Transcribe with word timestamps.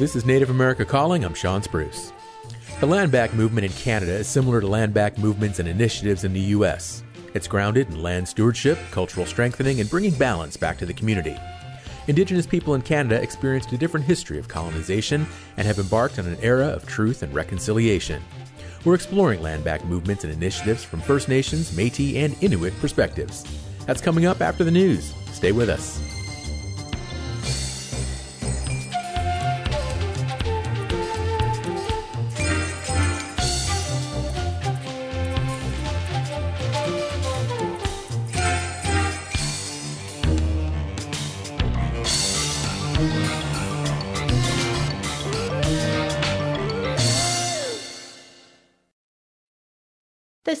This 0.00 0.16
is 0.16 0.24
Native 0.24 0.48
America 0.48 0.86
Calling. 0.86 1.26
I'm 1.26 1.34
Shawn 1.34 1.62
Spruce. 1.62 2.14
The 2.80 2.86
land 2.86 3.12
back 3.12 3.34
movement 3.34 3.66
in 3.66 3.72
Canada 3.72 4.12
is 4.12 4.26
similar 4.26 4.62
to 4.62 4.66
land 4.66 4.94
back 4.94 5.18
movements 5.18 5.58
and 5.58 5.68
initiatives 5.68 6.24
in 6.24 6.32
the 6.32 6.40
U.S. 6.40 7.02
It's 7.34 7.46
grounded 7.46 7.90
in 7.90 8.02
land 8.02 8.26
stewardship, 8.26 8.78
cultural 8.92 9.26
strengthening, 9.26 9.78
and 9.78 9.90
bringing 9.90 10.14
balance 10.14 10.56
back 10.56 10.78
to 10.78 10.86
the 10.86 10.94
community. 10.94 11.36
Indigenous 12.06 12.46
people 12.46 12.72
in 12.72 12.80
Canada 12.80 13.20
experienced 13.20 13.72
a 13.72 13.76
different 13.76 14.06
history 14.06 14.38
of 14.38 14.48
colonization 14.48 15.26
and 15.58 15.66
have 15.66 15.78
embarked 15.78 16.18
on 16.18 16.24
an 16.24 16.38
era 16.40 16.68
of 16.68 16.86
truth 16.86 17.22
and 17.22 17.34
reconciliation. 17.34 18.22
We're 18.86 18.94
exploring 18.94 19.42
land 19.42 19.64
back 19.64 19.84
movements 19.84 20.24
and 20.24 20.32
initiatives 20.32 20.82
from 20.82 21.02
First 21.02 21.28
Nations, 21.28 21.76
Metis, 21.76 22.16
and 22.16 22.42
Inuit 22.42 22.72
perspectives. 22.80 23.44
That's 23.84 24.00
coming 24.00 24.24
up 24.24 24.40
after 24.40 24.64
the 24.64 24.70
news. 24.70 25.12
Stay 25.30 25.52
with 25.52 25.68
us. 25.68 26.19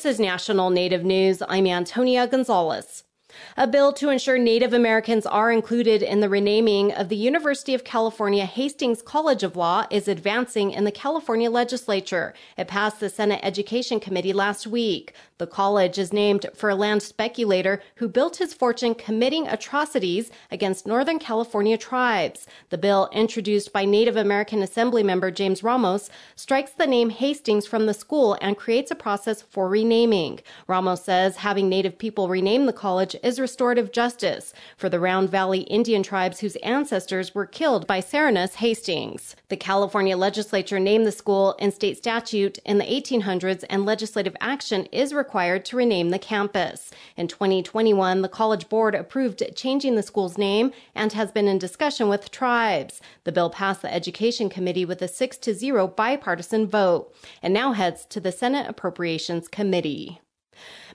This 0.00 0.14
is 0.14 0.18
National 0.18 0.70
Native 0.70 1.04
News. 1.04 1.42
I'm 1.46 1.66
Antonia 1.66 2.26
Gonzalez. 2.26 3.04
A 3.58 3.66
bill 3.66 3.92
to 3.92 4.08
ensure 4.08 4.38
Native 4.38 4.72
Americans 4.72 5.26
are 5.26 5.52
included 5.52 6.02
in 6.02 6.20
the 6.20 6.28
renaming 6.30 6.90
of 6.90 7.10
the 7.10 7.16
University 7.16 7.74
of 7.74 7.84
California 7.84 8.46
Hastings 8.46 9.02
College 9.02 9.42
of 9.42 9.56
Law 9.56 9.84
is 9.90 10.08
advancing 10.08 10.70
in 10.70 10.84
the 10.84 10.90
California 10.90 11.50
legislature. 11.50 12.32
It 12.56 12.66
passed 12.66 13.00
the 13.00 13.10
Senate 13.10 13.40
Education 13.42 14.00
Committee 14.00 14.32
last 14.32 14.66
week. 14.66 15.12
The 15.40 15.46
college 15.46 15.96
is 15.96 16.12
named 16.12 16.44
for 16.52 16.68
a 16.68 16.74
land 16.74 17.02
speculator 17.02 17.80
who 17.94 18.08
built 18.08 18.36
his 18.36 18.52
fortune 18.52 18.94
committing 18.94 19.48
atrocities 19.48 20.30
against 20.50 20.86
Northern 20.86 21.18
California 21.18 21.78
tribes. 21.78 22.46
The 22.68 22.76
bill, 22.76 23.08
introduced 23.10 23.72
by 23.72 23.86
Native 23.86 24.16
American 24.16 24.62
Assembly 24.62 25.02
member 25.02 25.30
James 25.30 25.62
Ramos, 25.62 26.10
strikes 26.36 26.72
the 26.72 26.86
name 26.86 27.08
Hastings 27.08 27.66
from 27.66 27.86
the 27.86 27.94
school 27.94 28.36
and 28.42 28.58
creates 28.58 28.90
a 28.90 28.94
process 28.94 29.40
for 29.40 29.66
renaming. 29.66 30.40
Ramos 30.66 31.04
says 31.04 31.38
having 31.38 31.70
Native 31.70 31.96
people 31.96 32.28
rename 32.28 32.66
the 32.66 32.74
college 32.74 33.16
is 33.22 33.40
restorative 33.40 33.92
justice 33.92 34.52
for 34.76 34.90
the 34.90 35.00
Round 35.00 35.30
Valley 35.30 35.60
Indian 35.60 36.02
tribes 36.02 36.40
whose 36.40 36.56
ancestors 36.56 37.34
were 37.34 37.46
killed 37.46 37.86
by 37.86 38.00
Serranus 38.00 38.56
Hastings. 38.56 39.36
The 39.48 39.56
California 39.56 40.18
legislature 40.18 40.78
named 40.78 41.06
the 41.06 41.12
school 41.12 41.54
in 41.58 41.72
state 41.72 41.96
statute 41.96 42.58
in 42.66 42.76
the 42.76 42.84
1800s, 42.84 43.64
and 43.70 43.86
legislative 43.86 44.36
action 44.42 44.84
is 44.92 45.14
required 45.14 45.29
required 45.30 45.64
to 45.64 45.76
rename 45.76 46.10
the 46.10 46.18
campus. 46.18 46.90
In 47.16 47.28
2021, 47.28 48.20
the 48.20 48.28
College 48.28 48.68
Board 48.68 48.96
approved 48.96 49.40
changing 49.54 49.94
the 49.94 50.02
school's 50.02 50.36
name 50.36 50.72
and 50.92 51.12
has 51.12 51.30
been 51.30 51.46
in 51.46 51.56
discussion 51.56 52.08
with 52.08 52.32
tribes. 52.32 53.00
The 53.22 53.30
bill 53.30 53.48
passed 53.48 53.82
the 53.82 53.94
Education 53.94 54.48
Committee 54.50 54.84
with 54.84 55.00
a 55.02 55.06
6 55.06 55.36
to 55.36 55.54
0 55.54 55.86
bipartisan 55.86 56.66
vote 56.66 57.14
and 57.44 57.54
now 57.54 57.74
heads 57.74 58.04
to 58.06 58.18
the 58.18 58.32
Senate 58.32 58.66
Appropriations 58.68 59.46
Committee. 59.46 60.20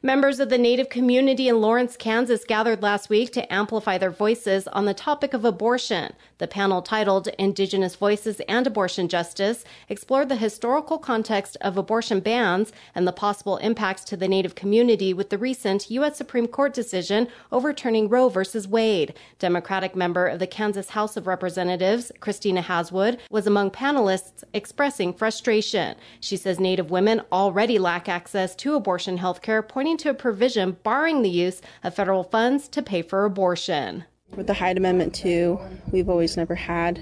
Members 0.02 0.40
of 0.42 0.50
the 0.50 0.58
Native 0.58 0.90
community 0.90 1.48
in 1.48 1.62
Lawrence, 1.62 1.96
Kansas 1.96 2.44
gathered 2.44 2.84
last 2.84 3.10
week 3.10 3.32
to 3.32 3.54
amplify 3.54 3.98
their 3.98 4.12
voices 4.12 4.68
on 4.68 4.86
the 4.86 4.94
topic 4.94 5.34
of 5.34 5.46
abortion. 5.46 6.14
The 6.38 6.48
panel 6.48 6.82
titled 6.82 7.30
Indigenous 7.40 7.96
Voices 7.96 8.42
and 8.42 8.68
Abortion 8.68 9.08
Justice 9.08 9.64
explored 9.88 10.28
the 10.28 10.36
historical 10.36 10.98
context 10.98 11.56
of 11.62 11.78
abortion 11.78 12.20
bans 12.20 12.74
and 12.94 13.08
the 13.08 13.14
possible 13.14 13.56
impacts 13.58 14.04
to 14.06 14.18
the 14.18 14.28
Native 14.28 14.54
community 14.54 15.14
with 15.14 15.30
the 15.30 15.38
recent 15.38 15.90
U.S. 15.90 16.18
Supreme 16.18 16.48
Court 16.48 16.74
decision 16.74 17.30
overturning 17.52 18.10
Roe 18.10 18.28
v. 18.28 18.42
Wade. 18.68 19.14
Democratic 19.40 19.96
member 19.96 20.28
of 20.28 20.40
the 20.40 20.48
Kansas 20.48 20.90
House 20.90 21.16
of 21.16 21.26
Representatives, 21.26 22.12
Christina 22.20 22.62
Haswood, 22.62 23.18
was 23.30 23.48
among 23.48 23.72
panelists 23.72 24.44
expressing 24.54 25.14
frustration. 25.14 25.96
She 26.20 26.36
says 26.36 26.60
Native 26.60 26.92
women 26.92 27.22
already 27.32 27.80
lack 27.80 28.10
access 28.10 28.56
to 28.58 28.76
abortion 28.76 29.18
health 29.18 29.42
care, 29.42 29.62
pointing 29.62 29.85
to 29.94 30.10
a 30.10 30.14
provision 30.16 30.78
barring 30.84 31.22
the 31.22 31.30
use 31.30 31.62
of 31.84 31.94
federal 31.94 32.24
funds 32.24 32.68
to 32.70 32.82
pay 32.82 33.04
for 33.04 33.24
abortion. 33.24 34.04
With 34.36 34.48
the 34.48 34.54
Hyde 34.56 34.78
Amendment, 34.78 35.14
too, 35.14 35.60
we've 35.92 36.10
always 36.10 36.36
never 36.36 36.56
had 36.56 37.00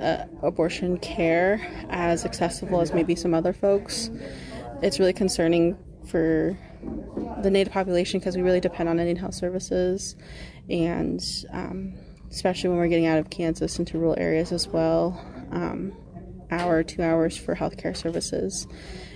uh, 0.00 0.24
abortion 0.42 0.98
care 0.98 1.60
as 1.90 2.24
accessible 2.24 2.80
as 2.80 2.92
maybe 2.92 3.16
some 3.16 3.34
other 3.34 3.52
folks. 3.52 4.10
It's 4.80 5.00
really 5.00 5.12
concerning 5.12 5.76
for 6.06 6.56
the 7.42 7.50
Native 7.50 7.72
population 7.72 8.20
because 8.20 8.36
we 8.36 8.42
really 8.42 8.60
depend 8.60 8.88
on 8.88 8.98
health 9.16 9.34
services, 9.34 10.14
and 10.70 11.20
um, 11.52 11.94
especially 12.30 12.70
when 12.70 12.78
we're 12.78 12.88
getting 12.88 13.06
out 13.06 13.18
of 13.18 13.30
Kansas 13.30 13.78
into 13.78 13.98
rural 13.98 14.14
areas 14.16 14.52
as 14.52 14.68
well. 14.68 15.20
Um, 15.50 15.92
hour, 16.50 16.84
two 16.84 17.02
hours 17.02 17.36
for 17.36 17.56
healthcare 17.56 17.96
services 17.96 18.68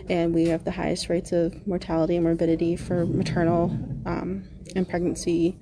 and 0.09 0.35
we 0.35 0.47
have 0.47 0.65
the 0.65 0.71
highest 0.71 1.09
rates 1.09 1.33
of 1.33 1.67
mortality 1.67 2.17
and 2.17 2.25
morbidity 2.25 2.77
for 2.77 3.07
maternal 3.07 3.71
um, 4.07 4.45
and 4.75 4.89
pregnancy 4.89 5.59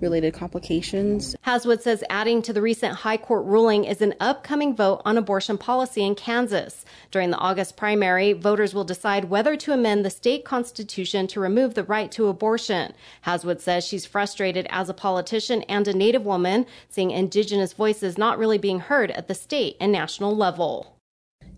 related 0.00 0.34
complications. 0.34 1.34
Haswood 1.42 1.82
says 1.82 2.04
adding 2.10 2.42
to 2.42 2.52
the 2.52 2.62
recent 2.62 2.94
high 2.94 3.16
court 3.16 3.44
ruling 3.44 3.84
is 3.84 4.02
an 4.02 4.14
upcoming 4.20 4.74
vote 4.74 5.02
on 5.04 5.16
abortion 5.16 5.58
policy 5.58 6.02
in 6.02 6.14
Kansas. 6.14 6.84
During 7.10 7.30
the 7.30 7.38
August 7.38 7.76
primary, 7.76 8.32
voters 8.32 8.74
will 8.74 8.84
decide 8.84 9.26
whether 9.26 9.56
to 9.56 9.72
amend 9.72 10.04
the 10.04 10.10
state 10.10 10.44
constitution 10.44 11.26
to 11.28 11.40
remove 11.40 11.74
the 11.74 11.84
right 11.84 12.10
to 12.12 12.28
abortion. 12.28 12.92
Haswood 13.22 13.60
says 13.60 13.86
she's 13.86 14.06
frustrated 14.06 14.66
as 14.70 14.88
a 14.88 14.94
politician 14.94 15.62
and 15.62 15.86
a 15.88 15.96
Native 15.96 16.24
woman, 16.24 16.66
seeing 16.88 17.10
Indigenous 17.10 17.72
voices 17.72 18.18
not 18.18 18.38
really 18.38 18.58
being 18.58 18.80
heard 18.80 19.10
at 19.12 19.28
the 19.28 19.34
state 19.34 19.76
and 19.80 19.92
national 19.92 20.36
level 20.36 20.95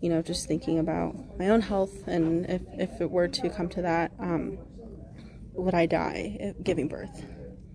you 0.01 0.09
know, 0.09 0.21
just 0.21 0.47
thinking 0.47 0.79
about 0.79 1.15
my 1.37 1.49
own 1.49 1.61
health 1.61 2.07
and 2.07 2.45
if, 2.45 2.61
if 2.73 3.01
it 3.01 3.11
were 3.11 3.27
to 3.27 3.49
come 3.49 3.69
to 3.69 3.81
that, 3.81 4.11
um, 4.19 4.57
would 5.53 5.73
I 5.73 5.85
die 5.85 6.53
giving 6.63 6.87
birth? 6.87 7.25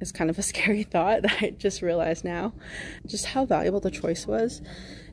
Is 0.00 0.12
kind 0.12 0.30
of 0.30 0.38
a 0.38 0.42
scary 0.52 0.82
thought 0.82 1.22
that 1.22 1.42
I 1.42 1.50
just 1.50 1.82
realized 1.82 2.24
now. 2.24 2.54
Just 3.06 3.26
how 3.26 3.44
valuable 3.44 3.80
the 3.80 3.90
choice 3.90 4.26
was 4.26 4.62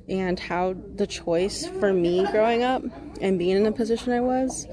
and 0.10 0.40
how 0.40 0.76
the 0.96 1.08
choice 1.08 1.68
for 1.80 1.94
me 1.94 2.26
growing 2.32 2.64
up 2.64 2.84
and 3.22 3.38
being 3.38 3.56
in 3.56 3.64
the 3.64 3.72
position 3.72 4.12
I 4.12 4.22
was 4.22 4.68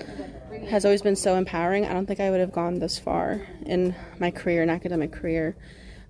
has 0.68 0.84
always 0.84 1.02
been 1.02 1.16
so 1.16 1.36
empowering. 1.36 1.86
I 1.86 1.92
don't 1.92 2.06
think 2.06 2.20
I 2.20 2.30
would 2.30 2.40
have 2.40 2.52
gone 2.52 2.78
this 2.78 2.98
far 2.98 3.46
in 3.64 3.94
my 4.18 4.30
career, 4.30 4.62
an 4.62 4.70
academic 4.70 5.12
career, 5.12 5.56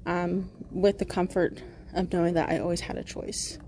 um, 0.07 0.51
with 0.71 0.99
the 0.99 1.05
comfort 1.05 1.61
of 1.95 2.13
knowing 2.13 2.35
that 2.35 2.49
I 2.49 2.59
always 2.59 2.81
had 2.81 2.97
a 2.97 3.05
choice. 3.05 3.59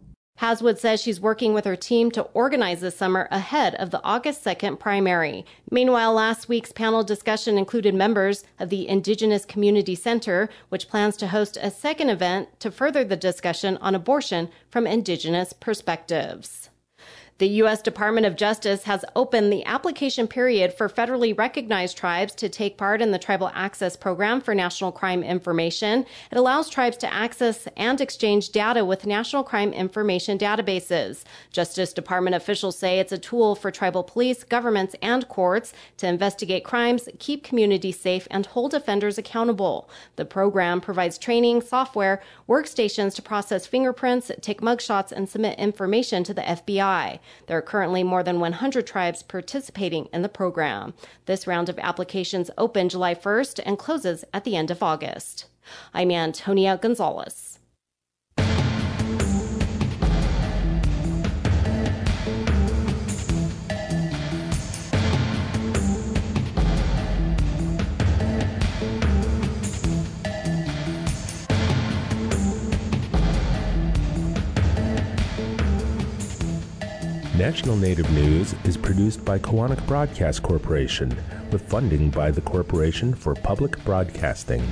Haswood 0.41 0.79
says 0.79 1.03
she's 1.03 1.21
working 1.21 1.53
with 1.53 1.67
her 1.67 1.77
team 1.77 2.11
to 2.13 2.23
organize 2.33 2.81
this 2.81 2.97
summer 2.97 3.29
ahead 3.31 3.75
of 3.75 3.91
the 3.91 4.03
August 4.03 4.43
2nd 4.43 4.79
primary. 4.79 5.45
Meanwhile, 5.71 6.15
last 6.15 6.49
week's 6.49 6.73
panel 6.73 7.05
discussion 7.05 7.59
included 7.59 7.95
members 7.95 8.43
of 8.59 8.71
the 8.71 8.89
Indigenous 8.89 9.45
Community 9.45 9.95
Center, 9.95 10.49
which 10.71 10.89
plans 10.89 11.19
to 11.19 11.27
host 11.27 11.59
a 11.61 11.71
second 11.71 12.09
event 12.09 12.59
to 12.61 12.71
further 12.71 13.05
the 13.05 13.19
discussion 13.19 13.77
on 13.83 13.95
abortion 13.95 14.49
from 14.71 14.87
Indigenous 14.87 15.53
perspectives. 15.53 16.70
The 17.41 17.49
U.S. 17.63 17.81
Department 17.81 18.27
of 18.27 18.37
Justice 18.37 18.83
has 18.83 19.03
opened 19.17 19.51
the 19.51 19.65
application 19.65 20.29
period 20.29 20.75
for 20.75 20.91
federally 20.91 21.37
recognized 21.37 21.97
tribes 21.97 22.35
to 22.35 22.51
take 22.51 22.77
part 22.77 23.01
in 23.01 23.13
the 23.13 23.19
Tribal 23.19 23.51
Access 23.55 23.97
Program 23.97 24.43
for 24.43 24.55
National 24.55 24.93
Crime 24.93 25.23
Information. 25.23 26.05
It 26.31 26.37
allows 26.37 26.69
tribes 26.69 26.99
to 26.99 27.11
access 27.11 27.67
and 27.79 27.99
exchange 27.99 28.51
data 28.51 28.85
with 28.85 29.07
national 29.07 29.43
crime 29.43 29.73
information 29.73 30.37
databases. 30.37 31.25
Justice 31.51 31.95
Department 31.95 32.37
officials 32.37 32.77
say 32.77 32.99
it's 32.99 33.11
a 33.11 33.17
tool 33.17 33.55
for 33.55 33.71
tribal 33.71 34.03
police, 34.03 34.45
governments, 34.45 34.95
and 35.01 35.27
courts 35.29 35.73
to 35.97 36.07
investigate 36.07 36.63
crimes, 36.63 37.09
keep 37.21 37.43
communities 37.43 37.99
safe, 37.99 38.29
and 38.31 38.45
hold 38.45 38.75
offenders 38.75 39.17
accountable. 39.17 39.89
The 40.17 40.27
program 40.27 40.83
provides 40.83 41.17
training, 41.17 41.63
software, 41.63 42.21
workstations 42.47 43.15
to 43.15 43.23
process 43.23 43.67
fingerprints, 43.67 44.31
take 44.43 44.61
mugshots, 44.61 45.11
and 45.11 45.27
submit 45.27 45.59
information 45.59 46.23
to 46.25 46.35
the 46.35 46.43
FBI. 46.43 47.19
There 47.47 47.59
are 47.59 47.63
currently 47.63 48.03
more 48.03 48.23
than 48.23 48.41
100 48.41 48.87
tribes 48.87 49.23
participating 49.23 50.09
in 50.13 50.23
the 50.23 50.29
program. 50.29 50.95
This 51.27 51.47
round 51.47 51.69
of 51.69 51.79
applications 51.79 52.51
opened 52.57 52.91
July 52.91 53.15
1st 53.15 53.61
and 53.67 53.79
closes 53.79 54.25
at 54.33 54.45
the 54.45 54.57
end 54.57 54.71
of 54.71 54.83
August. 54.83 55.47
I'm 55.93 56.11
Antonia 56.11 56.79
Gonzalez. 56.81 57.50
National 77.41 77.75
Native 77.75 78.11
News 78.13 78.55
is 78.65 78.77
produced 78.77 79.25
by 79.25 79.39
Koahnic 79.39 79.87
Broadcast 79.87 80.43
Corporation 80.43 81.09
with 81.51 81.67
funding 81.71 82.11
by 82.11 82.31
the 82.31 82.43
Corporation 82.43 83.15
for 83.15 83.35
Public 83.35 83.83
Broadcasting. 83.83 84.63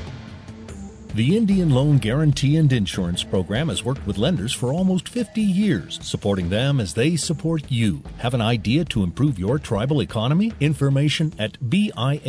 The 1.15 1.35
Indian 1.35 1.71
Loan 1.71 1.97
Guarantee 1.97 2.59
and 2.59 2.71
Insurance 2.71 3.25
Program 3.25 3.71
has 3.71 3.87
worked 3.87 4.07
with 4.07 4.19
lenders 4.19 4.53
for 4.53 4.71
almost 4.71 5.09
50 5.09 5.41
years, 5.41 5.99
supporting 6.03 6.51
them 6.51 6.79
as 6.79 6.93
they 6.93 7.17
support 7.17 7.63
you. 7.71 8.03
Have 8.19 8.35
an 8.35 8.43
idea 8.43 8.85
to 8.85 9.03
improve 9.03 9.39
your 9.39 9.59
tribal 9.59 10.03
economy? 10.03 10.53
Information 10.61 11.33
at 11.39 11.71
bia.gov/dci, 11.71 12.27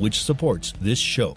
which 0.00 0.20
supports 0.20 0.72
this 0.80 0.98
show. 0.98 1.36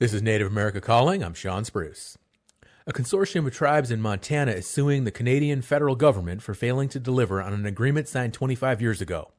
This 0.00 0.12
is 0.12 0.22
Native 0.22 0.48
America 0.48 0.80
Calling. 0.80 1.22
I'm 1.22 1.34
Shawn 1.34 1.64
Spruce. 1.64 2.18
A 2.84 2.92
consortium 2.92 3.46
of 3.46 3.54
tribes 3.54 3.92
in 3.92 4.00
Montana 4.00 4.50
is 4.50 4.66
suing 4.66 5.04
the 5.04 5.12
Canadian 5.12 5.62
federal 5.62 5.94
government 5.94 6.42
for 6.42 6.52
failing 6.52 6.88
to 6.88 6.98
deliver 6.98 7.40
on 7.40 7.52
an 7.52 7.64
agreement 7.64 8.08
signed 8.08 8.34
25 8.34 8.82
years 8.82 9.00
ago. 9.00 9.30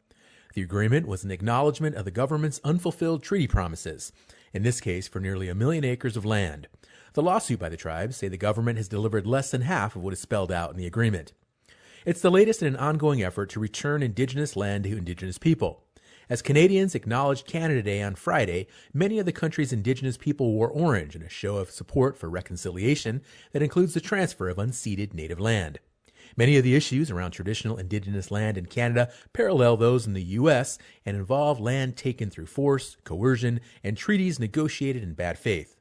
The 0.54 0.62
agreement 0.62 1.10
was 1.10 1.26
an 1.26 1.32
acknowledgement 1.32 1.98
of 1.98 2.06
the 2.06 2.10
government's 2.10 2.62
unfulfilled 2.64 3.22
treaty 3.22 3.48
promises, 3.48 4.14
in 4.54 4.64
this 4.64 4.80
case 4.80 5.10
for 5.10 5.20
nearly 5.20 5.50
a 5.50 5.56
million 5.56 5.84
acres 5.84 6.16
of 6.16 6.24
land. 6.24 6.70
The 7.16 7.22
lawsuit 7.22 7.60
by 7.60 7.68
the 7.68 7.76
tribes 7.76 8.16
say 8.16 8.30
the 8.30 8.38
government 8.38 8.78
has 8.78 8.88
delivered 8.88 9.28
less 9.28 9.52
than 9.52 9.64
half 9.64 9.98
of 9.98 10.04
what 10.04 10.14
is 10.14 10.22
spelled 10.22 10.54
out 10.54 10.72
in 10.72 10.78
the 10.78 10.88
agreement. 10.88 11.34
It's 12.06 12.22
the 12.22 12.32
latest 12.32 12.62
in 12.62 12.70
an 12.70 12.78
ongoing 12.78 13.22
effort 13.22 13.50
to 13.50 13.60
return 13.60 14.02
indigenous 14.02 14.56
land 14.56 14.86
to 14.86 14.98
indigenous 14.98 15.38
people. 15.38 15.85
As 16.28 16.42
Canadians 16.42 16.96
acknowledged 16.96 17.46
Canada 17.46 17.84
Day 17.84 18.02
on 18.02 18.16
Friday, 18.16 18.68
many 18.94 19.20
of 19.20 19.28
the 19.28 19.32
country's 19.32 19.72
indigenous 19.72 20.18
people 20.18 20.54
wore 20.54 20.70
orange 20.70 21.16
in 21.16 21.22
a 21.22 21.30
show 21.30 21.58
of 21.58 21.70
support 21.70 22.18
for 22.18 22.30
reconciliation 22.30 23.22
that 23.52 23.62
includes 23.62 23.94
the 23.94 24.02
transfer 24.02 24.50
of 24.50 24.58
unceded 24.58 25.14
native 25.14 25.40
land. 25.40 25.80
Many 26.36 26.58
of 26.58 26.64
the 26.64 26.76
issues 26.76 27.12
around 27.12 27.32
traditional 27.32 27.78
indigenous 27.78 28.32
land 28.32 28.58
in 28.58 28.66
Canada 28.66 29.12
parallel 29.34 29.78
those 29.78 30.08
in 30.08 30.14
the 30.14 30.24
U.S. 30.24 30.80
and 31.06 31.16
involve 31.16 31.60
land 31.60 31.96
taken 31.96 32.32
through 32.32 32.48
force, 32.48 32.98
coercion, 33.04 33.60
and 33.84 33.96
treaties 33.96 34.40
negotiated 34.40 35.04
in 35.04 35.14
bad 35.14 35.38
faith. 35.38 35.78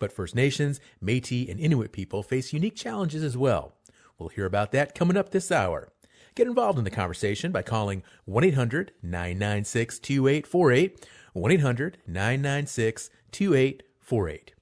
But 0.00 0.12
First 0.12 0.34
Nations, 0.34 0.80
Metis, 1.00 1.48
and 1.48 1.60
Inuit 1.60 1.92
people 1.92 2.24
face 2.24 2.52
unique 2.52 2.74
challenges 2.74 3.22
as 3.22 3.36
well. 3.36 3.74
We'll 4.18 4.30
hear 4.30 4.46
about 4.46 4.72
that 4.72 4.94
coming 4.94 5.16
up 5.16 5.30
this 5.30 5.52
hour. 5.52 5.92
Get 6.36 6.46
involved 6.46 6.78
in 6.78 6.84
the 6.84 6.90
conversation 6.90 7.50
by 7.50 7.62
calling 7.62 8.02
1 8.26 8.44
800 8.44 8.92
996 9.02 9.98
2848. 9.98 11.06
1 11.32 11.50
800 11.50 11.98
996 12.06 13.10
2848. 13.32 14.52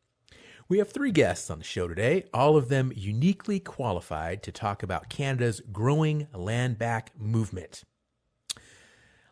We 0.69 0.79
have 0.79 0.91
three 0.91 1.11
guests 1.11 1.51
on 1.51 1.59
the 1.59 1.65
show 1.65 1.89
today, 1.89 2.25
all 2.33 2.57
of 2.57 2.69
them 2.69 2.93
uniquely 2.95 3.59
qualified 3.59 4.43
to 4.45 4.53
talk 4.53 4.85
about 4.85 5.09
Canada's 5.09 5.61
growing 5.73 6.29
land 6.33 6.79
back 6.79 7.11
movement. 7.19 7.83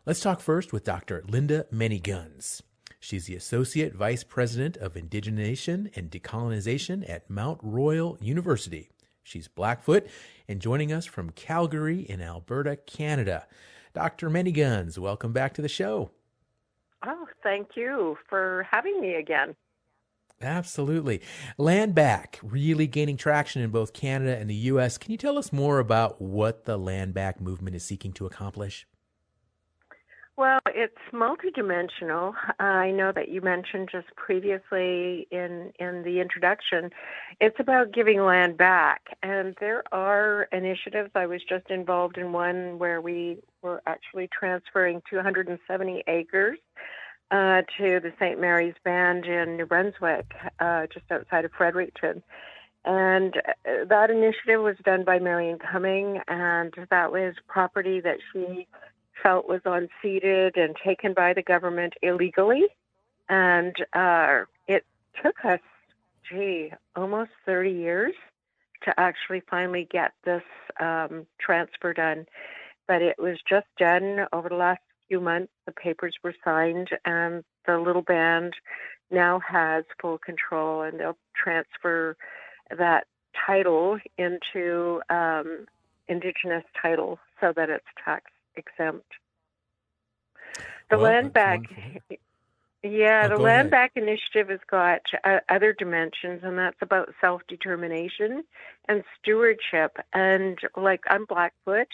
Let's 0.05 0.19
talk 0.19 0.41
first 0.41 0.73
with 0.73 0.83
Dr. 0.83 1.23
Linda 1.25 1.65
Manyguns. 1.73 2.61
She's 2.99 3.25
the 3.25 3.35
Associate 3.35 3.93
Vice 3.93 4.25
President 4.25 4.75
of 4.77 4.95
Indigenization 4.95 5.95
and 5.95 6.11
Decolonization 6.11 7.09
at 7.09 7.29
Mount 7.29 7.59
Royal 7.61 8.17
University. 8.19 8.89
She's 9.23 9.47
Blackfoot 9.47 10.07
and 10.47 10.59
joining 10.59 10.91
us 10.91 11.05
from 11.05 11.31
Calgary 11.31 12.01
in 12.01 12.21
Alberta, 12.21 12.75
Canada. 12.75 13.47
Dr. 13.93 14.29
Manyguns, 14.29 14.97
welcome 14.97 15.33
back 15.33 15.53
to 15.53 15.61
the 15.61 15.69
show. 15.69 16.11
Oh, 17.05 17.25
thank 17.43 17.69
you 17.75 18.17
for 18.29 18.67
having 18.69 19.01
me 19.01 19.15
again. 19.15 19.55
Absolutely. 20.41 21.21
Land 21.57 21.95
back 21.95 22.39
really 22.43 22.87
gaining 22.87 23.17
traction 23.17 23.61
in 23.61 23.69
both 23.69 23.93
Canada 23.93 24.37
and 24.37 24.49
the 24.49 24.55
U.S. 24.55 24.97
Can 24.97 25.11
you 25.11 25.17
tell 25.17 25.37
us 25.37 25.53
more 25.53 25.79
about 25.79 26.21
what 26.21 26.65
the 26.65 26.77
land 26.77 27.13
back 27.13 27.39
movement 27.39 27.75
is 27.75 27.83
seeking 27.83 28.11
to 28.13 28.25
accomplish? 28.25 28.85
Well, 30.35 30.61
it's 30.65 30.97
multidimensional. 31.13 32.33
I 32.59 32.89
know 32.89 33.11
that 33.11 33.29
you 33.29 33.39
mentioned 33.39 33.89
just 33.91 34.07
previously 34.15 35.27
in 35.29 35.71
in 35.79 36.01
the 36.01 36.19
introduction, 36.21 36.89
it's 37.39 37.59
about 37.59 37.91
giving 37.93 38.19
land 38.19 38.57
back, 38.57 39.15
and 39.21 39.55
there 39.59 39.83
are 39.91 40.47
initiatives. 40.51 41.11
I 41.13 41.27
was 41.27 41.41
just 41.47 41.69
involved 41.69 42.17
in 42.17 42.31
one 42.33 42.79
where 42.79 42.99
we 42.99 43.37
were 43.61 43.83
actually 43.85 44.27
transferring 44.27 45.03
270 45.07 46.03
acres 46.07 46.57
uh, 47.29 47.61
to 47.77 47.99
the 47.99 48.11
St. 48.19 48.41
Mary's 48.41 48.75
Band 48.83 49.25
in 49.25 49.55
New 49.55 49.67
Brunswick, 49.67 50.31
uh, 50.59 50.87
just 50.91 51.11
outside 51.11 51.45
of 51.45 51.51
Fredericton. 51.51 52.23
And 52.85 53.37
uh, 53.37 53.85
that 53.87 54.09
initiative 54.09 54.61
was 54.61 54.77
done 54.83 55.03
by 55.05 55.19
Marion 55.19 55.59
Cumming, 55.59 56.21
and 56.27 56.73
that 56.89 57.11
was 57.11 57.35
property 57.47 58.01
that 58.01 58.17
she 58.31 58.67
felt 59.21 59.47
was 59.47 59.61
unceded 59.61 60.57
and 60.57 60.75
taken 60.83 61.13
by 61.13 61.33
the 61.33 61.41
government 61.41 61.93
illegally. 62.01 62.65
And 63.29 63.75
uh, 63.93 64.41
it 64.67 64.85
took 65.23 65.45
us, 65.45 65.59
gee, 66.29 66.71
almost 66.95 67.31
30 67.45 67.71
years 67.71 68.13
to 68.83 68.99
actually 68.99 69.41
finally 69.49 69.87
get 69.89 70.13
this 70.25 70.43
um, 70.79 71.25
transfer 71.39 71.93
done. 71.93 72.25
But 72.87 73.01
it 73.01 73.17
was 73.17 73.37
just 73.47 73.67
done 73.77 74.25
over 74.33 74.49
the 74.49 74.55
last 74.55 74.81
few 75.07 75.21
months. 75.21 75.51
The 75.65 75.71
papers 75.71 76.15
were 76.23 76.35
signed, 76.43 76.89
and 77.05 77.43
the 77.65 77.77
little 77.77 78.01
band 78.01 78.55
now 79.09 79.39
has 79.39 79.85
full 80.01 80.17
control, 80.17 80.81
and 80.81 80.99
they'll 80.99 81.17
transfer 81.35 82.17
that 82.77 83.07
title 83.45 83.99
into 84.17 85.01
um, 85.09 85.65
Indigenous 86.07 86.63
title 86.81 87.19
so 87.39 87.53
that 87.55 87.69
it's 87.69 87.85
tax 88.03 88.25
exempt. 88.55 89.11
The 90.89 90.97
well, 90.97 91.11
land 91.11 91.33
back, 91.33 91.61
yeah, 92.83 93.27
oh, 93.31 93.37
the 93.37 93.41
land 93.41 93.71
back 93.71 93.93
initiative 93.95 94.49
has 94.49 94.59
got 94.69 95.01
uh, 95.23 95.39
other 95.49 95.73
dimensions, 95.73 96.41
and 96.43 96.57
that's 96.57 96.81
about 96.81 97.13
self 97.21 97.41
determination 97.47 98.43
and 98.87 99.03
stewardship. 99.19 99.97
And 100.11 100.59
like 100.75 101.01
I'm 101.09 101.25
Blackfoot, 101.25 101.87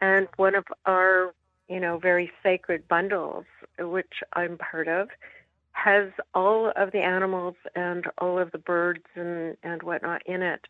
and 0.00 0.28
one 0.36 0.54
of 0.54 0.64
our, 0.86 1.34
you 1.68 1.78
know, 1.78 1.98
very 1.98 2.32
sacred 2.42 2.88
bundles, 2.88 3.44
which 3.78 4.22
I'm 4.32 4.58
part 4.58 4.88
of, 4.88 5.08
has 5.72 6.08
all 6.34 6.72
of 6.76 6.92
the 6.92 7.00
animals 7.00 7.54
and 7.74 8.06
all 8.18 8.38
of 8.38 8.52
the 8.52 8.58
birds 8.58 9.04
and, 9.14 9.56
and 9.62 9.82
whatnot 9.82 10.22
in 10.26 10.42
it. 10.42 10.66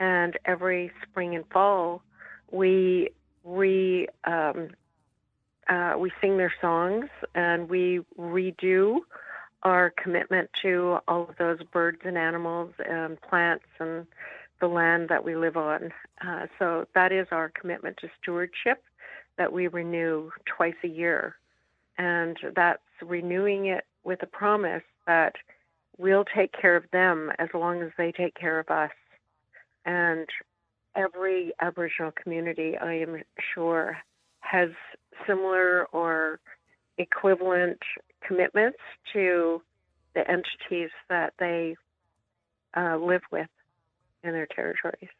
And 0.00 0.36
every 0.44 0.90
spring 1.02 1.34
and 1.36 1.44
fall, 1.52 2.02
we 2.50 3.10
re 3.44 4.08
um, 4.24 4.70
uh, 5.68 5.94
we 5.98 6.12
sing 6.20 6.36
their 6.36 6.52
songs 6.60 7.08
and 7.34 7.68
we 7.68 8.00
redo 8.18 8.98
our 9.62 9.90
commitment 9.90 10.50
to 10.62 10.98
all 11.08 11.22
of 11.22 11.36
those 11.38 11.62
birds 11.72 12.00
and 12.04 12.18
animals 12.18 12.72
and 12.86 13.20
plants 13.22 13.64
and 13.78 14.06
the 14.60 14.68
land 14.68 15.08
that 15.08 15.24
we 15.24 15.36
live 15.36 15.56
on. 15.56 15.92
Uh, 16.24 16.46
so 16.58 16.86
that 16.94 17.12
is 17.12 17.26
our 17.30 17.48
commitment 17.48 17.96
to 17.96 18.10
stewardship 18.20 18.82
that 19.36 19.52
we 19.52 19.66
renew 19.68 20.30
twice 20.44 20.74
a 20.84 20.88
year. 20.88 21.36
And 21.96 22.36
that's 22.54 22.82
renewing 23.02 23.66
it 23.66 23.84
with 24.04 24.22
a 24.22 24.26
promise 24.26 24.82
that 25.06 25.36
we'll 25.96 26.24
take 26.24 26.52
care 26.52 26.76
of 26.76 26.84
them 26.92 27.32
as 27.38 27.48
long 27.54 27.82
as 27.82 27.90
they 27.96 28.12
take 28.12 28.34
care 28.34 28.58
of 28.58 28.68
us. 28.68 28.92
And 29.84 30.28
every 30.96 31.52
Aboriginal 31.60 32.12
community, 32.12 32.76
I 32.76 32.94
am 32.94 33.22
sure, 33.54 33.98
has 34.40 34.70
similar 35.26 35.86
or 35.86 36.40
equivalent 36.98 37.78
commitments 38.26 38.78
to 39.12 39.62
the 40.14 40.20
entities 40.28 40.90
that 41.08 41.34
they 41.38 41.76
uh, 42.76 42.96
live 42.96 43.22
with 43.32 43.48
in 44.22 44.32
their 44.32 44.46
territories. 44.46 45.10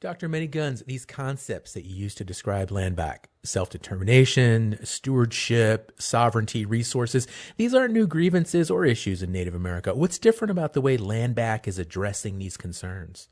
Dr. 0.00 0.28
Manyguns, 0.28 0.84
these 0.84 1.06
concepts 1.06 1.72
that 1.72 1.86
you 1.86 1.94
use 1.94 2.14
to 2.16 2.24
describe 2.24 2.70
land 2.70 2.94
back, 2.94 3.30
self 3.42 3.70
determination, 3.70 4.78
stewardship, 4.84 5.92
sovereignty, 5.98 6.66
resources, 6.66 7.26
these 7.56 7.72
aren't 7.72 7.94
new 7.94 8.06
grievances 8.06 8.70
or 8.70 8.84
issues 8.84 9.22
in 9.22 9.32
Native 9.32 9.54
America. 9.54 9.94
What's 9.94 10.18
different 10.18 10.50
about 10.50 10.74
the 10.74 10.82
way 10.82 10.98
land 10.98 11.34
back 11.34 11.66
is 11.66 11.78
addressing 11.78 12.38
these 12.38 12.58
concerns? 12.58 13.28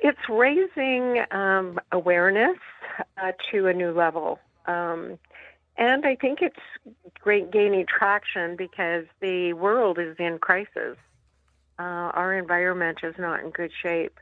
It's 0.00 0.28
raising 0.28 1.24
um, 1.30 1.78
awareness 1.92 2.58
uh, 3.16 3.32
to 3.50 3.66
a 3.66 3.74
new 3.74 3.92
level. 3.92 4.38
Um, 4.66 5.18
and 5.76 6.04
I 6.04 6.16
think 6.16 6.40
it's 6.42 6.58
great 7.20 7.50
gaining 7.50 7.86
traction 7.86 8.56
because 8.56 9.04
the 9.20 9.52
world 9.52 9.98
is 9.98 10.16
in 10.18 10.38
crisis. 10.38 10.96
Uh, 11.78 12.10
our 12.14 12.34
environment 12.34 12.98
is 13.02 13.14
not 13.18 13.40
in 13.40 13.50
good 13.50 13.70
shape. 13.82 14.18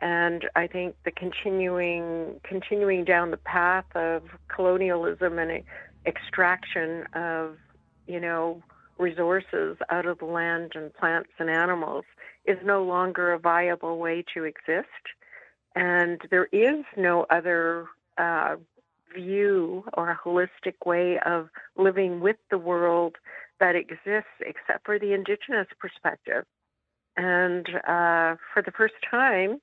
And 0.00 0.48
I 0.56 0.66
think 0.66 0.96
the 1.04 1.12
continuing 1.12 2.40
continuing 2.42 3.04
down 3.04 3.30
the 3.30 3.36
path 3.36 3.84
of 3.94 4.22
colonialism 4.48 5.38
and 5.38 5.62
extraction 6.06 7.04
of, 7.14 7.56
you 8.06 8.18
know, 8.18 8.62
resources 8.98 9.76
out 9.90 10.06
of 10.06 10.18
the 10.18 10.24
land 10.24 10.72
and 10.74 10.92
plants 10.94 11.30
and 11.38 11.48
animals 11.48 12.04
is 12.44 12.58
no 12.64 12.82
longer 12.82 13.32
a 13.32 13.38
viable 13.38 13.98
way 13.98 14.24
to 14.34 14.44
exist. 14.44 14.88
And 15.74 16.20
there 16.30 16.48
is 16.52 16.84
no 16.96 17.26
other 17.30 17.86
uh, 18.18 18.56
view 19.14 19.84
or 19.94 20.18
holistic 20.24 20.74
way 20.84 21.18
of 21.24 21.48
living 21.76 22.20
with 22.20 22.36
the 22.50 22.58
world 22.58 23.16
that 23.60 23.76
exists 23.76 24.30
except 24.40 24.84
for 24.84 24.98
the 24.98 25.12
indigenous 25.12 25.68
perspective. 25.78 26.44
And 27.16 27.66
uh, 27.68 28.36
for 28.52 28.62
the 28.64 28.72
first 28.76 28.94
time, 29.08 29.60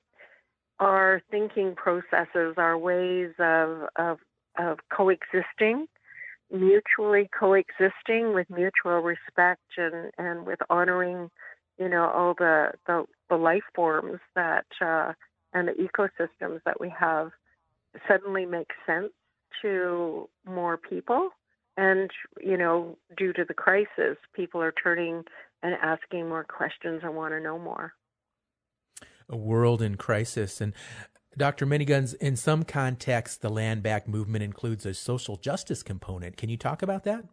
our 0.78 1.20
thinking 1.30 1.74
processes, 1.74 2.54
our 2.56 2.78
ways 2.78 3.32
of, 3.38 3.88
of, 3.96 4.18
of 4.58 4.78
coexisting, 4.90 5.86
mutually 6.50 7.28
coexisting 7.38 8.34
with 8.34 8.48
mutual 8.50 9.00
respect 9.00 9.62
and, 9.76 10.10
and 10.18 10.46
with 10.46 10.58
honoring, 10.70 11.30
you 11.80 11.88
know, 11.88 12.10
all 12.14 12.34
the, 12.38 12.72
the, 12.86 13.04
the 13.30 13.36
life 13.36 13.62
forms 13.74 14.20
that 14.36 14.66
uh, 14.80 15.12
and 15.52 15.66
the 15.66 15.72
ecosystems 15.72 16.60
that 16.64 16.78
we 16.78 16.92
have 16.96 17.30
suddenly 18.06 18.46
make 18.46 18.70
sense 18.86 19.10
to 19.62 20.28
more 20.46 20.76
people. 20.76 21.30
And, 21.76 22.10
you 22.40 22.56
know, 22.56 22.98
due 23.16 23.32
to 23.32 23.44
the 23.48 23.54
crisis, 23.54 24.18
people 24.34 24.60
are 24.60 24.72
turning 24.72 25.24
and 25.62 25.74
asking 25.82 26.28
more 26.28 26.44
questions 26.44 27.00
and 27.02 27.16
want 27.16 27.32
to 27.32 27.40
know 27.40 27.58
more. 27.58 27.94
A 29.28 29.36
world 29.36 29.80
in 29.80 29.96
crisis. 29.96 30.60
And 30.60 30.74
Dr. 31.36 31.64
Manyguns, 31.64 32.14
in 32.16 32.36
some 32.36 32.64
contexts, 32.64 33.38
the 33.38 33.48
land 33.48 33.82
back 33.82 34.06
movement 34.06 34.44
includes 34.44 34.84
a 34.84 34.92
social 34.92 35.36
justice 35.36 35.82
component. 35.82 36.36
Can 36.36 36.50
you 36.50 36.56
talk 36.56 36.82
about 36.82 37.04
that? 37.04 37.24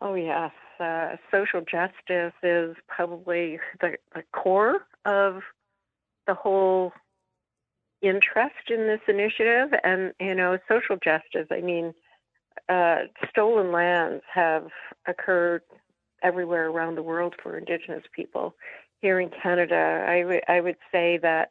Oh, 0.00 0.14
yes. 0.14 0.50
Uh, 0.80 1.16
social 1.30 1.60
justice 1.60 2.32
is 2.42 2.76
probably 2.88 3.58
the, 3.80 3.96
the 4.14 4.22
core 4.32 4.86
of 5.04 5.42
the 6.26 6.34
whole 6.34 6.92
interest 8.02 8.70
in 8.70 8.86
this 8.86 9.00
initiative. 9.08 9.78
And, 9.82 10.12
you 10.20 10.34
know, 10.34 10.58
social 10.68 10.96
justice, 10.96 11.46
I 11.50 11.60
mean, 11.60 11.94
uh, 12.68 13.02
stolen 13.30 13.72
lands 13.72 14.22
have 14.32 14.68
occurred 15.06 15.62
everywhere 16.22 16.68
around 16.68 16.94
the 16.94 17.02
world 17.02 17.34
for 17.42 17.56
Indigenous 17.56 18.04
people. 18.14 18.54
Here 19.00 19.20
in 19.20 19.30
Canada, 19.30 20.04
I, 20.08 20.20
w- 20.20 20.40
I 20.48 20.60
would 20.60 20.76
say 20.90 21.18
that 21.18 21.50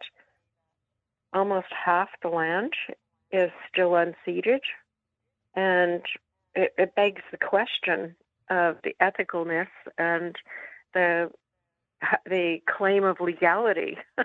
almost 1.34 1.68
half 1.72 2.10
the 2.22 2.30
land 2.30 2.74
is 3.32 3.52
still 3.72 3.92
unceded. 3.92 4.62
And 5.56 6.02
it, 6.56 6.74
it 6.78 6.96
begs 6.96 7.22
the 7.32 7.38
question 7.38 8.16
of 8.54 8.78
the 8.84 8.96
ethicalness 9.02 9.68
and 9.98 10.36
the 10.94 11.32
the 12.26 12.58
claim 12.78 13.04
of 13.04 13.18
legality. 13.20 13.98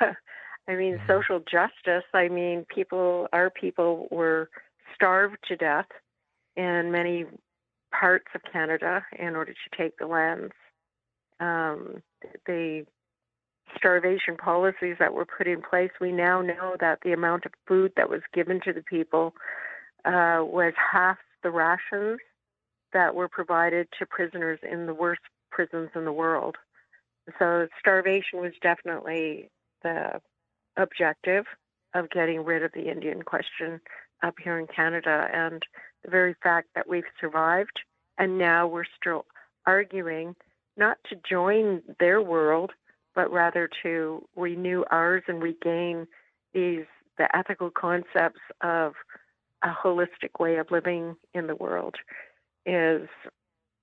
I 0.00 0.74
mean, 0.74 0.94
mm-hmm. 0.94 1.06
social 1.06 1.40
justice. 1.40 2.04
I 2.14 2.28
mean, 2.28 2.66
people, 2.74 3.28
our 3.32 3.50
people 3.50 4.08
were 4.10 4.50
starved 4.94 5.36
to 5.48 5.56
death 5.56 5.86
in 6.56 6.90
many 6.90 7.26
parts 7.92 8.26
of 8.34 8.40
Canada 8.50 9.04
in 9.18 9.36
order 9.36 9.52
to 9.52 9.76
take 9.76 9.98
the 9.98 10.06
lands. 10.06 10.52
Um, 11.40 12.02
the 12.46 12.84
starvation 13.76 14.36
policies 14.36 14.96
that 14.98 15.12
were 15.12 15.26
put 15.26 15.46
in 15.46 15.62
place, 15.62 15.90
we 16.00 16.10
now 16.10 16.40
know 16.40 16.76
that 16.80 17.00
the 17.04 17.12
amount 17.12 17.44
of 17.44 17.52
food 17.66 17.92
that 17.96 18.10
was 18.10 18.22
given 18.32 18.60
to 18.64 18.72
the 18.72 18.82
people 18.82 19.34
uh, 20.04 20.40
was 20.40 20.72
half 20.92 21.18
the 21.42 21.50
rations 21.50 22.18
that 22.92 23.14
were 23.14 23.28
provided 23.28 23.88
to 23.98 24.06
prisoners 24.06 24.58
in 24.68 24.86
the 24.86 24.94
worst 24.94 25.20
prisons 25.50 25.90
in 25.94 26.04
the 26.04 26.12
world. 26.12 26.56
So 27.38 27.68
starvation 27.78 28.40
was 28.40 28.52
definitely 28.62 29.50
the 29.82 30.20
objective 30.76 31.44
of 31.94 32.10
getting 32.10 32.44
rid 32.44 32.62
of 32.62 32.72
the 32.72 32.90
Indian 32.90 33.22
question 33.22 33.80
up 34.22 34.34
here 34.42 34.58
in 34.58 34.66
Canada. 34.66 35.28
And 35.32 35.62
the 36.04 36.10
very 36.10 36.34
fact 36.42 36.68
that 36.74 36.88
we've 36.88 37.04
survived 37.20 37.80
and 38.18 38.38
now 38.38 38.66
we're 38.66 38.84
still 39.00 39.26
arguing 39.66 40.34
not 40.76 40.98
to 41.10 41.16
join 41.28 41.82
their 41.98 42.22
world, 42.22 42.72
but 43.14 43.32
rather 43.32 43.68
to 43.82 44.24
renew 44.36 44.84
ours 44.90 45.22
and 45.28 45.42
regain 45.42 46.06
these 46.54 46.84
the 47.18 47.36
ethical 47.36 47.68
concepts 47.68 48.40
of 48.60 48.94
a 49.62 49.70
holistic 49.70 50.38
way 50.38 50.56
of 50.56 50.70
living 50.70 51.16
in 51.34 51.48
the 51.48 51.56
world 51.56 51.96
is 52.68 53.08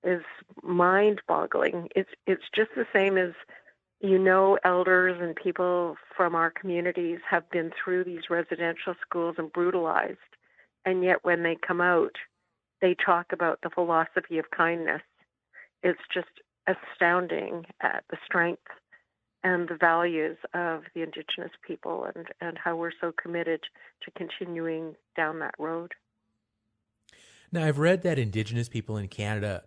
is 0.04 0.22
mind 0.62 1.20
boggling. 1.26 1.88
It's 1.96 2.10
it's 2.26 2.44
just 2.54 2.70
the 2.76 2.86
same 2.94 3.18
as 3.18 3.32
you 4.00 4.18
know 4.18 4.58
elders 4.64 5.18
and 5.20 5.34
people 5.34 5.96
from 6.16 6.34
our 6.34 6.50
communities 6.50 7.18
have 7.28 7.48
been 7.50 7.72
through 7.72 8.04
these 8.04 8.30
residential 8.30 8.94
schools 9.02 9.36
and 9.38 9.52
brutalized. 9.52 10.18
And 10.84 11.02
yet 11.02 11.24
when 11.24 11.42
they 11.42 11.56
come 11.56 11.80
out 11.80 12.16
they 12.80 12.94
talk 12.94 13.32
about 13.32 13.60
the 13.62 13.70
philosophy 13.70 14.38
of 14.38 14.50
kindness. 14.50 15.02
It's 15.82 16.00
just 16.12 16.28
astounding 16.66 17.66
at 17.80 18.04
the 18.10 18.18
strength 18.24 18.62
and 19.44 19.68
the 19.68 19.76
values 19.76 20.36
of 20.54 20.82
the 20.94 21.02
indigenous 21.02 21.52
people 21.66 22.08
and, 22.14 22.26
and 22.40 22.58
how 22.58 22.76
we're 22.76 22.92
so 23.00 23.12
committed 23.20 23.60
to 24.02 24.10
continuing 24.12 24.94
down 25.16 25.38
that 25.38 25.54
road 25.58 25.92
now 27.56 27.64
i've 27.64 27.78
read 27.78 28.02
that 28.02 28.18
indigenous 28.18 28.68
people 28.68 28.96
in 28.96 29.08
canada 29.08 29.64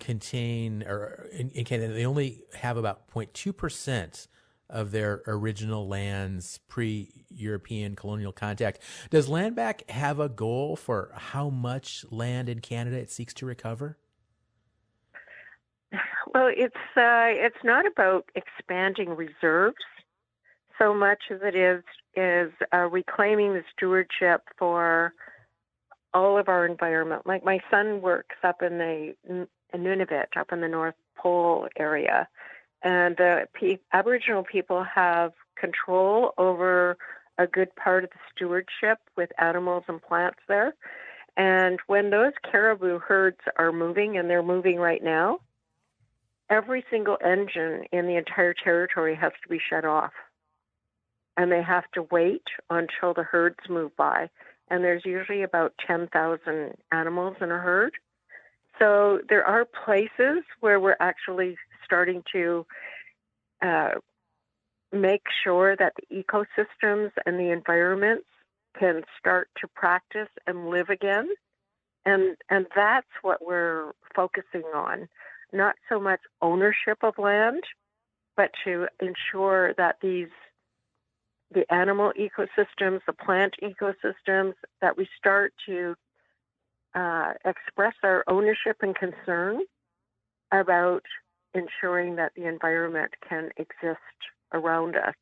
contain, 0.00 0.82
or 0.82 1.28
in, 1.30 1.50
in 1.50 1.64
Canada, 1.64 1.92
they 1.92 2.06
only 2.06 2.42
have 2.54 2.76
about 2.76 3.08
0.2% 3.08 4.26
of 4.68 4.90
their 4.90 5.22
original 5.26 5.86
lands 5.86 6.58
pre 6.68 7.24
European 7.28 7.94
colonial 7.94 8.32
contact. 8.32 8.80
Does 9.10 9.28
Landback 9.28 9.88
have 9.90 10.18
a 10.18 10.28
goal 10.28 10.74
for 10.74 11.12
how 11.14 11.50
much 11.50 12.04
land 12.10 12.48
in 12.48 12.60
Canada 12.60 12.96
it 12.96 13.10
seeks 13.10 13.34
to 13.34 13.46
recover? 13.46 13.98
Well, 16.32 16.48
it's 16.48 16.76
uh, 16.96 17.34
it's 17.34 17.64
not 17.64 17.86
about 17.86 18.30
expanding 18.36 19.10
reserves 19.10 19.74
so 20.78 20.94
much 20.94 21.24
as 21.30 21.40
it 21.42 21.56
is 21.56 21.82
is 22.14 22.52
uh, 22.72 22.88
reclaiming 22.88 23.54
the 23.54 23.64
stewardship 23.76 24.42
for 24.56 25.12
all 26.12 26.38
of 26.38 26.48
our 26.48 26.66
environment. 26.66 27.26
Like 27.26 27.44
my 27.44 27.60
son 27.70 28.00
works 28.00 28.36
up 28.42 28.62
in 28.62 28.78
the 28.78 29.14
in 29.28 29.46
Nunavut, 29.74 30.36
up 30.36 30.52
in 30.52 30.60
the 30.60 30.68
North 30.68 30.94
Pole 31.16 31.68
area. 31.76 32.28
And 32.82 33.16
the 33.16 33.46
pe- 33.52 33.78
Aboriginal 33.92 34.42
people 34.42 34.84
have 34.84 35.32
control 35.56 36.32
over 36.38 36.96
a 37.38 37.46
good 37.46 37.74
part 37.76 38.04
of 38.04 38.10
the 38.10 38.18
stewardship 38.34 38.98
with 39.16 39.30
animals 39.38 39.84
and 39.88 40.00
plants 40.00 40.40
there. 40.48 40.74
And 41.36 41.78
when 41.86 42.10
those 42.10 42.32
caribou 42.50 42.98
herds 42.98 43.38
are 43.56 43.72
moving, 43.72 44.18
and 44.18 44.28
they're 44.28 44.42
moving 44.42 44.78
right 44.78 45.02
now, 45.02 45.38
every 46.50 46.84
single 46.90 47.16
engine 47.24 47.84
in 47.92 48.06
the 48.06 48.16
entire 48.16 48.54
territory 48.54 49.14
has 49.14 49.32
to 49.42 49.48
be 49.48 49.60
shut 49.70 49.84
off. 49.84 50.12
And 51.36 51.50
they 51.50 51.62
have 51.62 51.84
to 51.94 52.02
wait 52.10 52.42
until 52.68 53.14
the 53.14 53.22
herds 53.22 53.60
move 53.68 53.96
by. 53.96 54.28
And 54.70 54.84
there's 54.84 55.04
usually 55.04 55.42
about 55.42 55.74
10,000 55.86 56.74
animals 56.92 57.36
in 57.40 57.50
a 57.50 57.58
herd. 57.58 57.92
So 58.78 59.20
there 59.28 59.44
are 59.44 59.64
places 59.64 60.44
where 60.60 60.80
we're 60.80 60.96
actually 61.00 61.56
starting 61.84 62.22
to 62.32 62.64
uh, 63.60 63.90
make 64.92 65.22
sure 65.44 65.76
that 65.76 65.92
the 65.96 66.24
ecosystems 66.24 67.10
and 67.26 67.38
the 67.38 67.50
environments 67.50 68.26
can 68.78 69.02
start 69.18 69.48
to 69.60 69.68
practice 69.68 70.28
and 70.46 70.70
live 70.70 70.88
again. 70.88 71.28
And, 72.06 72.36
and 72.48 72.66
that's 72.74 73.06
what 73.22 73.44
we're 73.44 73.92
focusing 74.14 74.62
on. 74.74 75.08
Not 75.52 75.74
so 75.88 76.00
much 76.00 76.20
ownership 76.40 76.98
of 77.02 77.18
land, 77.18 77.64
but 78.36 78.50
to 78.64 78.86
ensure 79.00 79.74
that 79.74 79.96
these 80.00 80.28
the 81.52 81.70
animal 81.72 82.12
ecosystems, 82.18 83.00
the 83.06 83.12
plant 83.12 83.54
ecosystems, 83.62 84.54
that 84.80 84.96
we 84.96 85.08
start 85.18 85.52
to 85.66 85.94
uh, 86.94 87.32
express 87.44 87.94
our 88.02 88.24
ownership 88.26 88.76
and 88.82 88.94
concern 88.94 89.60
about 90.52 91.04
ensuring 91.54 92.16
that 92.16 92.32
the 92.36 92.46
environment 92.46 93.12
can 93.28 93.50
exist 93.56 93.98
around 94.52 94.96
us. 94.96 95.14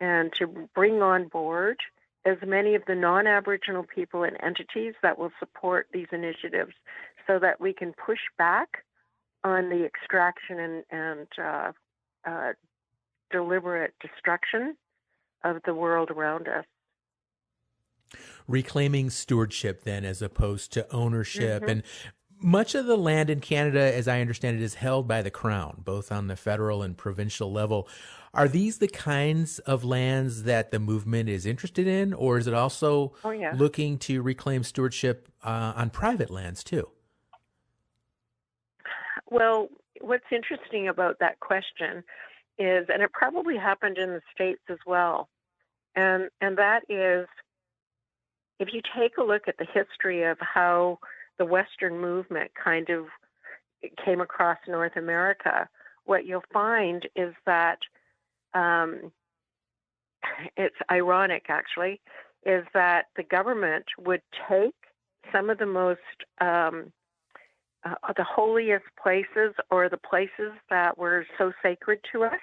and 0.00 0.32
to 0.32 0.46
bring 0.74 1.02
on 1.02 1.26
board 1.28 1.76
as 2.24 2.36
many 2.46 2.74
of 2.74 2.82
the 2.86 2.94
non 2.94 3.26
Aboriginal 3.26 3.84
people 3.84 4.22
and 4.22 4.36
entities 4.42 4.94
that 5.02 5.18
will 5.18 5.32
support 5.38 5.88
these 5.92 6.06
initiatives 6.12 6.72
so 7.26 7.38
that 7.38 7.60
we 7.60 7.72
can 7.72 7.92
push 7.92 8.20
back 8.36 8.84
on 9.44 9.68
the 9.70 9.84
extraction 9.84 10.58
and, 10.58 10.84
and 10.90 11.28
uh, 11.38 11.72
uh, 12.24 12.52
deliberate 13.30 13.94
destruction 14.00 14.76
of 15.44 15.58
the 15.64 15.74
world 15.74 16.10
around 16.10 16.48
us. 16.48 16.64
Reclaiming 18.46 19.10
stewardship, 19.10 19.84
then, 19.84 20.04
as 20.04 20.22
opposed 20.22 20.72
to 20.72 20.90
ownership. 20.92 21.62
Mm-hmm. 21.62 21.70
And 21.70 21.82
much 22.40 22.74
of 22.74 22.86
the 22.86 22.96
land 22.96 23.30
in 23.30 23.40
Canada, 23.40 23.80
as 23.80 24.08
I 24.08 24.20
understand 24.20 24.58
it, 24.58 24.62
is 24.62 24.74
held 24.74 25.06
by 25.06 25.22
the 25.22 25.30
Crown, 25.30 25.82
both 25.84 26.10
on 26.10 26.28
the 26.28 26.36
federal 26.36 26.82
and 26.82 26.96
provincial 26.96 27.52
level. 27.52 27.88
Are 28.32 28.48
these 28.48 28.78
the 28.78 28.88
kinds 28.88 29.58
of 29.60 29.84
lands 29.84 30.44
that 30.44 30.70
the 30.70 30.78
movement 30.78 31.28
is 31.28 31.46
interested 31.46 31.86
in, 31.86 32.12
or 32.14 32.38
is 32.38 32.46
it 32.46 32.54
also 32.54 33.14
oh, 33.24 33.30
yeah. 33.30 33.52
looking 33.56 33.98
to 33.98 34.22
reclaim 34.22 34.62
stewardship 34.62 35.28
uh, 35.42 35.72
on 35.76 35.90
private 35.90 36.30
lands 36.30 36.62
too? 36.62 36.88
Well, 39.30 39.68
what's 40.00 40.24
interesting 40.30 40.88
about 40.88 41.18
that 41.20 41.40
question 41.40 42.04
is, 42.58 42.86
and 42.92 43.02
it 43.02 43.12
probably 43.12 43.56
happened 43.56 43.98
in 43.98 44.10
the 44.10 44.22
States 44.34 44.60
as 44.68 44.78
well, 44.86 45.28
and, 45.94 46.28
and 46.40 46.58
that 46.58 46.82
is 46.88 47.26
if 48.58 48.68
you 48.72 48.80
take 48.96 49.16
a 49.18 49.22
look 49.22 49.46
at 49.46 49.56
the 49.58 49.66
history 49.72 50.24
of 50.24 50.36
how 50.40 50.98
the 51.38 51.44
Western 51.44 52.00
movement 52.00 52.50
kind 52.62 52.90
of 52.90 53.06
came 54.04 54.20
across 54.20 54.58
North 54.66 54.96
America, 54.96 55.68
what 56.04 56.26
you'll 56.26 56.42
find 56.52 57.08
is 57.14 57.32
that 57.46 57.78
um, 58.54 59.12
it's 60.56 60.76
ironic 60.90 61.46
actually, 61.48 62.00
is 62.44 62.64
that 62.74 63.06
the 63.16 63.22
government 63.22 63.84
would 63.98 64.22
take 64.48 64.74
some 65.32 65.50
of 65.50 65.58
the 65.58 65.66
most 65.66 66.00
um, 66.40 66.92
uh, 68.02 68.12
the 68.16 68.24
holiest 68.24 68.84
places 69.02 69.54
or 69.70 69.88
the 69.88 69.98
places 69.98 70.52
that 70.70 70.98
were 70.98 71.26
so 71.36 71.52
sacred 71.62 72.00
to 72.12 72.24
us, 72.24 72.40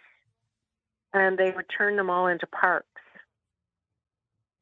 and 1.13 1.37
they 1.37 1.51
would 1.51 1.65
turn 1.75 1.95
them 1.95 2.09
all 2.09 2.27
into 2.27 2.47
parks 2.47 2.87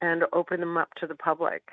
and 0.02 0.24
open 0.34 0.60
them 0.60 0.78
up 0.78 0.90
to 0.96 1.08
the 1.08 1.16
public. 1.16 1.64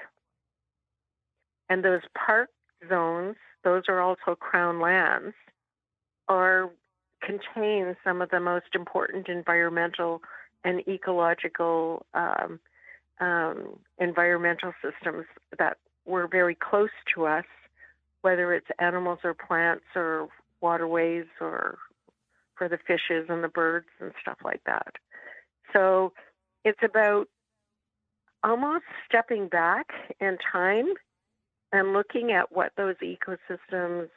And 1.69 1.85
those 1.85 2.02
park 2.14 2.50
zones, 2.88 3.37
those 3.64 3.85
are 3.88 4.00
also 4.00 4.35
crown 4.35 4.81
lands, 4.81 5.35
are 6.29 6.71
contain 7.23 7.97
some 8.02 8.23
of 8.23 8.31
the 8.31 8.40
most 8.40 8.75
important 8.75 9.29
environmental 9.29 10.23
and 10.64 10.81
ecological 10.88 12.07
um, 12.14 12.61
um, 13.21 13.79
environmental 13.99 14.73
systems 14.83 15.26
that 15.59 15.76
were 16.07 16.26
very 16.26 16.55
close 16.55 16.90
to 17.14 17.26
us, 17.26 17.45
whether 18.23 18.53
it's 18.55 18.67
animals 18.79 19.19
or 19.25 19.35
plants 19.35 19.85
or 19.95 20.29
waterways 20.61 21.27
or 21.41 21.79
for 22.57 22.69
the 22.69 22.79
fishes 22.87 23.27
and 23.29 23.43
the 23.43 23.49
birds 23.49 23.87
and 24.00 24.12
stuff 24.21 24.39
like 24.45 24.61
that. 24.67 24.95
So 25.73 26.12
it's 26.65 26.81
about 26.83 27.27
almost 28.43 28.85
stepping 29.09 29.49
back 29.49 29.87
in 30.21 30.37
time 30.53 30.87
and 31.73 31.93
looking 31.93 32.33
at 32.33 32.53
what 32.53 32.73
those 32.77 32.97
ecosystems 33.03 34.09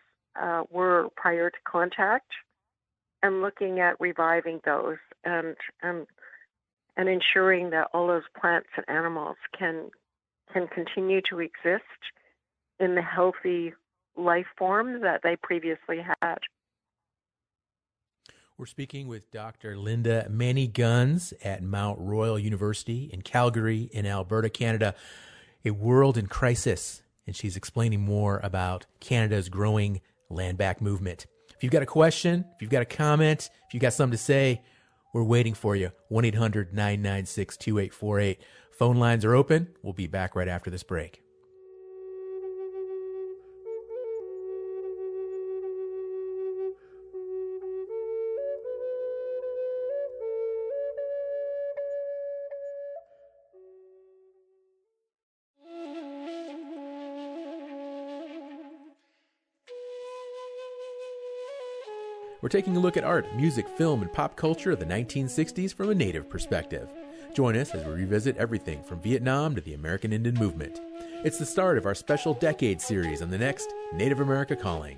uh, 0.42 0.64
were 0.72 1.10
prior 1.16 1.50
to 1.50 1.58
contact 1.66 2.32
and 3.22 3.42
looking 3.42 3.80
at 3.80 4.00
reviving 4.00 4.60
those 4.66 4.98
and 5.24 5.56
and 5.82 6.08
and 6.98 7.10
ensuring 7.10 7.72
that 7.72 7.88
all 7.94 8.08
those 8.08 8.24
plants 8.40 8.68
and 8.76 8.86
animals 8.90 9.38
can 9.58 9.90
can 10.52 10.68
continue 10.68 11.22
to 11.30 11.40
exist 11.40 11.84
in 12.80 12.96
the 12.96 13.02
healthy 13.02 13.74
life 14.16 14.46
form 14.58 15.02
that 15.02 15.22
they 15.24 15.36
previously 15.36 16.00
had. 16.22 16.40
We're 18.58 18.68
speaking 18.68 19.08
with 19.08 19.32
Dr. 19.32 19.76
Linda 19.78 20.28
Manyguns 20.30 21.34
at 21.44 21.64
Mount 21.64 22.00
Royal 22.00 22.38
University 22.38 23.10
in 23.12 23.24
Calgary, 23.24 23.90
in 23.92 24.06
Alberta, 24.06 24.50
Canada. 24.50 24.94
A 25.66 25.72
world 25.72 26.18
in 26.18 26.28
crisis, 26.28 27.02
and 27.26 27.36
she's 27.36 27.58
explaining 27.58 28.02
more 28.02 28.40
about 28.44 28.86
Canada's 29.00 29.50
growing 29.50 30.02
land 30.30 30.58
back 30.58 30.82
movement. 30.82 31.26
If 31.56 31.64
you've 31.64 31.72
got 31.72 31.82
a 31.82 31.88
question, 31.88 32.46
if 32.54 32.62
you've 32.62 32.70
got 32.70 32.82
a 32.82 32.86
comment, 32.86 33.50
if 33.68 33.74
you've 33.74 33.82
got 33.82 33.94
something 33.94 34.18
to 34.18 34.24
say, 34.24 34.62
we're 35.14 35.24
waiting 35.24 35.54
for 35.54 35.76
you. 35.76 35.92
1 36.10 36.26
800 36.26 36.74
996 36.74 37.58
2848. 37.58 38.42
Phone 38.72 38.98
lines 38.98 39.24
are 39.24 39.36
open. 39.36 39.70
We'll 39.82 39.94
be 39.94 40.08
back 40.08 40.36
right 40.36 40.48
after 40.48 40.70
this 40.70 40.84
break. 40.84 41.24
We're 62.44 62.50
taking 62.50 62.76
a 62.76 62.80
look 62.82 62.98
at 62.98 63.06
art, 63.06 63.34
music, 63.38 63.70
film, 63.70 64.02
and 64.02 64.12
pop 64.12 64.36
culture 64.36 64.72
of 64.72 64.80
the 64.80 64.86
1960s 64.86 65.74
from 65.74 65.92
a 65.92 65.96
Native 65.96 66.30
perspective. 66.30 66.90
Join 67.34 67.56
us 67.56 67.74
as 67.74 67.86
we 67.86 67.94
revisit 67.94 68.36
everything 68.36 68.84
from 68.84 69.00
Vietnam 69.00 69.56
to 69.56 69.62
the 69.62 69.76
American 69.76 70.12
Indian 70.12 70.36
movement. 70.36 70.82
It's 71.24 71.38
the 71.38 71.46
start 71.46 71.78
of 71.78 71.86
our 71.86 71.96
special 71.96 72.34
Decade 72.34 72.82
series 72.82 73.22
on 73.22 73.30
the 73.30 73.38
next 73.38 73.74
Native 73.94 74.20
America 74.20 74.58
Calling. 74.58 74.98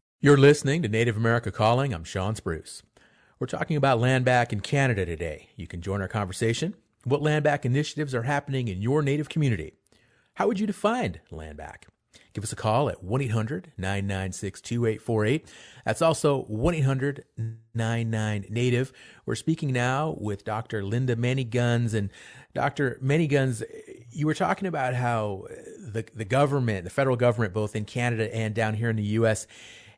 You're 0.23 0.37
listening 0.37 0.83
to 0.83 0.87
Native 0.87 1.17
America 1.17 1.51
Calling. 1.51 1.95
I'm 1.95 2.03
Shawn 2.03 2.35
Spruce. 2.35 2.83
We're 3.39 3.47
talking 3.47 3.75
about 3.75 3.99
land 3.99 4.23
back 4.23 4.53
in 4.53 4.59
Canada 4.59 5.03
today. 5.03 5.49
You 5.55 5.65
can 5.65 5.81
join 5.81 5.99
our 5.99 6.07
conversation. 6.07 6.75
What 7.05 7.23
land 7.23 7.43
back 7.43 7.65
initiatives 7.65 8.13
are 8.13 8.21
happening 8.21 8.67
in 8.67 8.83
your 8.83 9.01
Native 9.01 9.29
community? 9.29 9.73
How 10.35 10.45
would 10.45 10.59
you 10.59 10.67
define 10.67 11.21
land 11.31 11.57
back? 11.57 11.87
Give 12.33 12.43
us 12.43 12.51
a 12.51 12.55
call 12.55 12.87
at 12.87 13.03
1 13.03 13.19
800 13.19 13.71
996 13.79 14.61
2848. 14.61 15.51
That's 15.85 16.03
also 16.03 16.43
1 16.43 16.75
800 16.75 17.25
99 17.73 18.45
Native. 18.47 18.93
We're 19.25 19.33
speaking 19.33 19.73
now 19.73 20.15
with 20.19 20.45
Dr. 20.45 20.83
Linda 20.83 21.15
Manyguns. 21.15 21.95
And 21.95 22.11
Dr. 22.53 22.99
Manyguns, 23.03 23.63
you 24.11 24.27
were 24.27 24.35
talking 24.35 24.67
about 24.67 24.93
how 24.93 25.47
the, 25.79 26.05
the 26.13 26.25
government, 26.25 26.83
the 26.83 26.91
federal 26.91 27.15
government, 27.15 27.55
both 27.55 27.75
in 27.75 27.85
Canada 27.85 28.31
and 28.35 28.53
down 28.53 28.75
here 28.75 28.91
in 28.91 28.97
the 28.97 29.03
U.S., 29.03 29.47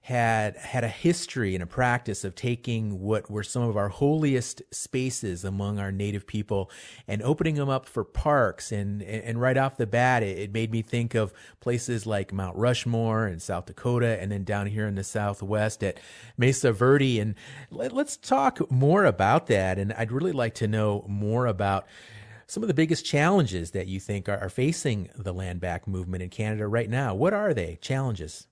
had 0.04 0.58
had 0.58 0.84
a 0.84 0.90
history 0.90 1.56
and 1.56 1.64
a 1.64 1.66
practice 1.66 2.26
of 2.26 2.36
taking 2.36 3.00
what 3.00 3.32
were 3.32 3.42
some 3.42 3.64
of 3.64 3.78
our 3.78 3.88
holiest 3.88 4.62
spaces 4.70 5.46
among 5.46 5.80
our 5.80 5.94
native 5.94 6.28
people 6.28 6.70
and 7.08 7.22
opening 7.22 7.56
them 7.56 7.70
up 7.70 7.86
for 7.86 8.04
parks 8.04 8.74
and 8.74 9.02
and 9.02 9.40
right 9.40 9.56
off 9.56 9.78
the 9.78 9.88
bat 9.88 10.22
it, 10.22 10.38
it 10.38 10.52
made 10.52 10.72
me 10.72 10.82
think 10.82 11.16
of 11.16 11.34
places 11.62 12.06
like 12.06 12.34
Mount 12.34 12.58
Rushmore 12.58 13.30
in 13.30 13.40
South 13.40 13.66
Dakota 13.66 14.22
and 14.22 14.30
then 14.30 14.44
down 14.44 14.68
here 14.68 14.88
in 14.88 14.96
the 14.96 15.06
southwest 15.06 15.82
at 15.86 16.02
Mesa 16.38 16.74
Verde 16.74 17.22
and 17.22 17.34
let, 17.72 17.94
let's 17.94 18.18
talk 18.18 18.70
more 18.70 19.06
about 19.06 19.48
that 19.48 19.80
and 19.80 19.94
I'd 19.94 20.12
really 20.12 20.34
like 20.34 20.56
to 20.56 20.68
know 20.68 21.06
more 21.08 21.46
about 21.46 21.88
some 22.46 22.62
of 22.62 22.68
the 22.68 22.74
biggest 22.74 23.06
challenges 23.06 23.72
that 23.72 23.88
you 23.88 24.02
think 24.02 24.28
are, 24.28 24.38
are 24.38 24.50
facing 24.50 25.10
the 25.16 25.34
land 25.34 25.62
back 25.62 25.88
movement 25.88 26.24
in 26.24 26.30
Canada 26.30 26.68
right 26.68 26.90
now. 26.90 27.16
What 27.16 27.34
are 27.34 27.54
they? 27.54 27.78
Challenges? 27.82 28.48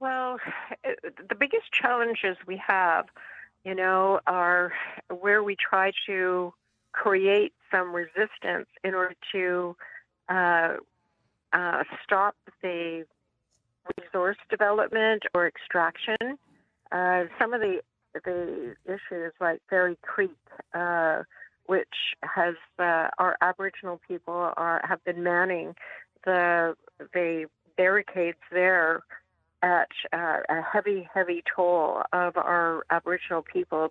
Well, 0.00 0.38
the 0.84 1.34
biggest 1.34 1.72
challenges 1.72 2.36
we 2.46 2.60
have, 2.66 3.06
you 3.64 3.74
know, 3.74 4.20
are 4.26 4.72
where 5.20 5.42
we 5.42 5.56
try 5.56 5.92
to 6.06 6.52
create 6.92 7.52
some 7.70 7.94
resistance 7.94 8.68
in 8.82 8.94
order 8.94 9.14
to 9.32 9.76
uh, 10.28 10.76
uh, 11.52 11.84
stop 12.02 12.34
the 12.62 13.04
resource 13.98 14.38
development 14.50 15.24
or 15.34 15.46
extraction. 15.46 16.16
Uh, 16.92 17.24
some 17.38 17.52
of 17.52 17.60
the 17.60 17.80
the 18.24 18.74
issues 18.86 19.32
like 19.40 19.60
Fairy 19.68 19.98
Creek, 20.00 20.30
uh, 20.72 21.22
which 21.66 22.14
has 22.22 22.54
uh, 22.78 23.08
our 23.18 23.36
Aboriginal 23.42 24.00
people 24.08 24.52
are 24.56 24.80
have 24.84 25.04
been 25.04 25.22
manning 25.22 25.74
the 26.24 26.74
the 27.12 27.46
barricades 27.76 28.38
there 28.50 29.02
at 29.62 29.88
uh, 30.12 30.40
a 30.48 30.62
heavy, 30.62 31.08
heavy 31.12 31.42
toll 31.54 32.02
of 32.12 32.36
our 32.36 32.84
Aboriginal 32.90 33.42
people 33.42 33.88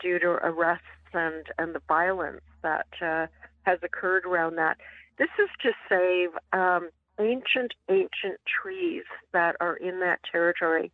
due 0.00 0.18
to 0.18 0.28
arrests 0.28 0.84
and, 1.12 1.46
and 1.58 1.74
the 1.74 1.82
violence 1.88 2.42
that 2.62 2.86
uh, 3.00 3.26
has 3.62 3.78
occurred 3.82 4.24
around 4.24 4.56
that. 4.56 4.76
This 5.18 5.28
is 5.38 5.48
to 5.62 5.70
save 5.88 6.30
um, 6.52 6.90
ancient, 7.18 7.74
ancient 7.88 8.40
trees 8.62 9.04
that 9.32 9.56
are 9.60 9.76
in 9.76 10.00
that 10.00 10.20
territory. 10.30 10.92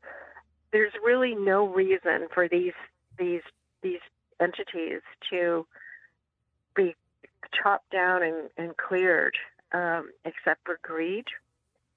There's 0.72 0.92
really 1.04 1.34
no 1.34 1.66
reason 1.66 2.28
for 2.32 2.48
these 2.48 2.72
these 3.18 3.42
these 3.82 4.00
entities 4.40 5.02
to 5.30 5.66
be 6.74 6.96
chopped 7.62 7.90
down 7.90 8.22
and, 8.24 8.50
and 8.56 8.76
cleared, 8.76 9.36
um, 9.72 10.10
except 10.24 10.64
for 10.64 10.80
greed 10.82 11.26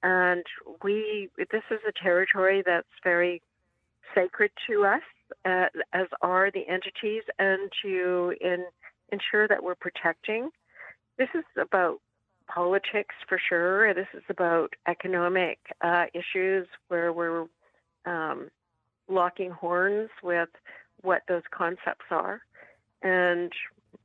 and 0.02 0.44
we 0.82 1.28
this 1.38 1.62
is 1.70 1.80
a 1.88 2.02
territory 2.02 2.62
that's 2.64 2.86
very 3.02 3.42
sacred 4.14 4.50
to 4.68 4.84
us, 4.84 5.02
uh, 5.44 5.66
as 5.92 6.06
are 6.22 6.50
the 6.50 6.66
entities, 6.68 7.22
and 7.38 7.70
to 7.82 8.34
in, 8.40 8.64
ensure 9.12 9.48
that 9.48 9.62
we're 9.62 9.74
protecting. 9.74 10.50
This 11.18 11.28
is 11.34 11.44
about 11.60 12.00
politics 12.46 13.14
for 13.28 13.38
sure. 13.48 13.92
This 13.94 14.06
is 14.14 14.22
about 14.28 14.72
economic 14.86 15.58
uh, 15.82 16.06
issues 16.14 16.66
where 16.88 17.12
we're 17.12 17.46
um, 18.06 18.48
locking 19.08 19.50
horns 19.50 20.08
with 20.22 20.48
what 21.02 21.22
those 21.28 21.42
concepts 21.50 22.06
are. 22.10 22.40
And 23.02 23.52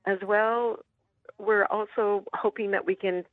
as 0.05 0.17
well, 0.25 0.79
we're 1.39 1.65
also 1.65 2.25
hoping 2.33 2.71
that 2.71 2.85
we 2.85 2.95
can 2.95 3.23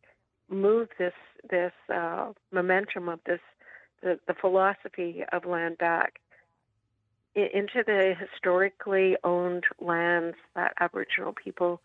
move 0.50 0.88
this 0.98 1.14
this 1.48 1.72
uh, 1.92 2.32
momentum 2.52 3.08
of 3.08 3.20
this 3.24 3.40
the, 4.02 4.18
the 4.26 4.34
philosophy 4.34 5.22
of 5.32 5.44
land 5.44 5.78
back 5.78 6.20
into 7.34 7.84
the 7.86 8.14
historically 8.18 9.16
owned 9.22 9.64
lands 9.80 10.36
that 10.54 10.74
Aboriginal 10.80 11.32
people 11.32 11.80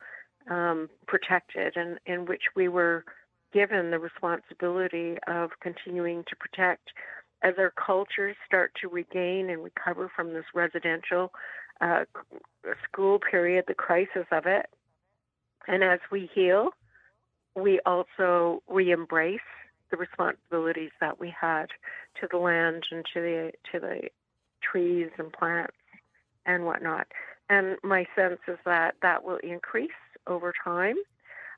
um, 0.50 0.90
protected 1.08 1.76
and 1.76 2.00
in 2.06 2.26
which 2.26 2.44
we 2.56 2.68
were 2.68 3.06
given 3.54 3.92
the 3.92 4.00
responsibility 4.00 5.18
of 5.28 5.52
continuing 5.62 6.24
to 6.28 6.36
protect 6.36 6.90
as 7.44 7.54
our 7.58 7.72
cultures 7.72 8.36
start 8.46 8.72
to 8.82 8.88
regain 8.88 9.50
and 9.50 9.64
recover 9.64 10.12
from 10.16 10.34
this 10.34 10.46
residential 10.54 11.32
uh, 11.82 12.06
school 12.84 13.20
period, 13.20 13.66
the 13.68 13.74
crisis 13.74 14.26
of 14.32 14.46
it. 14.46 14.68
And 15.68 15.84
as 15.84 16.00
we 16.12 16.30
heal, 16.34 16.72
we 17.56 17.80
also 17.86 18.62
re-embrace 18.68 19.40
the 19.92 19.98
responsibilities 19.98 20.92
that 21.00 21.20
we 21.20 21.34
had 21.40 21.68
to 22.20 22.28
the 22.30 22.38
land 22.38 22.84
and 22.92 23.06
to 23.14 23.22
the 23.22 23.52
to 23.72 23.80
the 23.80 24.02
trees 24.62 25.10
and 25.18 25.32
plants 25.32 25.76
and 26.46 26.66
whatnot. 26.66 27.08
And 27.50 27.78
my 27.84 28.06
sense 28.16 28.40
is 28.48 28.58
that 28.66 28.96
that 29.02 29.24
will 29.24 29.38
increase 29.38 29.92
over 30.28 30.54
time 30.64 30.96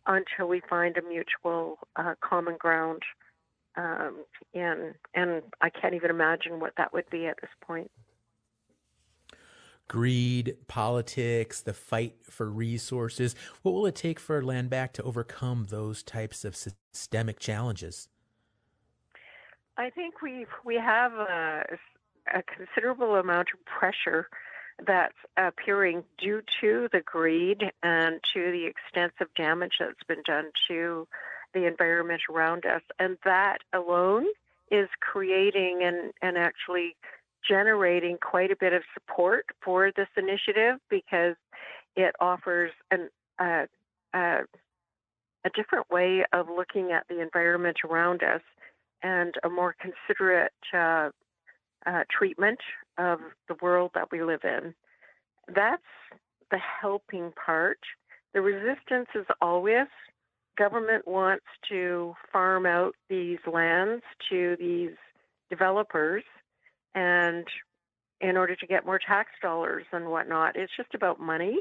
until 0.05 0.47
we 0.47 0.61
find 0.69 0.97
a 0.97 1.01
mutual 1.01 1.79
uh, 1.95 2.15
common 2.21 2.57
ground. 2.57 3.03
Um, 3.75 4.23
and 4.53 4.95
and 5.13 5.43
I 5.61 5.69
can't 5.69 5.93
even 5.93 6.09
imagine 6.09 6.59
what 6.59 6.73
that 6.77 6.93
would 6.93 7.09
be 7.09 7.27
at 7.27 7.37
this 7.41 7.51
point 7.61 7.91
greed, 9.87 10.57
politics, 10.67 11.61
the 11.61 11.73
fight 11.73 12.15
for 12.23 12.49
resources. 12.49 13.35
What 13.61 13.73
will 13.73 13.85
it 13.85 13.95
take 13.95 14.19
for 14.19 14.41
land 14.41 14.69
back 14.69 14.93
to 14.93 15.03
overcome 15.03 15.67
those 15.69 16.03
types 16.03 16.43
of 16.45 16.55
systemic 16.55 17.39
challenges? 17.39 18.09
I 19.77 19.89
think 19.89 20.21
we 20.21 20.45
we 20.65 20.75
have 20.75 21.13
a, 21.13 21.77
a 22.33 22.43
considerable 22.43 23.15
amount 23.15 23.49
of 23.53 23.63
pressure 23.65 24.27
that's 24.85 25.15
appearing 25.37 26.03
due 26.17 26.41
to 26.61 26.87
the 26.91 27.01
greed 27.01 27.63
and 27.81 28.19
to 28.33 28.51
the 28.51 28.65
extensive 28.65 29.33
damage 29.35 29.73
that's 29.79 30.03
been 30.07 30.21
done 30.25 30.51
to 30.67 31.07
the 31.53 31.65
environment 31.65 32.21
around 32.29 32.65
us, 32.65 32.81
and 32.99 33.17
that 33.23 33.59
alone 33.73 34.25
is 34.69 34.89
creating 34.99 35.81
and 35.83 36.11
and 36.21 36.37
actually 36.37 36.95
generating 37.47 38.17
quite 38.17 38.51
a 38.51 38.55
bit 38.59 38.73
of 38.73 38.81
support 38.93 39.45
for 39.63 39.91
this 39.95 40.07
initiative 40.17 40.79
because 40.89 41.35
it 41.95 42.13
offers 42.19 42.71
an, 42.91 43.09
uh, 43.39 43.65
uh, 44.13 44.41
a 45.45 45.49
different 45.55 45.89
way 45.89 46.25
of 46.33 46.47
looking 46.49 46.91
at 46.91 47.03
the 47.09 47.21
environment 47.21 47.77
around 47.87 48.23
us 48.23 48.41
and 49.03 49.35
a 49.43 49.49
more 49.49 49.75
considerate 49.79 50.51
uh, 50.73 51.09
uh 51.85 52.03
treatment 52.11 52.59
of 52.97 53.19
the 53.47 53.55
world 53.61 53.91
that 53.93 54.11
we 54.11 54.23
live 54.23 54.41
in. 54.43 54.73
That's 55.53 55.81
the 56.51 56.57
helping 56.57 57.31
part. 57.45 57.79
The 58.33 58.41
resistance 58.41 59.07
is 59.15 59.25
always 59.41 59.87
government 60.57 61.07
wants 61.07 61.45
to 61.69 62.13
farm 62.31 62.65
out 62.65 62.95
these 63.09 63.37
lands 63.51 64.03
to 64.29 64.57
these 64.59 64.95
developers 65.49 66.23
and 66.95 67.45
in 68.21 68.37
order 68.37 68.55
to 68.55 68.67
get 68.67 68.85
more 68.85 68.99
tax 68.99 69.29
dollars 69.41 69.85
and 69.91 70.09
whatnot. 70.09 70.55
It's 70.55 70.75
just 70.75 70.93
about 70.93 71.19
money 71.19 71.59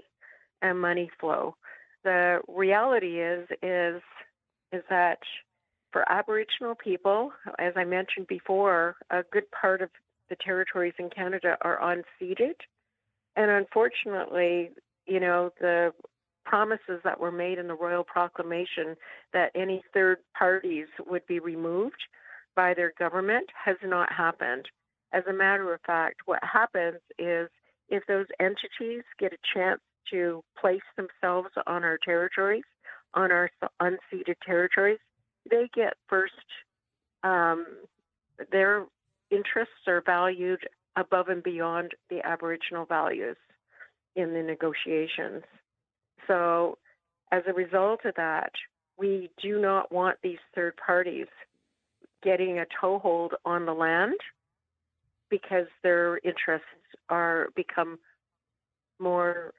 and 0.62 0.80
money 0.80 1.10
flow. 1.20 1.56
The 2.04 2.40
reality 2.48 3.20
is 3.20 3.46
is 3.62 4.00
is 4.72 4.82
that 4.90 5.18
for 5.92 6.10
Aboriginal 6.10 6.74
people, 6.74 7.32
as 7.58 7.72
I 7.76 7.84
mentioned 7.84 8.26
before, 8.26 8.96
a 9.10 9.22
good 9.32 9.50
part 9.50 9.82
of 9.82 9.90
the 10.28 10.36
territories 10.36 10.94
in 10.98 11.08
Canada 11.10 11.56
are 11.62 11.78
unceded. 11.80 12.54
And 13.36 13.50
unfortunately, 13.50 14.70
you 15.06 15.20
know, 15.20 15.50
the 15.60 15.92
promises 16.44 17.00
that 17.04 17.20
were 17.20 17.32
made 17.32 17.58
in 17.58 17.68
the 17.68 17.74
Royal 17.74 18.04
Proclamation 18.04 18.96
that 19.32 19.50
any 19.54 19.82
third 19.92 20.18
parties 20.36 20.86
would 21.06 21.26
be 21.26 21.38
removed 21.38 22.02
by 22.54 22.74
their 22.74 22.92
government 22.98 23.48
has 23.64 23.76
not 23.84 24.12
happened. 24.12 24.68
As 25.12 25.22
a 25.28 25.32
matter 25.32 25.72
of 25.72 25.80
fact, 25.86 26.22
what 26.26 26.40
happens 26.42 27.00
is 27.18 27.48
if 27.88 28.04
those 28.06 28.26
entities 28.40 29.02
get 29.18 29.32
a 29.32 29.38
chance 29.54 29.80
to 30.10 30.42
place 30.60 30.80
themselves 30.96 31.50
on 31.66 31.84
our 31.84 31.98
territories, 32.04 32.64
on 33.14 33.30
our 33.30 33.50
unceded 33.80 34.36
territories, 34.44 34.98
they 35.48 35.68
get 35.74 35.94
first, 36.08 36.32
um, 37.22 37.66
their 38.50 38.84
interests 39.30 39.86
are 39.86 40.02
valued 40.04 40.60
above 40.96 41.28
and 41.28 41.42
beyond 41.42 41.92
the 42.10 42.24
Aboriginal 42.26 42.84
values 42.84 43.36
in 44.16 44.32
the 44.32 44.42
negotiations. 44.42 45.42
So, 46.26 46.78
as 47.32 47.42
a 47.46 47.52
result 47.52 48.04
of 48.04 48.14
that, 48.16 48.52
we 48.98 49.30
do 49.42 49.60
not 49.60 49.92
want 49.92 50.18
these 50.22 50.38
third 50.54 50.74
parties 50.76 51.26
getting 52.22 52.58
a 52.58 52.66
toehold 52.80 53.34
on 53.44 53.66
the 53.66 53.74
land 53.74 54.16
because 55.30 55.66
their 55.82 56.18
interests 56.18 56.66
are 57.08 57.48
become 57.56 57.98
more 58.98 59.52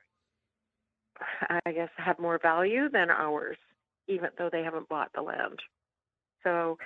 I 1.66 1.72
guess 1.72 1.90
have 1.98 2.20
more 2.20 2.40
value 2.42 2.90
than 2.90 3.10
ours, 3.10 3.58
even 4.08 4.30
though 4.38 4.50
they 4.52 4.64
haven't 4.64 4.90
bought 4.90 5.12
the 5.14 5.22
land. 5.22 5.60
So 6.44 6.78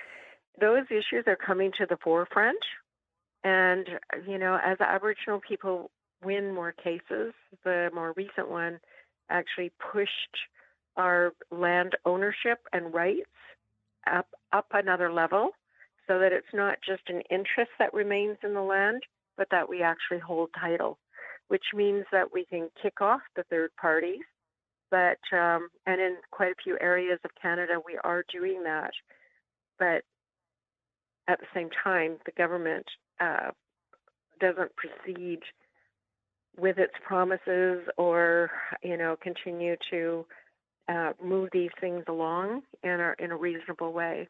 those 0.60 0.84
issues 0.90 1.24
are 1.26 1.36
coming 1.36 1.70
to 1.78 1.86
the 1.86 1.98
forefront. 2.02 2.58
And, 3.44 3.86
you 4.26 4.38
know, 4.38 4.58
as 4.64 4.80
Aboriginal 4.80 5.40
people 5.46 5.90
win 6.24 6.54
more 6.54 6.72
cases, 6.72 7.32
the 7.64 7.90
more 7.94 8.12
recent 8.16 8.50
one 8.50 8.78
actually 9.30 9.72
pushed 9.92 10.10
our 10.96 11.32
land 11.50 11.96
ownership 12.04 12.60
and 12.72 12.92
rights 12.92 13.26
up 14.10 14.28
up 14.52 14.66
another 14.72 15.12
level 15.12 15.50
so 16.06 16.18
that 16.18 16.32
it's 16.32 16.46
not 16.52 16.78
just 16.86 17.02
an 17.08 17.22
interest 17.30 17.70
that 17.78 17.94
remains 17.94 18.36
in 18.42 18.54
the 18.54 18.62
land, 18.62 19.02
but 19.36 19.48
that 19.50 19.68
we 19.68 19.82
actually 19.82 20.18
hold 20.18 20.50
title, 20.58 20.98
which 21.48 21.64
means 21.74 22.04
that 22.12 22.32
we 22.32 22.44
can 22.44 22.68
kick 22.80 23.00
off 23.00 23.20
the 23.36 23.44
third 23.44 23.70
parties. 23.80 24.20
But 24.90 25.18
um, 25.32 25.68
and 25.86 26.00
in 26.00 26.16
quite 26.30 26.52
a 26.52 26.62
few 26.62 26.76
areas 26.80 27.18
of 27.24 27.30
Canada, 27.40 27.74
we 27.84 27.98
are 28.04 28.24
doing 28.30 28.62
that. 28.64 28.90
But 29.78 30.02
at 31.28 31.40
the 31.40 31.46
same 31.54 31.70
time, 31.82 32.18
the 32.26 32.32
government 32.32 32.84
uh, 33.20 33.50
doesn't 34.40 34.72
proceed 34.76 35.40
with 36.58 36.76
its 36.78 36.92
promises 37.06 37.80
or 37.96 38.50
you 38.82 38.96
know 38.96 39.16
continue 39.22 39.76
to 39.90 40.26
uh, 40.88 41.12
move 41.22 41.48
these 41.52 41.70
things 41.80 42.04
along 42.08 42.62
in 42.82 43.00
a 43.00 43.14
in 43.18 43.30
a 43.30 43.36
reasonable 43.36 43.92
way. 43.92 44.28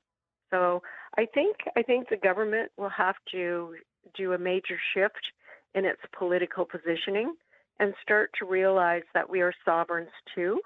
So 0.52 0.82
I 1.16 1.26
think 1.26 1.56
I 1.76 1.82
think 1.82 2.08
the 2.08 2.16
government 2.16 2.70
will 2.76 2.90
have 2.90 3.16
to 3.32 3.74
do 4.14 4.34
a 4.34 4.38
major 4.38 4.78
shift 4.94 5.32
in 5.74 5.84
its 5.84 6.00
political 6.16 6.64
positioning 6.64 7.34
and 7.80 7.94
start 8.02 8.30
to 8.38 8.44
realize 8.44 9.02
that 9.14 9.28
we 9.28 9.40
are 9.40 9.54
sovereigns 9.64 10.10
too 10.34 10.60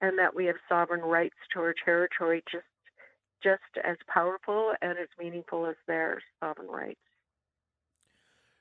and 0.00 0.18
that 0.18 0.34
we 0.34 0.46
have 0.46 0.56
sovereign 0.68 1.00
rights 1.00 1.34
to 1.52 1.60
our 1.60 1.74
territory 1.84 2.42
just 2.50 2.64
just 3.42 3.84
as 3.84 3.96
powerful 4.06 4.72
and 4.80 4.98
as 4.98 5.08
meaningful 5.18 5.66
as 5.66 5.74
their 5.86 6.22
sovereign 6.40 6.68
rights. 6.68 7.00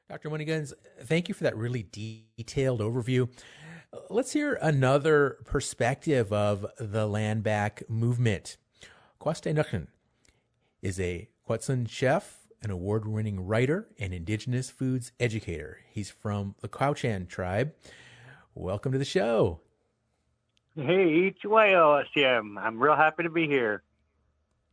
Dr. 0.09 0.29
Manyguns, 0.29 0.73
thank 1.03 1.29
you 1.29 1.33
for 1.33 1.45
that 1.45 1.55
really 1.55 1.87
detailed 1.89 2.81
overview. 2.81 3.29
Let's 4.09 4.33
hear 4.33 4.57
another 4.61 5.37
perspective 5.45 6.33
of 6.33 6.65
the 6.77 7.07
land 7.07 7.43
back 7.43 7.83
movement. 7.87 8.57
Kwaste 9.21 9.47
is 10.83 10.99
a 10.99 11.29
Kwetsun 11.49 11.89
chef, 11.89 12.45
an 12.61 12.69
award 12.69 13.07
winning 13.07 13.47
writer, 13.47 13.87
and 13.97 14.13
indigenous 14.13 14.69
foods 14.69 15.13
educator. 15.17 15.79
He's 15.89 16.11
from 16.11 16.55
the 16.59 16.67
Quechan 16.67 17.25
tribe. 17.27 17.73
Welcome 18.53 18.91
to 18.91 18.97
the 18.97 19.05
show. 19.05 19.61
Hey, 20.75 21.33
HYOSM. 21.41 22.57
I'm 22.59 22.83
real 22.83 22.95
happy 22.95 23.23
to 23.23 23.29
be 23.29 23.47
here. 23.47 23.81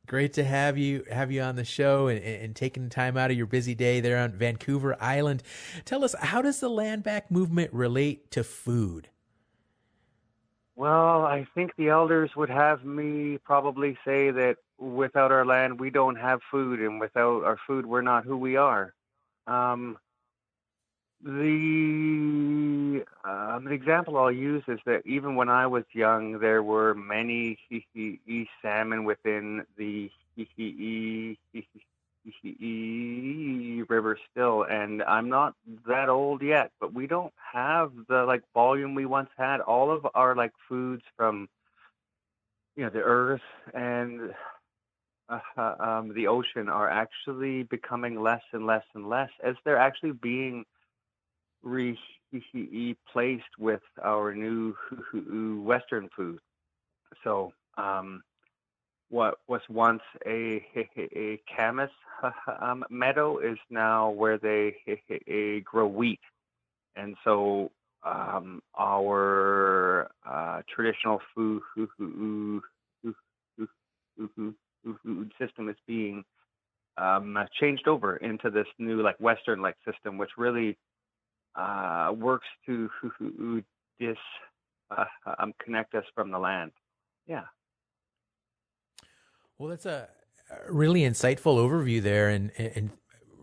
Great 0.07 0.33
to 0.33 0.43
have 0.43 0.77
you 0.77 1.05
have 1.09 1.31
you 1.31 1.43
on 1.43 1.55
the 1.55 1.65
show 1.65 2.09
and, 2.09 2.21
and 2.25 2.57
taking 2.57 2.89
time 2.89 3.17
out 3.17 3.31
of 3.31 3.37
your 3.37 3.47
busy 3.47 3.77
day 3.77 4.01
there 4.01 4.19
on 4.19 4.33
Vancouver 4.33 4.97
Island. 5.01 5.45
Tell 5.85 6.05
us, 6.05 6.17
how 6.19 6.43
does 6.43 6.59
the 6.59 6.69
land 6.69 7.05
back 7.05 7.31
movement 7.31 7.73
relate 7.73 8.33
to 8.33 8.43
food? 8.43 9.11
Well, 10.75 11.10
I 11.31 11.47
think 11.55 11.77
the 11.77 11.91
elders 11.91 12.35
would 12.35 12.51
have 12.51 12.85
me 12.85 13.39
probably 13.45 13.97
say 14.05 14.33
that 14.33 14.57
without 14.79 15.31
our 15.31 15.47
land, 15.47 15.79
we 15.79 15.89
don't 15.89 16.17
have 16.17 16.41
food, 16.51 16.81
and 16.81 16.99
without 16.99 17.45
our 17.45 17.57
food, 17.69 17.87
we're 17.87 18.03
not 18.03 18.25
who 18.25 18.37
we 18.37 18.57
are. 18.57 18.93
Um, 19.47 19.97
the 21.23 23.05
um, 23.25 23.65
the 23.65 23.71
example 23.71 24.19
I'll 24.19 24.33
use 24.33 24.65
is 24.67 24.81
that 24.87 25.03
even 25.07 25.37
when 25.37 25.49
I 25.49 25.69
was 25.69 25.85
young, 25.93 26.41
there 26.41 26.65
were 26.65 26.95
many 26.95 27.61
salmon 28.61 29.05
within 29.05 29.65
the 29.77 30.11
river 33.89 34.19
still, 34.31 34.65
and 34.65 35.03
I'm 35.03 35.29
not 35.29 35.55
that 35.87 36.09
old 36.09 36.43
yet, 36.43 36.71
but 36.81 36.93
we 36.95 37.07
don't 37.07 37.33
have 37.53 37.93
the 38.09 38.25
like 38.25 38.43
volume 38.55 38.95
we 38.95 39.07
once 39.07 39.31
had. 39.37 39.61
All 39.61 39.91
of 39.91 40.07
our 40.15 40.35
like 40.35 40.53
foods 40.69 41.03
from 41.17 41.49
you 42.77 42.85
know 42.85 42.91
the 42.91 43.03
earth 43.03 43.41
and 43.75 44.33
uh, 45.29 45.75
um, 45.79 46.13
the 46.15 46.27
ocean 46.27 46.69
are 46.69 46.89
actually 46.89 47.63
becoming 47.65 48.21
less 48.21 48.43
and 48.53 48.67
less 48.67 48.85
and 48.95 49.09
less 49.09 49.31
as 49.43 49.55
they're 49.65 49.79
actually 49.79 50.13
being 50.13 50.65
replaced 51.63 53.45
with 53.59 53.83
our 54.03 54.35
new 54.35 54.75
Western 55.65 56.09
food. 56.17 56.41
So, 57.25 57.53
um, 57.77 58.23
what 59.11 59.39
was 59.49 59.61
once 59.69 60.03
a, 60.27 60.65
a 60.97 61.41
camas 61.55 61.91
um, 62.61 62.85
meadow 62.91 63.39
is 63.39 63.59
now 63.69 64.11
where 64.11 64.39
they 64.39 64.77
grow 65.65 65.87
wheat, 65.87 66.21
and 66.97 67.17
so 67.25 67.71
um, 68.03 68.63
our 68.79 70.11
uh, 70.27 70.63
traditional 70.75 71.21
food 71.35 71.63
food 71.75 72.63
system 75.39 75.69
is 75.69 75.77
being 75.87 76.25
um, 76.97 77.37
changed 77.59 77.89
over 77.89 78.17
into 78.17 78.51
this 78.51 78.67
new 78.79 79.03
like 79.03 79.19
Western 79.21 79.61
like 79.61 79.77
system, 79.85 80.19
which 80.19 80.31
really 80.37 80.77
uh, 81.55 82.13
works 82.17 82.47
to 82.67 82.89
dis 83.99 84.17
uh, 84.91 85.05
um, 85.39 85.53
us 85.95 86.05
from 86.15 86.31
the 86.31 86.39
land. 86.39 86.73
Yeah. 87.27 87.45
Well, 89.61 89.69
that's 89.69 89.85
a 89.85 90.09
really 90.71 91.03
insightful 91.03 91.59
overview 91.59 92.01
there, 92.01 92.31
and 92.31 92.51
and 92.59 92.89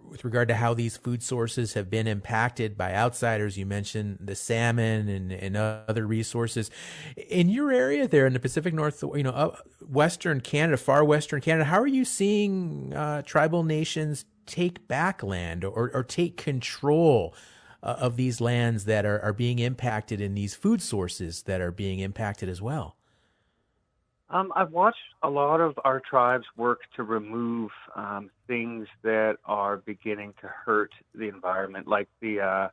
with 0.10 0.26
regard 0.26 0.48
to 0.48 0.56
how 0.56 0.74
these 0.74 0.98
food 0.98 1.22
sources 1.22 1.76
have 1.76 1.92
been 1.92 2.08
impacted 2.08 2.76
by 2.76 2.96
outsiders. 2.96 3.56
You 3.56 3.68
mentioned 3.68 4.18
the 4.22 4.34
salmon 4.34 5.10
and, 5.10 5.32
and 5.32 5.56
other 5.56 6.08
resources 6.08 6.72
in 7.16 7.50
your 7.50 7.72
area 7.72 8.08
there 8.08 8.26
in 8.26 8.34
the 8.34 8.40
Pacific 8.40 8.74
North, 8.74 9.04
you 9.14 9.22
know, 9.22 9.56
Western 9.80 10.42
Canada, 10.42 10.78
far 10.78 11.06
Western 11.06 11.40
Canada. 11.40 11.66
How 11.66 11.80
are 11.80 11.86
you 11.86 12.04
seeing 12.04 12.96
uh, 12.96 13.22
tribal 13.22 13.64
nations 13.64 14.26
take 14.48 14.88
back 14.88 15.22
land 15.22 15.64
or, 15.64 15.92
or 15.94 16.04
take 16.04 16.36
control 16.36 17.36
uh, 17.84 17.96
of 18.00 18.16
these 18.16 18.42
lands 18.42 18.86
that 18.86 19.06
are, 19.06 19.20
are 19.20 19.34
being 19.34 19.60
impacted 19.60 20.20
and 20.20 20.36
these 20.36 20.56
food 20.56 20.82
sources 20.82 21.44
that 21.44 21.62
are 21.62 21.72
being 21.72 22.00
impacted 22.00 22.50
as 22.50 22.60
well? 22.60 22.98
Um, 24.30 24.52
I've 24.56 24.72
watched 24.72 24.98
a 25.24 25.30
lot 25.30 25.62
of 25.62 25.80
our 25.86 26.02
tribes 26.02 26.46
work 26.58 26.82
to 26.98 27.04
remove 27.04 27.72
um, 27.96 28.30
things 28.46 28.88
that 29.04 29.38
are 29.46 29.78
beginning 29.78 30.34
to 30.42 30.48
hurt 30.48 30.92
the 31.16 31.30
environment, 31.30 31.88
like 31.88 32.10
the 32.22 32.42
uh, 32.42 32.68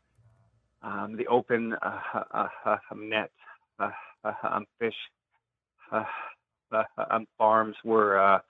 um, 0.82 1.16
the 1.16 1.26
open 1.28 1.74
uh, 1.80 2.00
uh, 2.32 2.48
uh 2.66 2.76
net 2.96 3.30
uh, 3.78 3.90
uh, 4.24 4.60
fish 4.80 4.96
farms 7.38 7.76
were 7.84 8.40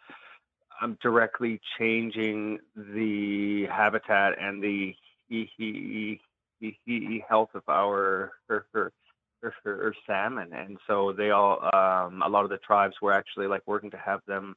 um, 0.80 0.96
directly 1.02 1.60
changing 1.78 2.58
the 2.74 3.66
habitat 3.66 4.32
and 4.40 4.62
the 4.62 4.94
health 7.28 7.50
of 7.54 7.62
our 7.68 8.32
or, 9.64 9.94
salmon, 10.06 10.52
and 10.52 10.78
so 10.86 11.12
they 11.12 11.30
all 11.30 11.58
um, 11.74 12.22
a 12.22 12.28
lot 12.28 12.44
of 12.44 12.50
the 12.50 12.58
tribes 12.58 12.94
were 13.02 13.12
actually 13.12 13.46
like 13.46 13.62
working 13.66 13.90
to 13.90 13.96
have 13.98 14.20
them 14.26 14.54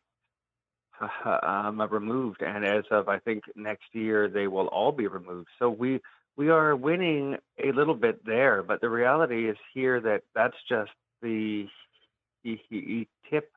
um, 1.44 1.82
removed, 1.90 2.42
and 2.42 2.66
as 2.66 2.84
of 2.92 3.10
I 3.10 3.20
think 3.20 3.44
next 3.56 3.86
year 3.94 4.30
they 4.30 4.48
will 4.48 4.68
all 4.68 4.92
be 4.92 5.08
removed. 5.08 5.48
So 5.60 5.70
we 5.70 6.02
we 6.38 6.50
are 6.50 6.76
winning 6.76 7.38
a 7.64 7.72
little 7.72 7.96
bit 7.96 8.24
there, 8.26 8.64
but 8.64 8.80
the 8.82 8.90
reality 8.90 9.50
is 9.50 9.58
here 9.74 10.00
that 10.02 10.22
that's 10.36 10.58
just 10.70 10.92
the, 11.22 11.68
tip 13.30 13.52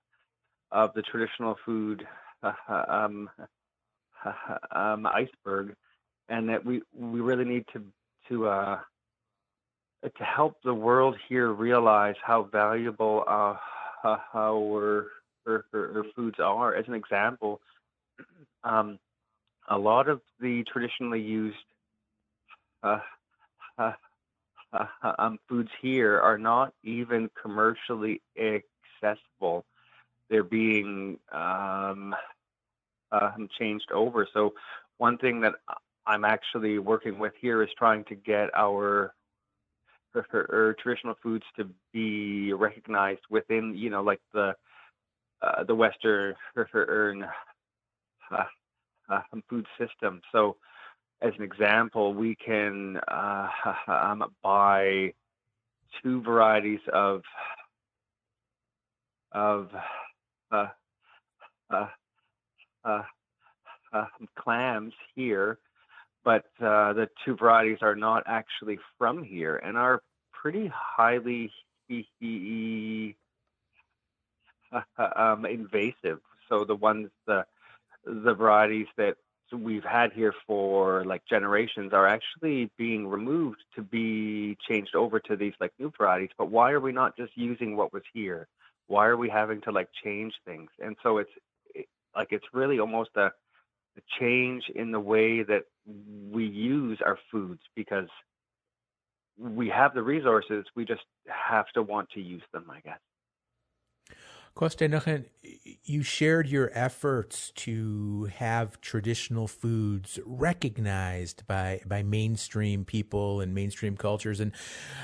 of 0.72 0.92
the 0.94 1.02
traditional 1.02 1.56
food 1.64 2.06
um, 2.68 3.28
um, 4.72 5.06
iceberg, 5.06 5.74
and 6.28 6.48
that 6.48 6.64
we 6.64 6.82
we 6.96 7.20
really 7.20 7.44
need 7.44 7.64
to 7.72 7.82
to 8.28 8.48
uh, 8.48 8.78
to 10.02 10.24
help 10.24 10.56
the 10.64 10.74
world 10.74 11.16
here 11.28 11.52
realize 11.52 12.14
how 12.24 12.44
valuable 12.44 13.24
uh, 13.26 13.56
our, 14.34 15.06
our, 15.46 15.64
our, 15.74 16.04
foods 16.16 16.38
are. 16.38 16.74
As 16.74 16.86
an 16.88 16.94
example, 16.94 17.60
um, 18.64 18.98
a 19.68 19.78
lot 19.78 20.08
of 20.08 20.20
the 20.40 20.64
traditionally 20.64 21.20
used 21.20 21.56
uh, 22.82 23.00
uh, 23.78 23.92
uh, 24.72 24.86
um, 25.18 25.38
foods 25.48 25.70
here 25.82 26.18
are 26.18 26.38
not 26.38 26.72
even 26.82 27.30
commercially 27.40 28.22
accessible. 28.38 29.64
They're 30.30 30.44
being 30.44 31.18
um, 31.32 32.14
um 33.12 33.48
changed 33.58 33.90
over. 33.92 34.26
So, 34.32 34.54
one 34.98 35.18
thing 35.18 35.40
that 35.40 35.54
I'm 36.06 36.24
actually 36.24 36.78
working 36.78 37.18
with 37.18 37.32
here 37.40 37.62
is 37.62 37.68
trying 37.76 38.04
to 38.04 38.14
get 38.14 38.50
our 38.54 39.12
or 40.14 40.76
traditional 40.82 41.14
foods 41.22 41.44
to 41.56 41.68
be 41.92 42.52
recognized 42.52 43.20
within, 43.30 43.74
you 43.76 43.90
know, 43.90 44.02
like 44.02 44.20
the 44.32 44.54
uh, 45.42 45.64
the 45.64 45.74
Western 45.74 46.34
uh, 48.30 48.44
uh, 49.08 49.20
food 49.48 49.66
system. 49.78 50.20
So, 50.32 50.56
as 51.22 51.32
an 51.38 51.42
example, 51.42 52.14
we 52.14 52.34
can 52.34 52.98
uh, 53.08 53.48
um, 53.86 54.24
buy 54.42 55.12
two 56.02 56.22
varieties 56.22 56.80
of 56.92 57.22
of 59.32 59.68
uh, 60.50 60.66
uh, 62.84 63.02
clams 64.38 64.92
here 65.14 65.58
but 66.24 66.44
uh, 66.60 66.92
the 66.92 67.08
two 67.24 67.36
varieties 67.36 67.78
are 67.82 67.94
not 67.94 68.24
actually 68.26 68.78
from 68.98 69.22
here 69.22 69.56
and 69.56 69.76
are 69.76 70.02
pretty 70.32 70.70
highly 70.74 71.50
um, 75.16 75.46
invasive. 75.46 76.20
So 76.48 76.64
the 76.64 76.76
ones 76.76 77.10
the 77.26 77.44
the 78.04 78.34
varieties 78.34 78.86
that 78.96 79.16
we've 79.52 79.84
had 79.84 80.12
here 80.12 80.32
for 80.46 81.04
like 81.04 81.22
generations 81.28 81.92
are 81.92 82.06
actually 82.06 82.70
being 82.78 83.06
removed 83.06 83.62
to 83.74 83.82
be 83.82 84.56
changed 84.68 84.94
over 84.94 85.18
to 85.20 85.36
these 85.36 85.54
like 85.60 85.72
new 85.78 85.92
varieties. 85.98 86.30
But 86.38 86.50
why 86.50 86.70
are 86.70 86.80
we 86.80 86.92
not 86.92 87.16
just 87.16 87.32
using 87.36 87.76
what 87.76 87.92
was 87.92 88.02
here? 88.12 88.46
Why 88.86 89.06
are 89.06 89.16
we 89.16 89.28
having 89.28 89.60
to 89.62 89.72
like 89.72 89.88
change 90.04 90.34
things? 90.44 90.70
And 90.82 90.96
so 91.02 91.18
it's 91.18 91.30
like 92.14 92.28
it's 92.30 92.46
really 92.52 92.78
almost 92.78 93.10
a, 93.16 93.30
a 93.96 94.00
change 94.18 94.64
in 94.74 94.92
the 94.92 95.00
way 95.00 95.42
that 95.42 95.64
we 96.30 96.44
use 96.46 96.98
our 97.04 97.18
foods 97.30 97.60
because 97.74 98.08
we 99.38 99.68
have 99.68 99.94
the 99.94 100.02
resources, 100.02 100.64
we 100.76 100.84
just 100.84 101.02
have 101.26 101.66
to 101.74 101.82
want 101.82 102.10
to 102.10 102.20
use 102.20 102.42
them, 102.52 102.66
I 102.70 102.80
guess. 102.80 102.98
Kwasté 104.56 105.24
you 105.84 106.02
shared 106.02 106.48
your 106.48 106.70
efforts 106.74 107.52
to 107.54 108.28
have 108.36 108.80
traditional 108.80 109.46
foods 109.46 110.18
recognized 110.26 111.46
by, 111.46 111.80
by 111.86 112.02
mainstream 112.02 112.84
people 112.84 113.40
and 113.40 113.54
mainstream 113.54 113.96
cultures. 113.96 114.40
And 114.40 114.52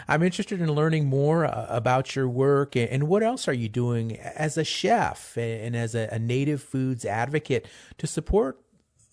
I'm 0.09 0.23
interested 0.23 0.61
in 0.61 0.73
learning 0.73 1.07
more 1.07 1.47
uh, 1.47 1.67
about 1.69 2.17
your 2.17 2.29
work 2.29 2.77
and 2.77 3.05
what 3.09 3.23
else 3.23 3.47
are 3.47 3.55
you 3.55 3.69
doing 3.69 4.19
as 4.19 4.59
a 4.59 4.65
chef 4.65 5.39
and 5.39 5.77
as 5.77 5.95
a 5.95 6.19
native 6.19 6.63
foods 6.63 7.05
advocate 7.05 7.67
to 7.99 8.07
support 8.07 8.61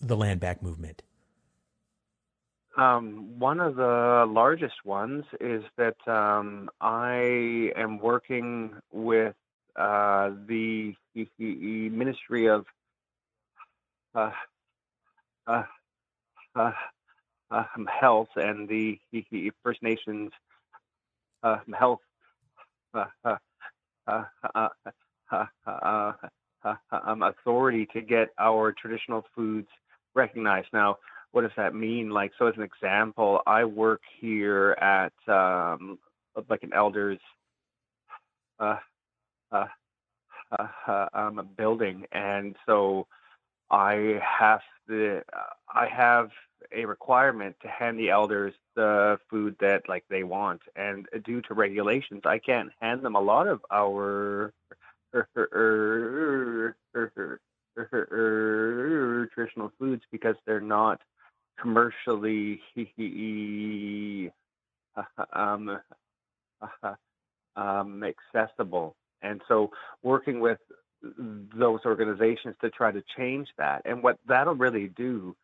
the 0.08 0.16
land 0.16 0.40
back 0.40 0.62
movement? 0.62 1.02
Um, 2.76 3.38
one 3.38 3.60
of 3.60 3.76
the 3.76 4.26
largest 4.28 4.84
ones 4.84 5.24
is 5.40 5.62
that 5.76 5.96
um, 6.08 6.68
I 6.80 7.70
am 7.76 7.98
working 8.00 8.74
with 8.92 9.36
uh, 9.76 10.30
the, 10.46 10.94
the, 11.14 11.28
the, 11.38 11.88
Ministry 11.90 12.48
of 12.48 12.66
uh, 14.14 14.30
uh, 15.46 15.62
uh 16.56 16.72
um, 17.50 17.86
Health 17.86 18.30
and 18.36 18.68
the, 18.68 18.98
First 19.62 19.82
Nations 19.82 20.32
Health 21.42 22.00
Authority 27.22 27.86
to 27.92 28.00
get 28.00 28.28
our 28.38 28.72
traditional 28.72 29.24
foods 29.34 29.68
recognized. 30.14 30.68
Now, 30.72 30.98
what 31.32 31.42
does 31.42 31.50
that 31.56 31.74
mean? 31.74 32.10
Like, 32.10 32.32
so 32.38 32.46
as 32.46 32.56
an 32.56 32.62
example, 32.62 33.40
I 33.46 33.64
work 33.64 34.02
here 34.20 34.72
at 34.80 35.12
um, 35.28 35.98
like 36.48 36.62
an 36.62 36.72
elders 36.72 37.18
uh, 38.60 38.76
uh, 39.50 39.66
uh, 40.56 40.68
uh, 40.86 41.08
um, 41.12 41.48
building, 41.56 42.06
and 42.12 42.54
so 42.66 43.06
I 43.70 44.20
have 44.22 44.60
the 44.86 45.24
I 45.72 45.86
have 45.86 46.30
a 46.72 46.84
requirement 46.84 47.56
to 47.62 47.68
hand 47.68 47.98
the 47.98 48.10
elders 48.10 48.54
the 48.76 49.18
food 49.28 49.56
that 49.60 49.88
like 49.88 50.04
they 50.08 50.22
want, 50.22 50.62
and 50.76 51.06
due 51.24 51.42
to 51.42 51.54
regulations, 51.54 52.22
I 52.24 52.38
can't 52.38 52.70
hand 52.80 53.02
them 53.02 53.16
a 53.16 53.20
lot 53.20 53.48
of 53.48 53.60
our 53.72 54.52
traditional 57.76 59.72
foods 59.78 60.02
because 60.10 60.36
they're 60.46 60.60
not 60.60 61.00
commercially 61.60 62.60
um, 65.32 65.80
um, 67.56 68.04
accessible. 68.04 68.94
And 69.22 69.40
so 69.48 69.70
working 70.02 70.40
with 70.40 70.58
those 71.02 71.80
organizations 71.84 72.56
to 72.60 72.70
try 72.70 72.90
to 72.90 73.02
change 73.16 73.48
that. 73.58 73.82
And 73.84 74.02
what 74.02 74.18
that'll 74.26 74.54
really 74.54 74.88
do 74.88 75.36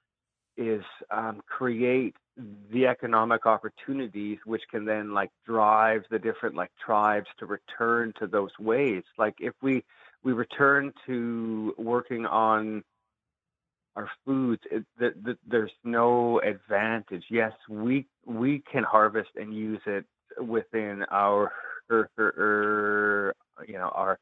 is 0.57 0.83
um, 1.11 1.41
create 1.47 2.15
the 2.73 2.87
economic 2.87 3.47
opportunities 3.47 4.39
which 4.45 4.63
can 4.71 4.85
then 4.85 5.13
like 5.13 5.31
drive 5.47 6.03
the 6.11 6.19
different 6.19 6.55
like 6.55 6.71
tribes 6.85 7.27
to 7.39 7.47
return 7.47 8.13
to 8.19 8.27
those 8.27 8.51
ways 8.59 9.03
like 9.19 9.35
if 9.41 9.53
we 9.61 9.85
we 10.23 10.33
return 10.33 10.93
to 11.07 11.75
working 11.79 12.27
on 12.27 12.83
our 13.97 14.09
foods 14.25 14.63
it, 14.71 14.85
the, 14.99 15.13
the, 15.25 15.37
there's 15.49 15.73
no 15.85 16.41
advantage 16.41 17.25
yes 17.29 17.53
we 17.69 18.07
we 18.25 18.63
can 18.71 18.85
harvest 18.85 19.31
and 19.37 19.55
use 19.55 19.81
it 19.87 20.05
within 20.41 21.05
our 21.11 21.53
you 23.67 23.75
know 23.75 23.91
our 23.95 24.19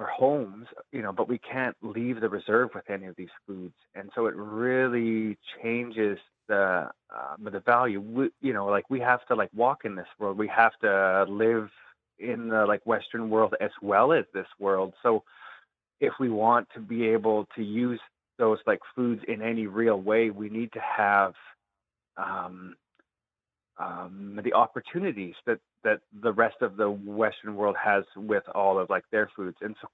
our 0.00 0.06
homes, 0.06 0.66
you 0.92 1.02
know, 1.02 1.12
but 1.12 1.28
we 1.28 1.38
can't 1.38 1.76
leave 1.82 2.20
the 2.20 2.28
reserve 2.28 2.70
with 2.74 2.88
any 2.88 3.06
of 3.06 3.14
these 3.16 3.28
foods, 3.46 3.74
and 3.94 4.10
so 4.14 4.26
it 4.26 4.34
really 4.34 5.36
changes 5.62 6.18
the 6.48 6.88
um, 7.14 7.44
the 7.52 7.60
value. 7.60 8.00
We, 8.00 8.30
you 8.40 8.54
know, 8.54 8.66
like 8.66 8.88
we 8.88 8.98
have 9.00 9.24
to 9.26 9.34
like 9.34 9.50
walk 9.54 9.84
in 9.84 9.94
this 9.94 10.06
world. 10.18 10.38
We 10.38 10.48
have 10.48 10.72
to 10.80 11.26
live 11.28 11.68
in 12.20 12.48
the 12.48 12.66
like 12.66 12.84
Western 12.86 13.30
world 13.30 13.54
as 13.60 13.70
well 13.82 14.12
as 14.12 14.24
this 14.32 14.46
world. 14.58 14.94
So, 15.02 15.24
if 16.00 16.12
we 16.18 16.30
want 16.30 16.68
to 16.74 16.80
be 16.80 17.08
able 17.08 17.46
to 17.56 17.62
use 17.62 18.00
those 18.38 18.58
like 18.66 18.80
foods 18.94 19.22
in 19.28 19.42
any 19.42 19.66
real 19.66 20.00
way, 20.00 20.30
we 20.30 20.48
need 20.48 20.72
to 20.72 20.80
have 20.80 21.34
um, 22.16 22.74
um, 23.78 24.40
the 24.42 24.52
opportunities 24.52 25.34
that 25.46 25.58
that 25.82 26.00
the 26.22 26.32
rest 26.32 26.56
of 26.60 26.76
the 26.76 26.90
Western 26.90 27.56
world 27.56 27.76
has 27.82 28.04
with 28.16 28.44
all 28.54 28.78
of 28.78 28.90
like 28.90 29.04
their 29.10 29.30
foods, 29.34 29.56
and 29.60 29.74
so 29.80 29.88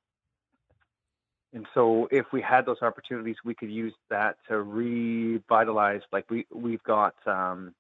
and 1.53 1.67
so 1.75 2.09
if 2.11 2.27
we 2.33 2.43
had 2.43 2.67
those 2.67 2.83
opportunities, 2.83 3.37
we 3.45 3.55
could 3.55 3.71
use 3.71 3.95
that 4.11 4.37
to 4.49 4.63
revitalize. 4.63 6.03
Like 6.13 6.29
we 6.31 6.47
we've 6.53 6.83
got 6.83 7.15
um, 7.27 7.75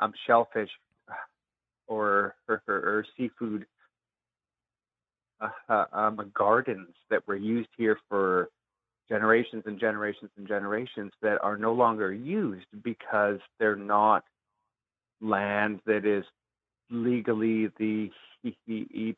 um 0.00 0.12
shellfish 0.26 0.70
or 1.86 2.34
or, 2.48 2.62
or 2.68 3.06
seafood 3.16 3.66
uh, 5.40 5.84
um, 5.92 6.32
gardens 6.34 6.94
that 7.10 7.26
were 7.26 7.36
used 7.36 7.68
here 7.76 7.98
for 8.08 8.48
generations 9.08 9.62
and 9.66 9.78
generations 9.78 10.30
and 10.36 10.48
generations 10.48 11.12
that 11.22 11.38
are 11.42 11.56
no 11.56 11.72
longer 11.72 12.12
used 12.12 12.66
because 12.82 13.38
they're 13.58 13.76
not 13.76 14.24
land 15.20 15.80
that 15.86 16.04
is 16.04 16.24
legally 16.90 17.70
the 17.78 18.10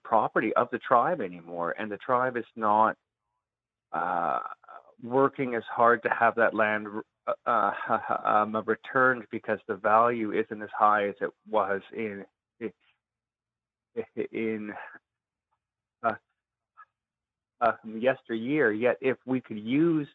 property 0.04 0.52
of 0.54 0.68
the 0.70 0.78
tribe 0.78 1.20
anymore, 1.20 1.74
and 1.78 1.90
the 1.90 1.96
tribe 1.98 2.36
is 2.36 2.44
not 2.56 2.96
uh, 3.92 4.40
working 5.02 5.54
as 5.54 5.62
hard 5.70 6.02
to 6.02 6.08
have 6.08 6.34
that 6.34 6.54
land 6.54 6.86
uh, 7.46 7.70
um, 8.24 8.62
returned 8.66 9.24
because 9.30 9.58
the 9.68 9.74
value 9.74 10.32
isn't 10.32 10.62
as 10.62 10.70
high 10.76 11.08
as 11.08 11.14
it 11.20 11.30
was 11.50 11.80
in 11.96 12.24
in 14.32 14.72
uh, 16.02 16.12
uh, 17.60 17.72
yesteryear. 17.84 18.72
Yet, 18.72 18.96
if 19.00 19.16
we 19.26 19.40
could 19.40 19.58
use 19.58 20.08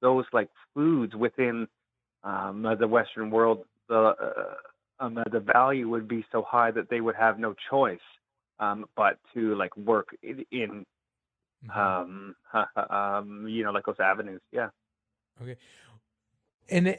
those 0.00 0.24
like 0.32 0.48
foods 0.74 1.14
within 1.14 1.66
um, 2.24 2.66
the 2.78 2.88
Western 2.88 3.30
world, 3.30 3.64
the 3.88 4.14
uh, 4.20 4.54
um, 5.00 5.18
the 5.30 5.40
value 5.40 5.88
would 5.88 6.08
be 6.08 6.24
so 6.32 6.42
high 6.42 6.70
that 6.72 6.90
they 6.90 7.00
would 7.00 7.14
have 7.14 7.38
no 7.38 7.54
choice 7.70 7.98
um, 8.60 8.86
but 8.96 9.18
to 9.34 9.54
like 9.54 9.76
work 9.76 10.08
in, 10.22 10.44
in 10.50 10.84
mm-hmm. 11.68 11.78
um, 11.78 12.34
um, 12.90 13.46
you 13.48 13.64
know, 13.64 13.70
like 13.70 13.86
those 13.86 14.00
avenues. 14.00 14.40
Yeah. 14.52 14.68
Okay. 15.40 15.56
And 16.70 16.88
uh, 16.88 16.92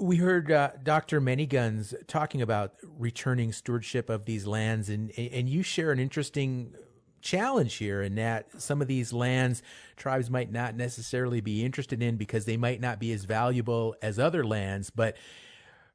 we 0.00 0.16
heard 0.16 0.50
uh, 0.50 0.70
Dr. 0.82 1.20
Guns 1.20 1.94
talking 2.06 2.40
about 2.42 2.72
returning 2.98 3.52
stewardship 3.52 4.08
of 4.08 4.24
these 4.24 4.46
lands, 4.46 4.88
and 4.88 5.10
and 5.18 5.48
you 5.48 5.62
share 5.62 5.92
an 5.92 5.98
interesting 5.98 6.74
challenge 7.20 7.74
here 7.74 8.00
in 8.00 8.14
that 8.14 8.46
some 8.60 8.80
of 8.80 8.88
these 8.88 9.12
lands 9.12 9.62
tribes 9.96 10.30
might 10.30 10.50
not 10.50 10.74
necessarily 10.74 11.42
be 11.42 11.62
interested 11.62 12.02
in 12.02 12.16
because 12.16 12.46
they 12.46 12.56
might 12.56 12.80
not 12.80 12.98
be 12.98 13.12
as 13.12 13.24
valuable 13.24 13.94
as 14.00 14.18
other 14.18 14.42
lands, 14.42 14.88
but 14.88 15.16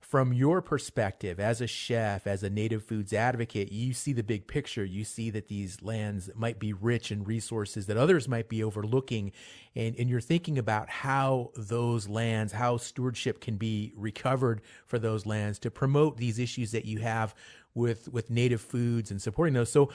from 0.08 0.32
your 0.32 0.62
perspective 0.62 1.40
as 1.40 1.62
a 1.62 1.68
chef, 1.68 2.28
as 2.28 2.44
a 2.44 2.50
native 2.50 2.84
foods 2.84 3.12
advocate, 3.12 3.72
you 3.72 3.92
see 3.92 4.14
the 4.14 4.22
big 4.22 4.46
picture. 4.46 4.86
You 4.86 5.04
see 5.04 5.32
that 5.32 5.48
these 5.48 5.82
lands 5.82 6.30
might 6.36 6.60
be 6.60 6.74
rich 6.74 7.12
in 7.12 7.24
resources 7.24 7.88
that 7.88 7.98
others 7.98 8.28
might 8.28 8.48
be 8.48 8.64
overlooking. 8.64 9.32
And, 9.76 9.96
and 9.98 10.08
you're 10.08 10.22
thinking 10.22 10.60
about 10.60 10.90
how 10.90 11.50
those 11.56 12.08
lands, 12.08 12.54
how 12.54 12.78
stewardship 12.78 13.42
can 13.42 13.58
be 13.58 13.94
recovered 13.98 14.62
for 14.86 15.00
those 15.00 15.26
lands 15.26 15.58
to 15.60 15.72
promote 15.72 16.18
these 16.18 16.38
issues 16.38 16.72
that 16.72 16.86
you 16.86 17.00
have 17.00 17.34
with, 17.76 18.08
with 18.12 18.30
native 18.30 18.62
foods 18.62 19.12
and 19.12 19.22
supporting 19.22 19.54
those. 19.54 19.72
So 19.72 19.92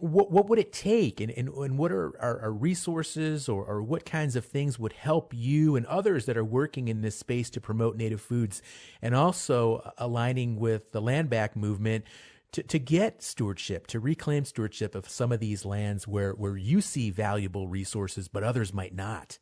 what 0.00 0.30
what 0.30 0.48
would 0.48 0.58
it 0.58 0.72
take? 0.72 1.20
And, 1.20 1.30
and, 1.30 1.48
and 1.48 1.78
what 1.78 1.92
are, 1.92 2.14
are, 2.20 2.50
resources 2.50 3.48
or, 3.48 3.64
or 3.64 3.82
what 3.82 4.06
kinds 4.06 4.34
of 4.34 4.44
things 4.44 4.78
would 4.78 4.94
help 4.94 5.32
you 5.34 5.76
and 5.76 5.84
others 5.86 6.24
that 6.26 6.38
are 6.38 6.44
working 6.44 6.88
in 6.88 7.02
this 7.02 7.18
space 7.18 7.50
to 7.50 7.60
promote 7.60 7.96
native 7.96 8.20
foods? 8.20 8.62
And 9.02 9.14
also 9.14 9.92
aligning 9.98 10.58
with 10.58 10.92
the 10.92 11.02
land 11.02 11.28
back 11.28 11.54
movement 11.54 12.04
to, 12.52 12.62
to 12.62 12.78
get 12.78 13.22
stewardship 13.22 13.86
to 13.88 14.00
reclaim 14.00 14.44
stewardship 14.44 14.94
of 14.94 15.08
some 15.08 15.32
of 15.32 15.40
these 15.40 15.64
lands 15.64 16.08
where, 16.08 16.32
where 16.32 16.56
you 16.56 16.80
see 16.80 17.10
valuable 17.10 17.68
resources 17.68 18.26
but 18.26 18.42
others 18.42 18.72
might 18.72 18.94
not. 18.94 19.38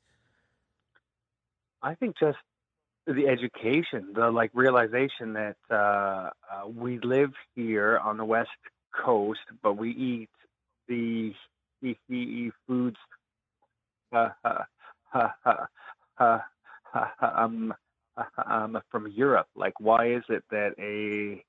I 1.83 1.95
think 1.95 2.17
just 2.19 2.39
the 3.15 3.27
education 3.27 4.13
the 4.15 4.31
like 4.31 4.51
realization 4.55 5.33
that 5.33 5.57
uh, 5.71 5.75
uh, 5.75 6.31
we 6.67 6.99
live 7.01 7.33
here 7.55 7.99
on 7.99 8.17
the 8.19 8.25
west 8.25 8.51
coast 8.95 9.41
but 9.63 9.75
we 9.75 9.91
eat 9.91 10.29
the 10.89 11.33
foods 12.67 12.97
uh, 14.13 14.29
uh, 15.15 15.29
uh, 16.19 16.39
um, 17.21 18.79
from 18.91 19.07
Europe. 19.09 19.47
Like, 19.55 19.79
why 19.79 20.13
is 20.13 20.23
it 20.29 20.45
that 20.51 20.75
a 20.79 21.45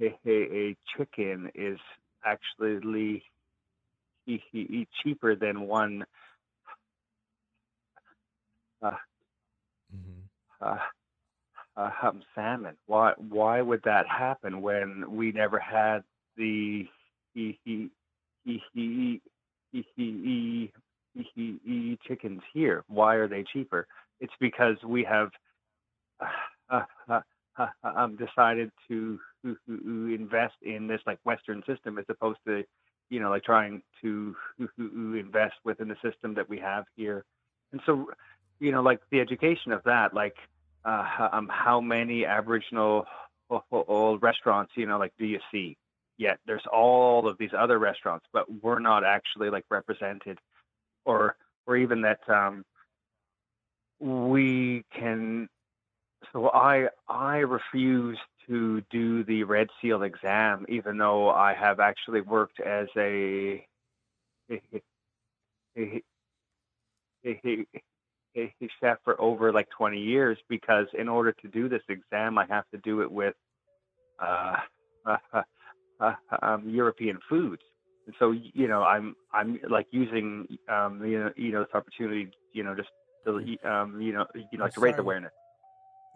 a, 0.00 0.14
a 0.26 0.76
chicken 0.96 1.50
is 1.54 1.78
actually 2.24 3.22
cheaper 5.02 5.36
than 5.36 5.60
one 5.62 6.04
uh, 10.60 10.64
mm-hmm. 10.66 10.78
uh, 11.76 11.90
uh, 12.04 12.08
um, 12.08 12.22
salmon. 12.34 12.76
Why 12.86 13.12
why 13.16 13.60
would 13.60 13.82
that 13.84 14.06
happen 14.06 14.62
when 14.62 15.04
we 15.08 15.32
never 15.32 15.58
had 15.58 16.02
the 16.36 16.86
he 17.34 17.58
he 17.64 17.90
he 18.44 19.20
he 19.72 20.72
he 21.12 21.58
he 21.64 21.98
chickens 22.06 22.42
here? 22.52 22.84
Why 22.88 23.14
are 23.14 23.28
they 23.28 23.44
cheaper? 23.52 23.86
It's 24.20 24.32
because 24.40 24.76
we 24.86 25.04
have 25.04 25.30
uh, 26.70 26.82
uh, 27.08 27.20
uh, 27.58 27.66
um, 27.82 28.16
decided 28.16 28.70
to 28.88 29.18
invest 29.74 30.54
in 30.62 30.86
this 30.86 31.00
like 31.06 31.18
Western 31.24 31.62
system 31.66 31.98
as 31.98 32.04
opposed 32.08 32.38
to 32.46 32.64
you 33.10 33.20
know 33.20 33.30
like 33.30 33.44
trying 33.44 33.82
to 34.02 34.34
invest 34.88 35.54
within 35.64 35.88
the 35.88 35.96
system 36.02 36.34
that 36.34 36.48
we 36.48 36.58
have 36.58 36.84
here. 36.96 37.24
And 37.72 37.80
so 37.86 38.06
you 38.60 38.72
know 38.72 38.82
like 38.82 39.00
the 39.10 39.20
education 39.20 39.72
of 39.72 39.82
that 39.84 40.14
like 40.14 40.36
uh, 40.84 41.28
um, 41.32 41.48
how 41.50 41.80
many 41.80 42.26
Aboriginal 42.26 43.06
old 43.70 44.22
restaurants, 44.22 44.72
you 44.76 44.86
know, 44.86 44.98
like 44.98 45.12
do 45.18 45.26
you 45.26 45.40
see? 45.50 45.76
Yet 46.16 46.38
there's 46.46 46.64
all 46.72 47.26
of 47.28 47.38
these 47.38 47.50
other 47.56 47.78
restaurants, 47.78 48.26
but 48.32 48.44
we're 48.62 48.78
not 48.78 49.04
actually 49.04 49.50
like 49.50 49.64
represented, 49.70 50.38
or 51.04 51.36
or 51.66 51.76
even 51.76 52.02
that 52.02 52.20
um, 52.28 52.64
we 53.98 54.84
can. 54.96 55.48
So 56.32 56.50
I 56.50 56.88
I 57.08 57.38
refuse 57.38 58.18
to 58.46 58.82
do 58.90 59.24
the 59.24 59.42
Red 59.44 59.68
Seal 59.80 60.02
exam, 60.02 60.66
even 60.68 60.98
though 60.98 61.30
I 61.30 61.54
have 61.54 61.80
actually 61.80 62.20
worked 62.20 62.60
as 62.60 62.86
a, 62.96 63.66
a 68.36 68.52
chef 68.80 68.98
for 69.04 69.20
over 69.20 69.52
like 69.52 69.68
20 69.76 69.98
years 69.98 70.38
because 70.48 70.86
in 70.98 71.08
order 71.08 71.32
to 71.32 71.48
do 71.48 71.68
this 71.68 71.82
exam, 71.88 72.38
I 72.38 72.46
have 72.46 72.64
to 72.72 72.78
do 72.78 73.00
it 73.02 73.10
with 73.10 73.34
uh, 74.20 74.56
uh, 75.06 75.16
uh, 76.00 76.12
um, 76.42 76.68
European 76.68 77.18
foods. 77.28 77.62
And 78.06 78.14
so, 78.18 78.32
you 78.32 78.68
know, 78.68 78.82
I'm 78.82 79.16
I'm 79.32 79.58
like 79.70 79.86
using 79.90 80.46
um, 80.68 81.02
you 81.04 81.18
know 81.18 81.30
you 81.36 81.52
know 81.52 81.60
this 81.60 81.74
opportunity, 81.74 82.30
you 82.52 82.62
know, 82.62 82.74
just 82.74 82.90
to 83.24 83.38
um, 83.68 84.00
you 84.00 84.12
know 84.12 84.26
you 84.52 84.58
know 84.58 84.68
to 84.68 84.80
raise 84.80 84.98
awareness. 84.98 85.32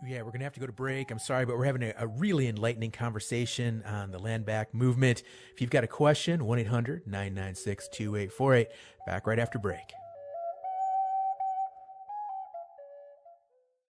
Yeah, 0.06 0.18
we're 0.18 0.30
going 0.30 0.40
to 0.40 0.44
have 0.44 0.54
to 0.54 0.60
go 0.60 0.66
to 0.66 0.72
break. 0.72 1.10
I'm 1.10 1.18
sorry, 1.18 1.44
but 1.44 1.58
we're 1.58 1.64
having 1.64 1.82
a, 1.82 1.92
a, 1.98 2.06
really 2.06 2.46
enlightening 2.46 2.92
conversation 2.92 3.82
on 3.84 4.12
the 4.12 4.18
land 4.20 4.46
back 4.46 4.72
movement. 4.72 5.24
If 5.52 5.60
you've 5.60 5.70
got 5.70 5.82
a 5.82 5.88
question, 5.88 6.44
1 6.44 6.58
800 6.60 7.06
996 7.06 7.88
2848. 7.88 8.68
Back 9.06 9.26
right 9.26 9.40
after 9.40 9.58
break. 9.58 9.80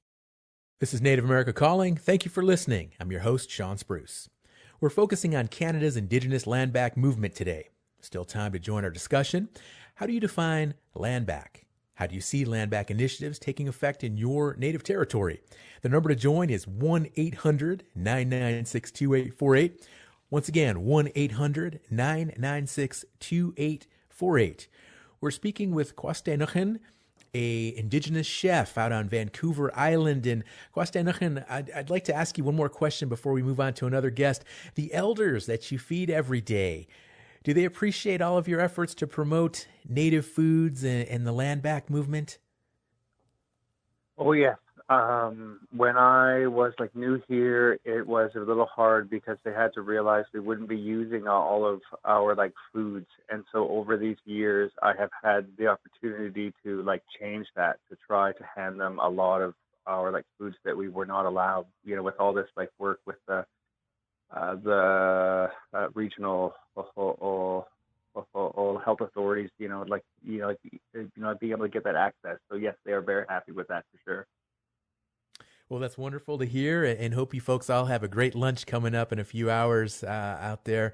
This 0.80 0.92
is 0.92 1.00
Native 1.00 1.24
America 1.24 1.52
Calling. 1.52 1.96
Thank 1.96 2.24
you 2.24 2.32
for 2.32 2.42
listening. 2.42 2.90
I'm 2.98 3.12
your 3.12 3.20
host, 3.20 3.48
Shawn 3.48 3.78
Spruce. 3.78 4.28
We're 4.80 4.90
focusing 4.90 5.36
on 5.36 5.46
Canada's 5.46 5.96
Indigenous 5.96 6.48
land 6.48 6.72
back 6.72 6.96
movement 6.96 7.36
today. 7.36 7.68
Still 8.00 8.24
time 8.24 8.50
to 8.52 8.58
join 8.58 8.82
our 8.82 8.90
discussion. 8.90 9.48
How 9.94 10.06
do 10.06 10.12
you 10.12 10.18
define 10.18 10.74
land 10.92 11.26
back? 11.26 11.66
How 11.94 12.08
do 12.08 12.16
you 12.16 12.20
see 12.20 12.44
land 12.44 12.72
back 12.72 12.90
initiatives 12.90 13.38
taking 13.38 13.68
effect 13.68 14.02
in 14.02 14.16
your 14.16 14.56
native 14.56 14.82
territory? 14.82 15.42
The 15.82 15.88
number 15.88 16.08
to 16.08 16.16
join 16.16 16.50
is 16.50 16.66
1 16.66 17.06
800 17.14 17.84
996 17.94 18.90
2848. 18.90 19.88
Once 20.28 20.48
again, 20.48 20.82
1 20.82 21.08
800 21.14 21.80
996 21.88 23.04
2848. 23.20 24.68
We're 25.20 25.30
speaking 25.30 25.70
with 25.70 25.94
Kwasté 25.94 26.36
a 27.34 27.76
indigenous 27.76 28.26
chef 28.26 28.78
out 28.78 28.92
on 28.92 29.08
Vancouver 29.08 29.76
Island. 29.76 30.26
And 30.26 30.44
Kwasté 30.74 31.44
I'd, 31.48 31.70
I'd 31.70 31.90
like 31.90 32.04
to 32.04 32.14
ask 32.14 32.38
you 32.38 32.44
one 32.44 32.54
more 32.54 32.68
question 32.68 33.08
before 33.08 33.32
we 33.32 33.42
move 33.42 33.60
on 33.60 33.74
to 33.74 33.86
another 33.86 34.10
guest. 34.10 34.44
The 34.74 34.92
elders 34.94 35.46
that 35.46 35.70
you 35.70 35.78
feed 35.78 36.10
every 36.10 36.40
day, 36.40 36.86
do 37.42 37.52
they 37.52 37.64
appreciate 37.64 38.22
all 38.22 38.38
of 38.38 38.48
your 38.48 38.60
efforts 38.60 38.94
to 38.96 39.06
promote 39.06 39.66
native 39.88 40.26
foods 40.26 40.84
and, 40.84 41.06
and 41.08 41.26
the 41.26 41.32
land 41.32 41.62
back 41.62 41.90
movement? 41.90 42.38
Oh, 44.16 44.32
yes 44.32 44.56
um, 44.88 45.60
when 45.74 45.96
I 45.96 46.46
was 46.46 46.72
like 46.78 46.94
new 46.94 47.20
here, 47.26 47.78
it 47.84 48.06
was 48.06 48.30
a 48.36 48.40
little 48.40 48.66
hard 48.66 49.08
because 49.08 49.38
they 49.42 49.52
had 49.52 49.72
to 49.74 49.80
realize 49.80 50.24
we 50.34 50.40
wouldn't 50.40 50.68
be 50.68 50.76
using 50.76 51.26
all 51.26 51.66
of 51.66 51.80
our 52.04 52.34
like 52.34 52.52
foods, 52.72 53.06
and 53.30 53.44
so 53.50 53.68
over 53.70 53.96
these 53.96 54.18
years, 54.26 54.70
I 54.82 54.92
have 54.98 55.08
had 55.22 55.46
the 55.56 55.68
opportunity 55.68 56.52
to 56.64 56.82
like 56.82 57.02
change 57.18 57.46
that 57.56 57.78
to 57.90 57.96
try 58.06 58.32
to 58.32 58.44
hand 58.54 58.78
them 58.78 58.98
a 58.98 59.08
lot 59.08 59.40
of 59.40 59.54
our 59.86 60.12
like 60.12 60.26
foods 60.38 60.56
that 60.64 60.76
we 60.76 60.88
were 60.88 61.06
not 61.06 61.24
allowed. 61.24 61.64
You 61.84 61.96
know, 61.96 62.02
with 62.02 62.20
all 62.20 62.34
this 62.34 62.48
like 62.54 62.70
work 62.78 63.00
with 63.06 63.16
the 63.26 63.46
uh, 64.36 64.56
the 64.56 65.50
uh, 65.72 65.88
regional 65.94 66.54
or, 66.96 67.66
health 68.14 69.00
authorities, 69.00 69.50
you 69.58 69.68
know, 69.68 69.82
like 69.88 70.04
you 70.22 70.40
know, 70.40 70.48
like 70.48 70.58
you 70.92 71.10
know, 71.16 71.34
being 71.40 71.52
able 71.52 71.64
to 71.64 71.70
get 71.70 71.84
that 71.84 71.96
access. 71.96 72.38
So 72.50 72.56
yes, 72.56 72.74
they 72.84 72.92
are 72.92 73.00
very 73.00 73.24
happy 73.30 73.52
with 73.52 73.68
that 73.68 73.84
for 73.90 73.98
sure. 74.04 74.26
Well, 75.70 75.80
that's 75.80 75.96
wonderful 75.96 76.36
to 76.38 76.44
hear, 76.44 76.84
and 76.84 77.14
hope 77.14 77.32
you 77.32 77.40
folks 77.40 77.70
all 77.70 77.86
have 77.86 78.02
a 78.02 78.08
great 78.08 78.34
lunch 78.34 78.66
coming 78.66 78.94
up 78.94 79.12
in 79.12 79.18
a 79.18 79.24
few 79.24 79.50
hours 79.50 80.04
uh, 80.04 80.38
out 80.38 80.66
there 80.66 80.92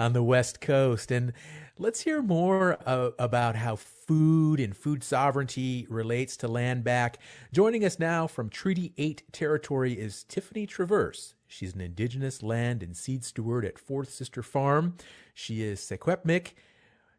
on 0.00 0.14
the 0.14 0.22
West 0.22 0.60
Coast. 0.60 1.12
And 1.12 1.32
let's 1.78 2.00
hear 2.00 2.20
more 2.20 2.76
uh, 2.84 3.10
about 3.20 3.54
how 3.54 3.76
food 3.76 4.58
and 4.58 4.76
food 4.76 5.04
sovereignty 5.04 5.86
relates 5.88 6.36
to 6.38 6.48
land 6.48 6.82
back. 6.82 7.18
Joining 7.52 7.84
us 7.84 8.00
now 8.00 8.26
from 8.26 8.48
Treaty 8.48 8.92
8 8.98 9.22
territory 9.30 9.92
is 9.92 10.24
Tiffany 10.24 10.66
Traverse. 10.66 11.34
She's 11.46 11.74
an 11.74 11.80
Indigenous 11.80 12.42
land 12.42 12.82
and 12.82 12.96
seed 12.96 13.24
steward 13.24 13.64
at 13.64 13.78
Fourth 13.78 14.10
Sister 14.10 14.42
Farm. 14.42 14.96
She 15.34 15.62
is 15.62 15.78
Secwepemc. 15.80 16.48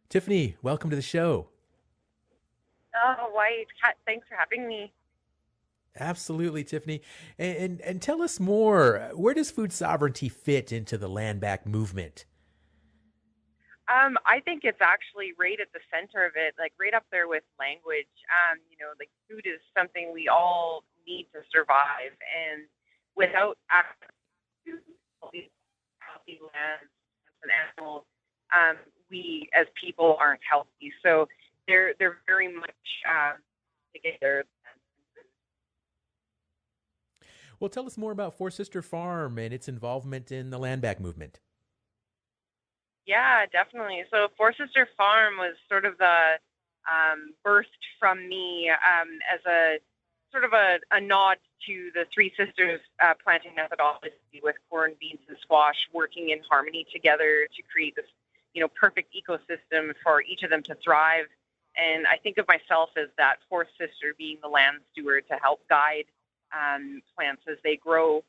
Tiffany, 0.09 0.57
welcome 0.61 0.89
to 0.89 0.97
the 0.97 1.01
show. 1.01 1.47
Oh, 2.93 3.31
Weytk. 3.33 3.93
Thanks 4.05 4.27
for 4.27 4.35
having 4.35 4.67
me. 4.67 4.91
Absolutely, 5.99 6.63
Tiffany. 6.63 7.01
And, 7.37 7.57
and, 7.57 7.81
and 7.81 8.01
tell 8.01 8.21
us 8.21 8.39
more. 8.39 9.11
Where 9.13 9.33
does 9.33 9.51
food 9.51 9.73
sovereignty 9.73 10.29
fit 10.29 10.71
into 10.71 10.97
the 10.97 11.09
land 11.09 11.39
back 11.39 11.65
movement? 11.65 12.25
Um, 13.91 14.17
I 14.25 14.39
think 14.39 14.61
it's 14.63 14.79
actually 14.79 15.33
right 15.37 15.59
at 15.59 15.67
the 15.73 15.81
center 15.91 16.25
of 16.25 16.33
it, 16.35 16.55
like 16.57 16.71
right 16.79 16.93
up 16.93 17.03
there 17.11 17.27
with 17.27 17.43
language. 17.59 18.07
Um, 18.31 18.59
you 18.69 18.77
know, 18.79 18.93
like 18.99 19.09
food 19.29 19.43
is 19.45 19.59
something 19.75 20.13
we 20.13 20.29
all 20.29 20.83
need 21.05 21.27
to 21.33 21.41
survive, 21.51 22.15
and 22.31 22.63
without 23.17 23.57
access 23.69 24.15
to 24.65 24.79
healthy, 25.19 26.39
lands 26.39 26.87
and 27.43 27.51
animals, 27.51 28.03
um, 28.55 28.77
we 29.09 29.49
as 29.53 29.65
people 29.75 30.15
aren't 30.19 30.41
healthy. 30.49 30.93
So 31.03 31.27
they're 31.67 31.93
they're 31.99 32.19
very 32.25 32.53
much 32.53 32.87
um, 33.09 33.41
together. 33.93 34.45
Well, 37.61 37.69
tell 37.69 37.85
us 37.85 37.95
more 37.95 38.11
about 38.11 38.33
Four 38.33 38.49
Sister 38.49 38.81
Farm 38.81 39.37
and 39.37 39.53
its 39.53 39.69
involvement 39.69 40.31
in 40.31 40.49
the 40.49 40.57
land 40.57 40.81
back 40.81 40.99
movement. 40.99 41.39
Yeah, 43.05 43.45
definitely. 43.45 44.03
So 44.11 44.29
Four 44.35 44.51
Sister 44.53 44.89
Farm 44.97 45.37
was 45.37 45.53
sort 45.69 45.85
of 45.85 45.95
the 45.99 46.39
um, 46.89 47.35
birthed 47.45 47.67
from 47.99 48.27
me 48.27 48.71
um, 48.71 49.09
as 49.31 49.39
a 49.45 49.77
sort 50.31 50.43
of 50.43 50.53
a, 50.53 50.79
a, 50.89 50.99
nod 50.99 51.37
to 51.67 51.91
the 51.93 52.05
Three 52.11 52.33
Sisters 52.35 52.81
uh, 52.99 53.13
planting 53.23 53.51
methodology 53.55 54.41
with 54.41 54.55
corn, 54.67 54.95
beans, 54.99 55.19
and 55.29 55.37
squash 55.41 55.87
working 55.93 56.29
in 56.29 56.39
harmony 56.49 56.87
together 56.91 57.47
to 57.55 57.61
create 57.71 57.95
this, 57.95 58.05
you 58.55 58.61
know, 58.61 58.69
perfect 58.69 59.13
ecosystem 59.13 59.93
for 60.03 60.23
each 60.23 60.41
of 60.41 60.49
them 60.49 60.63
to 60.63 60.75
thrive 60.83 61.25
And 61.75 62.07
I 62.07 62.17
think 62.17 62.39
of 62.39 62.47
myself 62.47 62.89
as 62.97 63.09
that 63.19 63.35
fourth 63.49 63.67
sister 63.77 64.15
being 64.17 64.37
the 64.41 64.49
land 64.49 64.77
steward 64.91 65.25
to 65.29 65.35
help 65.35 65.61
guide 65.69 66.05
um, 66.53 67.01
plants 67.15 67.43
as 67.49 67.57
they 67.63 67.75
grow. 67.75 68.23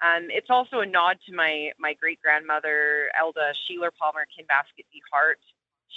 Um, 0.00 0.28
it's 0.30 0.50
also 0.50 0.80
a 0.80 0.86
nod 0.86 1.18
to 1.26 1.34
my, 1.34 1.72
my 1.78 1.94
great 1.94 2.20
grandmother, 2.22 3.10
Elda 3.18 3.52
Sheeler 3.64 3.90
Palmer 3.98 4.26
Kinbasket 4.30 4.86
D. 4.92 5.02
Hart. 5.12 5.40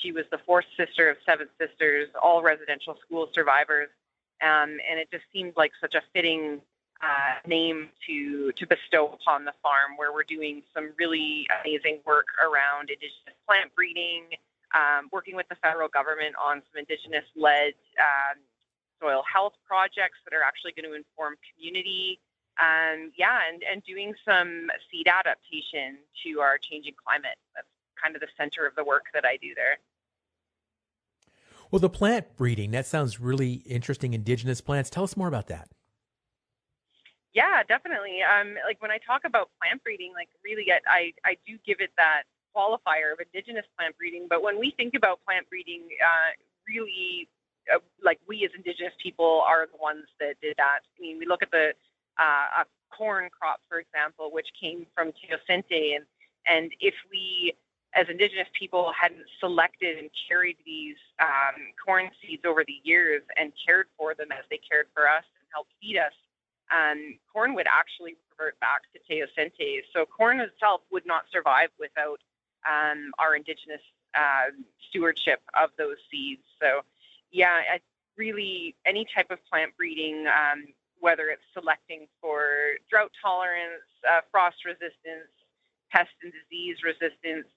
She 0.01 0.11
was 0.11 0.25
the 0.31 0.39
fourth 0.39 0.65
sister 0.75 1.09
of 1.09 1.17
seven 1.25 1.47
sisters, 1.59 2.09
all 2.21 2.41
residential 2.41 2.97
school 3.05 3.29
survivors. 3.33 3.89
Um, 4.41 4.79
and 4.89 4.99
it 4.99 5.07
just 5.11 5.25
seemed 5.31 5.53
like 5.55 5.71
such 5.79 5.93
a 5.93 6.01
fitting 6.13 6.61
uh, 7.01 7.47
name 7.47 7.89
to 8.07 8.51
to 8.53 8.65
bestow 8.65 9.13
upon 9.13 9.45
the 9.45 9.53
farm, 9.61 9.97
where 9.97 10.13
we're 10.13 10.23
doing 10.23 10.63
some 10.73 10.93
really 10.97 11.47
amazing 11.61 11.99
work 12.05 12.25
around 12.41 12.89
indigenous 12.89 13.37
plant 13.47 13.73
breeding, 13.75 14.23
um, 14.73 15.09
working 15.11 15.35
with 15.35 15.47
the 15.49 15.55
federal 15.55 15.89
government 15.89 16.35
on 16.41 16.61
some 16.71 16.79
indigenous-led 16.79 17.73
um, 17.99 18.37
soil 19.01 19.23
health 19.25 19.53
projects 19.65 20.19
that 20.23 20.35
are 20.35 20.43
actually 20.43 20.73
going 20.77 20.85
to 20.85 20.95
inform 20.95 21.35
community. 21.51 22.19
Um, 22.59 23.11
yeah, 23.17 23.39
and, 23.51 23.63
and 23.63 23.81
doing 23.83 24.13
some 24.23 24.67
seed 24.91 25.07
adaptation 25.07 25.97
to 26.23 26.39
our 26.41 26.57
changing 26.57 26.93
climate. 27.01 27.39
That's 27.55 27.67
kind 28.01 28.15
of 28.15 28.21
the 28.21 28.27
center 28.37 28.67
of 28.67 28.75
the 28.75 28.83
work 28.83 29.05
that 29.13 29.25
I 29.25 29.37
do 29.37 29.55
there. 29.55 29.79
Well, 31.71 31.79
the 31.79 31.89
plant 31.89 32.35
breeding, 32.35 32.71
that 32.71 32.85
sounds 32.85 33.19
really 33.19 33.63
interesting. 33.65 34.13
Indigenous 34.13 34.59
plants. 34.59 34.89
Tell 34.89 35.03
us 35.03 35.15
more 35.15 35.29
about 35.29 35.47
that. 35.47 35.69
Yeah, 37.33 37.63
definitely. 37.63 38.19
Um, 38.21 38.55
like 38.67 38.81
when 38.81 38.91
I 38.91 38.97
talk 38.97 39.21
about 39.23 39.49
plant 39.61 39.81
breeding, 39.81 40.11
like 40.13 40.27
really, 40.43 40.67
I, 40.69 41.13
I 41.23 41.37
do 41.47 41.57
give 41.65 41.77
it 41.79 41.91
that 41.97 42.23
qualifier 42.53 43.13
of 43.13 43.19
indigenous 43.23 43.65
plant 43.77 43.97
breeding. 43.97 44.27
But 44.29 44.43
when 44.43 44.59
we 44.59 44.71
think 44.75 44.95
about 44.95 45.23
plant 45.23 45.47
breeding, 45.49 45.83
uh, 46.03 46.35
really, 46.67 47.29
like 48.03 48.19
we 48.27 48.45
as 48.45 48.51
indigenous 48.55 48.93
people 49.01 49.43
are 49.45 49.67
the 49.71 49.81
ones 49.81 50.05
that 50.19 50.35
did 50.41 50.55
that. 50.57 50.79
I 50.97 51.01
mean, 51.01 51.17
we 51.19 51.25
look 51.25 51.43
at 51.43 51.51
the 51.51 51.73
uh, 52.19 52.63
corn 52.95 53.29
crop, 53.29 53.61
for 53.69 53.79
example, 53.79 54.29
which 54.31 54.47
came 54.59 54.85
from 54.95 55.11
teosinte, 55.11 55.95
and 55.95 56.05
and 56.47 56.71
if 56.79 56.95
we 57.11 57.53
as 57.93 58.07
indigenous 58.09 58.47
people 58.57 58.91
hadn't 58.99 59.25
selected 59.39 59.97
and 59.97 60.09
carried 60.27 60.57
these 60.65 60.95
um, 61.19 61.59
corn 61.83 62.09
seeds 62.21 62.43
over 62.45 62.63
the 62.65 62.79
years 62.83 63.21
and 63.35 63.51
cared 63.65 63.87
for 63.97 64.15
them 64.15 64.31
as 64.31 64.45
they 64.49 64.57
cared 64.57 64.87
for 64.93 65.09
us 65.09 65.23
and 65.39 65.45
helped 65.53 65.71
feed 65.81 65.97
us, 65.97 66.13
um, 66.71 67.19
corn 67.33 67.53
would 67.53 67.67
actually 67.67 68.15
revert 68.31 68.57
back 68.61 68.83
to 68.93 68.99
teosinte. 69.03 69.81
So 69.93 70.05
corn 70.05 70.39
itself 70.39 70.81
would 70.91 71.05
not 71.05 71.23
survive 71.31 71.69
without 71.79 72.21
um, 72.65 73.11
our 73.19 73.35
indigenous 73.35 73.81
uh, 74.15 74.51
stewardship 74.89 75.41
of 75.59 75.69
those 75.77 75.97
seeds. 76.09 76.43
So, 76.61 76.81
yeah, 77.31 77.61
I, 77.73 77.79
really 78.17 78.75
any 78.85 79.05
type 79.15 79.27
of 79.31 79.39
plant 79.49 79.75
breeding, 79.77 80.25
um, 80.27 80.65
whether 80.99 81.29
it's 81.29 81.41
selecting 81.53 82.07
for 82.21 82.77
drought 82.89 83.11
tolerance, 83.23 83.87
uh, 84.09 84.21
frost 84.31 84.57
resistance, 84.65 85.31
pest 85.91 86.11
and 86.23 86.31
disease 86.31 86.77
resistance, 86.83 87.47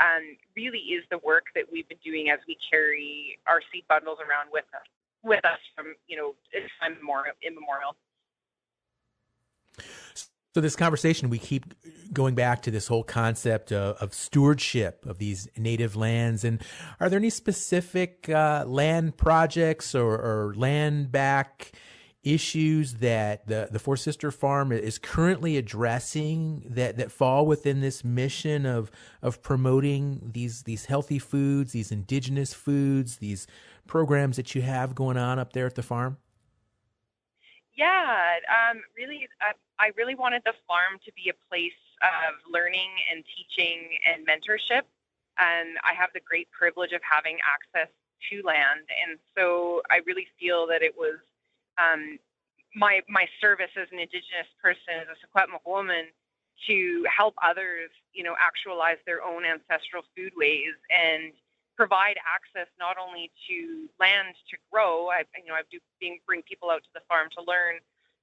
um, 0.00 0.36
really 0.56 0.78
is 0.78 1.04
the 1.10 1.18
work 1.18 1.46
that 1.54 1.64
we've 1.70 1.88
been 1.88 2.02
doing 2.04 2.30
as 2.30 2.38
we 2.48 2.56
carry 2.70 3.38
our 3.46 3.60
seed 3.72 3.84
bundles 3.88 4.18
around 4.18 4.48
with 4.52 4.64
us, 4.74 4.86
with 5.22 5.44
us 5.44 5.60
from 5.76 5.94
you 6.08 6.16
know 6.16 6.34
time 6.80 6.96
immemorial. 7.42 7.96
So 10.54 10.60
this 10.60 10.76
conversation, 10.76 11.30
we 11.30 11.40
keep 11.40 11.74
going 12.12 12.36
back 12.36 12.62
to 12.62 12.70
this 12.70 12.86
whole 12.86 13.02
concept 13.02 13.72
of, 13.72 13.96
of 13.96 14.14
stewardship 14.14 15.04
of 15.04 15.18
these 15.18 15.48
native 15.56 15.96
lands. 15.96 16.44
And 16.44 16.62
are 17.00 17.10
there 17.10 17.18
any 17.18 17.30
specific 17.30 18.28
uh, 18.28 18.62
land 18.64 19.16
projects 19.16 19.96
or, 19.96 20.12
or, 20.14 20.54
land 20.54 21.10
back 21.10 21.72
issues 22.22 22.94
that 22.94 23.48
the, 23.48 23.66
the 23.72 23.80
Four 23.80 23.96
Sister 23.96 24.30
Farm 24.30 24.70
is 24.70 24.96
currently 24.96 25.56
addressing 25.56 26.62
that, 26.70 26.98
that 26.98 27.10
fall 27.10 27.46
within 27.46 27.80
this 27.80 28.04
mission 28.04 28.64
of 28.64 28.92
of 29.22 29.42
promoting 29.42 30.30
these 30.32 30.62
these 30.62 30.84
healthy 30.84 31.18
foods, 31.18 31.72
these 31.72 31.90
indigenous 31.90 32.54
foods, 32.54 33.16
these 33.16 33.48
programs 33.88 34.36
that 34.36 34.54
you 34.54 34.62
have 34.62 34.94
going 34.94 35.16
on 35.16 35.40
up 35.40 35.52
there 35.52 35.66
at 35.66 35.74
the 35.74 35.82
farm? 35.82 36.16
Yeah, 37.76 38.38
um, 38.46 38.82
really, 38.96 39.28
uh, 39.42 39.52
I 39.78 39.90
really 39.96 40.14
wanted 40.14 40.42
the 40.44 40.54
farm 40.66 40.98
to 41.04 41.12
be 41.12 41.30
a 41.30 41.36
place 41.50 41.74
of 42.02 42.34
learning 42.50 42.90
and 43.10 43.24
teaching 43.34 43.98
and 44.06 44.26
mentorship. 44.26 44.86
And 45.38 45.78
I 45.82 45.94
have 45.98 46.10
the 46.14 46.20
great 46.20 46.48
privilege 46.52 46.92
of 46.92 47.00
having 47.02 47.38
access 47.42 47.90
to 48.30 48.42
land, 48.46 48.86
and 49.02 49.18
so 49.36 49.82
I 49.90 50.00
really 50.06 50.26
feel 50.38 50.66
that 50.68 50.82
it 50.82 50.94
was 50.96 51.18
um, 51.76 52.18
my 52.74 53.02
my 53.08 53.26
service 53.40 53.70
as 53.76 53.88
an 53.90 53.98
Indigenous 53.98 54.46
person, 54.62 55.02
as 55.02 55.08
a 55.10 55.18
Secwepemc 55.18 55.66
woman, 55.66 56.06
to 56.68 57.04
help 57.10 57.34
others, 57.42 57.90
you 58.12 58.22
know, 58.22 58.36
actualize 58.38 58.98
their 59.06 59.22
own 59.24 59.44
ancestral 59.44 60.04
foodways 60.16 60.78
and 60.94 61.32
provide 61.76 62.16
access 62.22 62.68
not 62.78 62.96
only 62.98 63.30
to 63.48 63.88
land 63.98 64.34
to 64.50 64.56
grow. 64.70 65.08
I, 65.08 65.24
you 65.36 65.48
know, 65.48 65.54
I 65.54 65.62
do 65.70 65.78
bring 66.26 66.42
people 66.42 66.70
out 66.70 66.82
to 66.82 66.92
the 66.94 67.00
farm 67.08 67.28
to 67.36 67.42
learn, 67.42 67.80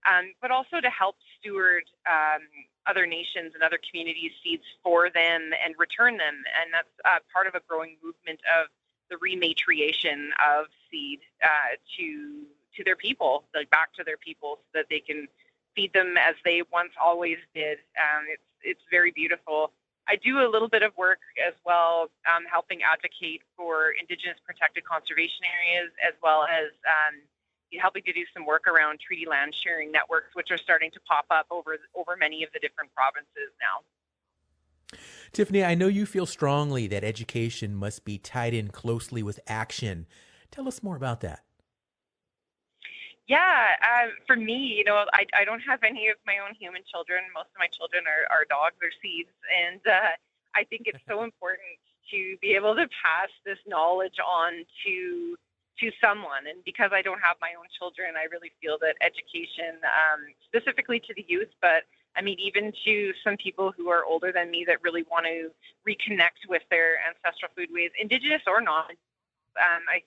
um, 0.08 0.34
but 0.42 0.52
also 0.52 0.80
to 0.80 0.90
help 0.90 1.16
steward 1.40 1.84
um, 2.10 2.42
other 2.88 3.06
nations 3.06 3.52
and 3.54 3.64
other 3.64 3.80
communities' 3.90 4.32
seeds 4.44 4.64
for 4.84 5.10
them 5.10 5.52
and 5.64 5.76
return 5.78 6.18
them. 6.18 6.44
And 6.60 6.74
that's 6.74 6.96
uh, 7.06 7.20
part 7.34 7.48
of 7.48 7.56
a 7.56 7.62
growing 7.68 7.98
movement 8.04 8.40
of 8.48 8.68
the 9.10 9.18
rematriation 9.18 10.32
of 10.40 10.68
seed 10.90 11.20
uh, 11.44 11.76
to 11.98 12.46
to 12.78 12.86
their 12.86 12.96
people, 12.96 13.44
like 13.54 13.70
back 13.70 13.94
to 13.94 14.04
their 14.06 14.16
people, 14.16 14.60
so 14.72 14.80
that 14.80 14.86
they 14.90 15.02
can 15.02 15.28
feed 15.76 15.92
them 15.92 16.16
as 16.18 16.36
they 16.46 16.64
once 16.72 16.94
always 17.02 17.38
did. 17.54 17.80
Um, 18.00 18.24
it's 18.32 18.44
it's 18.64 18.82
very 18.90 19.12
beautiful. 19.12 19.72
I 20.12 20.18
do 20.18 20.44
a 20.44 20.50
little 20.52 20.68
bit 20.68 20.84
of 20.84 20.92
work 20.98 21.20
as 21.40 21.54
well, 21.66 22.12
um, 22.28 22.44
helping 22.44 22.84
advocate 22.84 23.44
for 23.56 23.96
Indigenous 23.98 24.36
protected 24.46 24.84
conservation 24.84 25.48
areas, 25.48 25.92
as 26.06 26.14
well 26.22 26.44
as 26.44 26.76
um, 26.84 27.24
helping 27.80 28.04
to 28.04 28.12
do 28.12 28.26
some 28.34 28.46
work 28.46 28.68
around 28.68 29.00
treaty 29.00 29.26
land 29.26 29.56
sharing 29.56 29.90
networks, 29.90 30.36
which 30.36 30.52
are 30.52 30.58
starting 30.58 30.92
to 30.92 31.00
pop 31.08 31.26
up 31.32 31.48
over 31.50 31.78
over 31.96 32.18
many 32.20 32.44
of 32.44 32.50
the 32.52 32.60
different 32.60 32.92
provinces 32.94 33.56
now. 33.64 33.88
Tiffany, 35.32 35.64
I 35.64 35.76
know 35.76 35.88
you 35.88 36.06
feel 36.06 36.26
strongly 36.26 36.88
that 36.88 37.06
education 37.06 37.74
must 37.74 38.04
be 38.04 38.18
tied 38.18 38.54
in 38.54 38.68
closely 38.68 39.24
with 39.24 39.40
action. 39.48 40.08
Tell 40.52 40.68
us 40.68 40.84
more 40.84 40.98
about 40.98 41.22
that. 41.22 41.46
Yeah, 43.32 43.80
uh, 43.80 44.12
for 44.28 44.36
me, 44.36 44.76
you 44.76 44.84
know, 44.84 45.06
I, 45.14 45.24
I 45.32 45.46
don't 45.46 45.62
have 45.64 45.84
any 45.88 46.10
of 46.10 46.18
my 46.28 46.44
own 46.44 46.52
human 46.60 46.84
children. 46.84 47.24
Most 47.34 47.48
of 47.56 47.60
my 47.64 47.72
children 47.72 48.04
are, 48.04 48.28
are 48.28 48.44
dogs 48.52 48.76
or 48.84 48.92
seeds. 49.00 49.32
And 49.48 49.80
uh, 49.88 50.20
I 50.52 50.68
think 50.68 50.84
it's 50.92 51.00
so 51.08 51.24
important 51.30 51.80
to 52.12 52.36
be 52.44 52.60
able 52.60 52.76
to 52.76 52.92
pass 52.92 53.32
this 53.48 53.60
knowledge 53.66 54.20
on 54.20 54.68
to 54.84 55.38
to 55.80 55.90
someone. 56.04 56.44
And 56.52 56.60
because 56.68 56.92
I 56.94 57.02
don't 57.02 57.24
have 57.24 57.40
my 57.40 57.56
own 57.58 57.72
children, 57.80 58.20
I 58.20 58.28
really 58.28 58.52
feel 58.62 58.76
that 58.84 59.00
education, 59.00 59.80
um, 59.82 60.28
specifically 60.46 61.00
to 61.00 61.14
the 61.16 61.24
youth, 61.26 61.50
but 61.64 61.88
I 62.18 62.22
mean, 62.22 62.38
even 62.38 62.74
to 62.86 63.14
some 63.24 63.38
people 63.38 63.72
who 63.72 63.88
are 63.90 64.04
older 64.04 64.34
than 64.36 64.52
me 64.52 64.66
that 64.68 64.84
really 64.84 65.06
want 65.10 65.26
to 65.26 65.50
reconnect 65.88 66.52
with 66.52 66.62
their 66.70 67.00
ancestral 67.08 67.50
foodways, 67.58 67.96
indigenous 67.98 68.44
or 68.46 68.60
not, 68.60 68.92
um, 69.56 69.88
I 69.90 70.04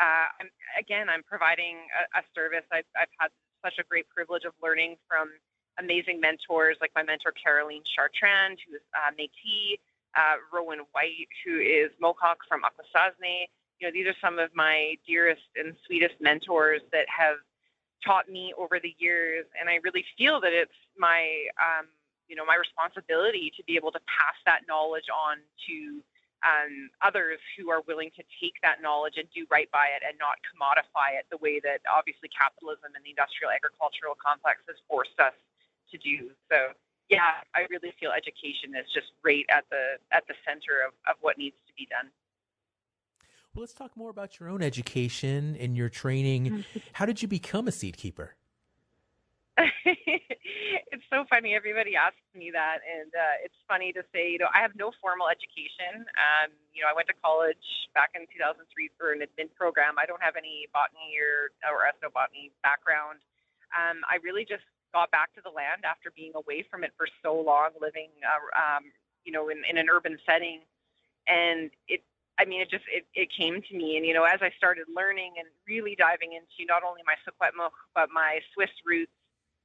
uh, 0.00 0.26
I'm, 0.40 0.50
again, 0.78 1.08
I'm 1.08 1.22
providing 1.22 1.76
a, 1.94 2.20
a 2.20 2.22
service. 2.34 2.64
I've, 2.72 2.88
I've 2.98 3.12
had 3.18 3.30
such 3.64 3.78
a 3.78 3.84
great 3.84 4.08
privilege 4.08 4.44
of 4.44 4.52
learning 4.62 4.96
from 5.08 5.30
amazing 5.78 6.20
mentors 6.20 6.76
like 6.80 6.92
my 6.94 7.02
mentor 7.02 7.32
Caroline 7.32 7.82
Chartrand, 7.82 8.58
who 8.66 8.76
is 8.76 8.82
uh, 8.94 9.10
Métis, 9.18 9.78
uh, 10.16 10.36
Rowan 10.52 10.80
White, 10.92 11.28
who 11.44 11.58
is 11.58 11.90
Mohawk 12.00 12.38
from 12.48 12.62
Akwesasne. 12.62 13.46
You 13.80 13.88
know, 13.88 13.92
these 13.92 14.06
are 14.06 14.14
some 14.20 14.38
of 14.38 14.50
my 14.54 14.96
dearest 15.06 15.42
and 15.56 15.74
sweetest 15.86 16.14
mentors 16.20 16.82
that 16.92 17.06
have 17.08 17.38
taught 18.04 18.28
me 18.28 18.52
over 18.56 18.78
the 18.78 18.94
years, 18.98 19.46
and 19.58 19.68
I 19.68 19.80
really 19.82 20.04
feel 20.16 20.40
that 20.40 20.52
it's 20.52 20.78
my, 20.98 21.46
um, 21.58 21.86
you 22.28 22.36
know, 22.36 22.44
my 22.44 22.54
responsibility 22.54 23.52
to 23.56 23.64
be 23.64 23.76
able 23.76 23.90
to 23.92 24.00
pass 24.00 24.36
that 24.46 24.60
knowledge 24.68 25.08
on 25.10 25.38
to 25.66 26.02
um, 26.44 26.92
others 27.00 27.40
who 27.56 27.70
are 27.70 27.80
willing 27.88 28.12
to 28.16 28.22
take 28.40 28.60
that 28.62 28.84
knowledge 28.84 29.16
and 29.16 29.26
do 29.34 29.48
right 29.50 29.70
by 29.72 29.88
it 29.96 30.04
and 30.06 30.14
not 30.20 30.36
commodify 30.44 31.16
it 31.16 31.24
the 31.32 31.40
way 31.40 31.58
that 31.64 31.80
obviously 31.88 32.28
capitalism 32.28 32.92
and 32.94 33.02
the 33.04 33.10
industrial 33.10 33.50
agricultural 33.50 34.14
complex 34.20 34.60
has 34.68 34.76
forced 34.86 35.16
us 35.18 35.34
to 35.90 35.96
do. 35.98 36.30
So 36.52 36.76
yeah, 37.08 37.44
I 37.54 37.66
really 37.70 37.92
feel 37.98 38.12
education 38.12 38.76
is 38.76 38.86
just 38.92 39.12
right 39.24 39.44
at 39.48 39.64
the 39.70 40.00
at 40.12 40.26
the 40.28 40.34
center 40.44 40.84
of, 40.86 40.92
of 41.08 41.16
what 41.20 41.38
needs 41.38 41.56
to 41.66 41.72
be 41.74 41.88
done. 41.88 42.12
Well, 43.54 43.62
let's 43.62 43.74
talk 43.74 43.96
more 43.96 44.10
about 44.10 44.40
your 44.40 44.48
own 44.48 44.62
education 44.62 45.56
and 45.60 45.76
your 45.76 45.88
training. 45.88 46.46
Mm-hmm. 46.46 46.78
How 46.92 47.06
did 47.06 47.22
you 47.22 47.28
become 47.28 47.68
a 47.68 47.72
seed 47.72 47.96
keeper? 47.96 48.34
it's 49.86 51.06
so 51.10 51.22
funny. 51.30 51.54
Everybody 51.54 51.94
asks 51.94 52.26
me 52.34 52.50
that, 52.50 52.82
and 52.82 53.10
uh, 53.14 53.44
it's 53.46 53.54
funny 53.70 53.92
to 53.94 54.02
say, 54.10 54.34
you 54.34 54.38
know, 54.38 54.50
I 54.50 54.58
have 54.58 54.74
no 54.74 54.90
formal 54.98 55.30
education. 55.30 56.02
Um, 56.18 56.50
you 56.74 56.82
know, 56.82 56.90
I 56.90 56.94
went 56.94 57.06
to 57.06 57.16
college 57.22 57.62
back 57.94 58.18
in 58.18 58.26
2003 58.34 58.66
for 58.98 59.14
an 59.14 59.22
admin 59.22 59.54
program. 59.54 59.94
I 59.94 60.10
don't 60.10 60.22
have 60.22 60.34
any 60.34 60.66
botany 60.74 61.14
or, 61.22 61.54
or 61.70 61.86
ethnobotany 61.86 62.50
background. 62.66 63.22
Um, 63.70 64.02
I 64.10 64.18
really 64.26 64.42
just 64.42 64.66
got 64.90 65.14
back 65.14 65.30
to 65.38 65.42
the 65.42 65.54
land 65.54 65.86
after 65.86 66.10
being 66.10 66.34
away 66.34 66.66
from 66.66 66.82
it 66.82 66.90
for 66.98 67.06
so 67.22 67.38
long, 67.38 67.78
living, 67.78 68.10
uh, 68.26 68.42
um, 68.58 68.90
you 69.22 69.30
know, 69.30 69.50
in, 69.54 69.62
in 69.70 69.78
an 69.78 69.86
urban 69.86 70.18
setting, 70.26 70.66
and 71.30 71.70
it 71.86 72.02
I 72.38 72.44
mean, 72.44 72.60
it 72.60 72.70
just 72.70 72.84
it, 72.90 73.06
it 73.14 73.30
came 73.30 73.62
to 73.62 73.74
me, 73.74 73.96
and 73.96 74.04
you 74.04 74.14
know, 74.14 74.24
as 74.24 74.42
I 74.42 74.50
started 74.58 74.86
learning 74.90 75.38
and 75.38 75.46
really 75.68 75.94
diving 75.94 76.34
into 76.34 76.66
not 76.66 76.82
only 76.82 77.02
my 77.06 77.14
Secwepemc 77.22 77.70
but 77.94 78.10
my 78.10 78.40
Swiss 78.54 78.74
roots, 78.84 79.14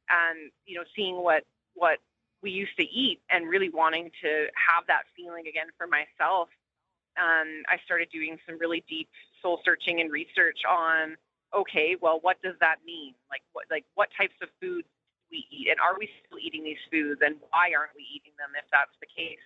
and 0.09 0.51
you 0.65 0.75
know, 0.75 0.83
seeing 0.95 1.17
what 1.21 1.43
what 1.75 1.99
we 2.41 2.51
used 2.51 2.75
to 2.77 2.83
eat, 2.83 3.19
and 3.29 3.47
really 3.49 3.69
wanting 3.69 4.11
to 4.23 4.47
have 4.55 4.87
that 4.87 5.03
feeling 5.15 5.47
again 5.47 5.67
for 5.77 5.87
myself, 5.87 6.49
um, 7.19 7.63
I 7.67 7.77
started 7.83 8.09
doing 8.11 8.37
some 8.47 8.57
really 8.59 8.83
deep 8.87 9.09
soul 9.41 9.59
searching 9.65 9.99
and 9.99 10.11
research 10.11 10.59
on, 10.67 11.17
okay, 11.53 11.95
well, 11.99 12.19
what 12.21 12.41
does 12.41 12.55
that 12.61 12.77
mean? 12.85 13.13
Like, 13.29 13.41
what 13.53 13.65
like 13.69 13.85
what 13.95 14.09
types 14.17 14.35
of 14.41 14.49
foods 14.61 14.87
we 15.31 15.45
eat, 15.51 15.67
and 15.69 15.79
are 15.79 15.97
we 15.97 16.09
still 16.25 16.39
eating 16.39 16.63
these 16.63 16.81
foods, 16.91 17.21
and 17.23 17.35
why 17.51 17.71
aren't 17.77 17.93
we 17.95 18.05
eating 18.09 18.33
them 18.39 18.55
if 18.57 18.65
that's 18.71 18.95
the 18.99 19.07
case? 19.07 19.43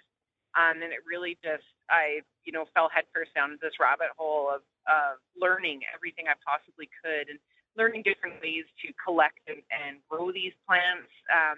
Um, 0.54 0.86
and 0.86 0.94
it 0.94 1.02
really 1.02 1.34
just, 1.42 1.66
I, 1.90 2.22
you 2.46 2.54
know, 2.54 2.70
fell 2.78 2.86
headfirst 2.86 3.34
down 3.34 3.58
this 3.58 3.82
rabbit 3.82 4.14
hole 4.14 4.54
of, 4.54 4.62
of 4.86 5.18
learning 5.34 5.82
everything 5.90 6.30
I 6.30 6.38
possibly 6.46 6.94
could 7.02 7.26
and 7.26 7.42
learning 7.78 8.04
different 8.04 8.42
ways 8.42 8.66
to 8.86 8.94
collect 9.04 9.40
and, 9.48 9.62
and 9.72 9.98
grow 10.10 10.32
these 10.32 10.54
plants 10.68 11.10
um, 11.32 11.58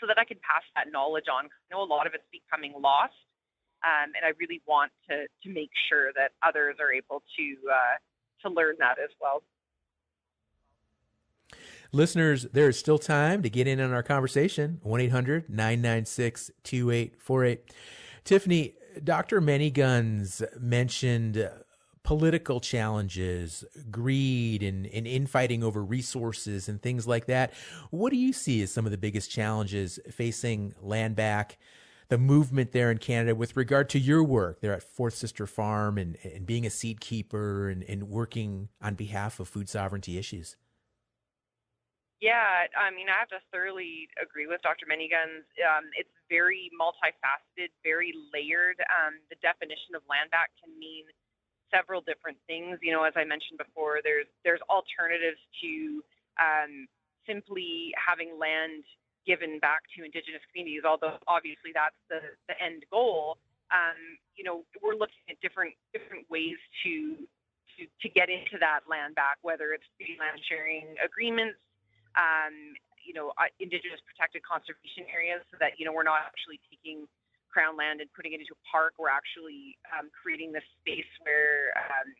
so 0.00 0.06
that 0.06 0.18
I 0.18 0.24
can 0.24 0.38
pass 0.42 0.62
that 0.74 0.92
knowledge 0.92 1.26
on. 1.32 1.46
I 1.46 1.66
know 1.70 1.82
a 1.82 1.88
lot 1.88 2.06
of 2.06 2.14
it's 2.14 2.26
becoming 2.30 2.74
lost, 2.78 3.16
um, 3.82 4.12
and 4.14 4.24
I 4.24 4.32
really 4.38 4.62
want 4.66 4.92
to, 5.10 5.26
to 5.26 5.48
make 5.52 5.70
sure 5.88 6.12
that 6.14 6.32
others 6.46 6.76
are 6.80 6.92
able 6.92 7.22
to, 7.36 7.46
uh, 7.70 7.96
to 8.46 8.54
learn 8.54 8.76
that 8.78 8.98
as 9.02 9.10
well. 9.20 9.42
Listeners, 11.92 12.44
there 12.52 12.68
is 12.68 12.78
still 12.78 12.98
time 12.98 13.42
to 13.42 13.48
get 13.48 13.66
in 13.66 13.80
on 13.80 13.92
our 13.92 14.02
conversation. 14.02 14.80
1 14.82 15.00
800 15.00 15.48
996 15.48 16.50
2848. 16.64 17.74
Tiffany, 18.24 18.74
Dr. 19.02 19.40
Manyguns 19.40 20.42
mentioned 20.60 21.48
political 22.06 22.60
challenges, 22.60 23.64
greed, 23.90 24.62
and, 24.62 24.86
and 24.86 25.08
infighting 25.08 25.64
over 25.64 25.82
resources 25.82 26.68
and 26.68 26.80
things 26.80 27.04
like 27.04 27.26
that. 27.26 27.52
What 27.90 28.10
do 28.10 28.16
you 28.16 28.32
see 28.32 28.62
as 28.62 28.70
some 28.70 28.84
of 28.84 28.92
the 28.92 28.96
biggest 28.96 29.28
challenges 29.30 29.98
facing 30.10 30.74
land 30.80 31.16
back? 31.16 31.58
the 32.08 32.16
movement 32.16 32.70
there 32.70 32.92
in 32.92 32.98
Canada 32.98 33.34
with 33.34 33.56
regard 33.56 33.88
to 33.88 33.98
your 33.98 34.22
work 34.22 34.60
there 34.60 34.72
at 34.72 34.80
Fourth 34.80 35.14
Sister 35.16 35.44
Farm 35.44 35.98
and, 35.98 36.16
and 36.22 36.46
being 36.46 36.64
a 36.64 36.70
seed 36.70 37.00
keeper 37.00 37.68
and, 37.68 37.82
and 37.82 38.04
working 38.04 38.68
on 38.80 38.94
behalf 38.94 39.40
of 39.40 39.48
food 39.48 39.68
sovereignty 39.68 40.16
issues? 40.16 40.54
Yeah, 42.20 42.70
I 42.78 42.94
mean, 42.94 43.10
I 43.10 43.18
have 43.18 43.34
to 43.34 43.42
thoroughly 43.50 44.06
agree 44.22 44.46
with 44.46 44.62
Dr. 44.62 44.86
Manyguns. 44.86 45.50
Um, 45.66 45.90
it's 45.98 46.14
very 46.30 46.70
multifaceted, 46.78 47.74
very 47.82 48.14
layered. 48.32 48.78
Um, 48.86 49.18
the 49.26 49.36
definition 49.42 49.98
of 49.98 50.02
land 50.06 50.30
back 50.30 50.54
can 50.62 50.70
mean 50.78 51.10
several 51.72 52.00
different 52.00 52.38
things. 52.46 52.78
You 52.82 52.92
know, 52.92 53.04
as 53.04 53.14
I 53.16 53.24
mentioned 53.24 53.58
before, 53.58 54.00
there's 54.02 54.26
there's 54.44 54.60
alternatives 54.68 55.40
to 55.62 56.02
um, 56.38 56.86
simply 57.26 57.92
having 57.98 58.38
land 58.38 58.84
given 59.26 59.58
back 59.58 59.82
to 59.96 60.04
Indigenous 60.04 60.42
communities. 60.52 60.82
Although 60.86 61.18
obviously 61.26 61.72
that's 61.74 61.98
the 62.08 62.20
the 62.48 62.56
end 62.62 62.84
goal. 62.90 63.38
Um, 63.74 63.98
you 64.36 64.44
know, 64.44 64.62
we're 64.82 64.94
looking 64.94 65.26
at 65.28 65.40
different 65.40 65.74
different 65.92 66.28
ways 66.30 66.58
to 66.84 67.16
to 67.76 67.80
to 67.84 68.06
get 68.08 68.30
into 68.30 68.58
that 68.60 68.86
land 68.88 69.14
back, 69.14 69.38
whether 69.42 69.72
it's 69.74 69.86
land 70.18 70.38
sharing 70.48 70.94
agreements 71.02 71.58
um, 72.16 72.74
you 73.06 73.14
know, 73.14 73.30
uh, 73.38 73.46
indigenous 73.62 74.02
protected 74.02 74.42
conservation 74.42 75.06
areas 75.06 75.44
so 75.52 75.56
that, 75.62 75.78
you 75.78 75.86
know, 75.86 75.94
we're 75.94 76.06
not 76.06 76.26
actually 76.26 76.58
taking 76.66 77.06
crown 77.56 77.72
land 77.72 78.04
and 78.04 78.12
putting 78.12 78.36
it 78.36 78.44
into 78.44 78.52
a 78.52 78.62
park. 78.68 78.92
We're 79.00 79.08
actually 79.08 79.80
um, 79.88 80.12
creating 80.12 80.52
this 80.52 80.68
space 80.84 81.08
where 81.24 81.72
um, 81.80 82.12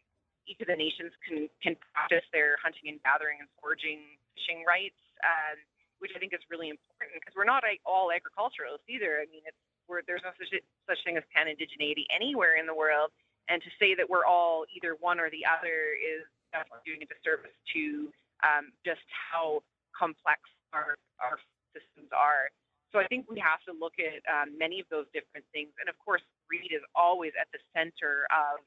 each 0.48 0.56
of 0.64 0.72
the 0.72 0.78
nations 0.80 1.12
can, 1.20 1.52
can 1.60 1.76
practice 1.92 2.24
their 2.32 2.56
hunting 2.64 2.88
and 2.88 2.96
gathering 3.04 3.44
and 3.44 3.48
foraging 3.60 4.16
fishing 4.32 4.64
rights, 4.64 4.96
um, 5.20 5.60
which 6.00 6.16
I 6.16 6.18
think 6.18 6.32
is 6.32 6.40
really 6.48 6.72
important 6.72 7.20
because 7.20 7.36
we're 7.36 7.44
not 7.44 7.68
all 7.84 8.08
agriculturalists 8.08 8.88
either. 8.88 9.20
I 9.20 9.28
mean, 9.28 9.44
it's, 9.44 9.60
we're, 9.84 10.00
there's 10.08 10.24
no 10.24 10.32
such, 10.40 10.48
such 10.88 11.00
thing 11.04 11.20
as 11.20 11.26
pan-indigeneity 11.36 12.08
anywhere 12.08 12.56
in 12.56 12.64
the 12.64 12.74
world. 12.74 13.12
And 13.52 13.60
to 13.60 13.70
say 13.76 13.92
that 13.94 14.08
we're 14.08 14.24
all 14.24 14.64
either 14.72 14.96
one 14.98 15.20
or 15.20 15.28
the 15.28 15.44
other 15.44 15.94
is 16.00 16.24
definitely 16.50 16.82
doing 16.88 17.04
a 17.04 17.08
disservice 17.12 17.54
to 17.76 18.08
um, 18.40 18.72
just 18.88 19.04
how 19.12 19.60
complex 19.92 20.40
our, 20.72 20.96
our 21.20 21.36
systems 21.76 22.08
are. 22.16 22.48
So 22.92 22.98
I 23.00 23.06
think 23.06 23.26
we 23.28 23.38
have 23.40 23.60
to 23.66 23.72
look 23.78 23.94
at 23.98 24.22
um, 24.30 24.56
many 24.56 24.80
of 24.80 24.86
those 24.90 25.06
different 25.12 25.44
things. 25.52 25.70
And 25.80 25.88
of 25.88 25.96
course, 25.98 26.22
greed 26.48 26.72
is 26.72 26.82
always 26.94 27.32
at 27.40 27.48
the 27.52 27.58
center 27.74 28.26
of 28.30 28.62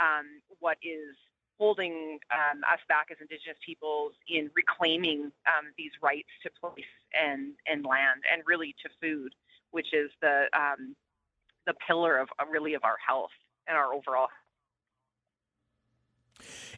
um, 0.00 0.40
what 0.60 0.78
is 0.82 1.14
holding 1.58 2.18
um, 2.30 2.62
us 2.72 2.78
back 2.88 3.08
as 3.10 3.18
Indigenous 3.20 3.58
peoples 3.64 4.12
in 4.28 4.50
reclaiming 4.54 5.32
um, 5.46 5.70
these 5.76 5.90
rights 6.00 6.28
to 6.42 6.50
place 6.60 6.86
and, 7.12 7.54
and 7.66 7.84
land 7.84 8.22
and 8.32 8.42
really 8.46 8.74
to 8.82 8.88
food, 9.02 9.34
which 9.72 9.92
is 9.92 10.10
the, 10.22 10.46
um, 10.56 10.94
the 11.66 11.74
pillar 11.86 12.16
of 12.18 12.28
uh, 12.38 12.44
really 12.50 12.74
of 12.74 12.84
our 12.84 12.96
health 13.04 13.34
and 13.66 13.76
our 13.76 13.92
overall. 13.92 14.28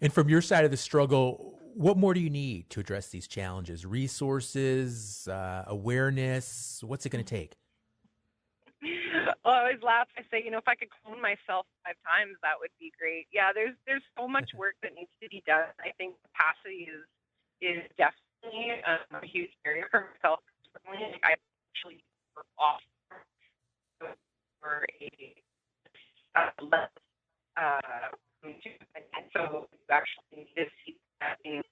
And 0.00 0.12
from 0.12 0.30
your 0.30 0.40
side 0.40 0.64
of 0.64 0.70
the 0.70 0.78
struggle, 0.78 1.59
what 1.74 1.96
more 1.96 2.14
do 2.14 2.20
you 2.20 2.30
need 2.30 2.70
to 2.70 2.80
address 2.80 3.08
these 3.08 3.26
challenges? 3.26 3.86
Resources, 3.86 5.28
uh, 5.28 5.64
awareness. 5.66 6.82
What's 6.86 7.06
it 7.06 7.10
going 7.10 7.24
to 7.24 7.28
take? 7.28 7.56
Well, 9.42 9.54
I 9.54 9.60
always 9.60 9.82
laugh. 9.82 10.06
I 10.18 10.22
say, 10.30 10.44
you 10.44 10.50
know, 10.50 10.58
if 10.58 10.68
I 10.68 10.74
could 10.74 10.88
clone 10.90 11.16
myself 11.20 11.64
five 11.82 11.96
times, 12.04 12.36
that 12.42 12.60
would 12.60 12.70
be 12.78 12.92
great. 13.00 13.24
Yeah, 13.32 13.56
there's 13.56 13.72
there's 13.86 14.04
so 14.12 14.28
much 14.28 14.52
work 14.54 14.74
that 14.82 14.92
needs 14.94 15.08
to 15.22 15.30
be 15.30 15.42
done. 15.46 15.64
I 15.80 15.96
think 15.96 16.12
capacity 16.28 16.92
is 16.92 17.08
is 17.64 17.80
definitely 17.96 18.84
a, 18.84 19.26
huge 19.26 19.50
area 19.64 19.84
for 19.90 20.12
myself. 20.12 20.40
I 21.24 21.32
actually 21.72 22.04
off 22.58 22.84
for 24.60 24.84
a 25.00 25.08
uh, 26.36 26.50
less 26.60 26.92
uh, 27.56 27.80
and 28.44 28.54
so 29.32 29.66
you 29.72 29.78
actually 29.90 30.24
need 30.36 30.48
to 30.56 30.64
see 30.84 30.96
um, 31.22 31.62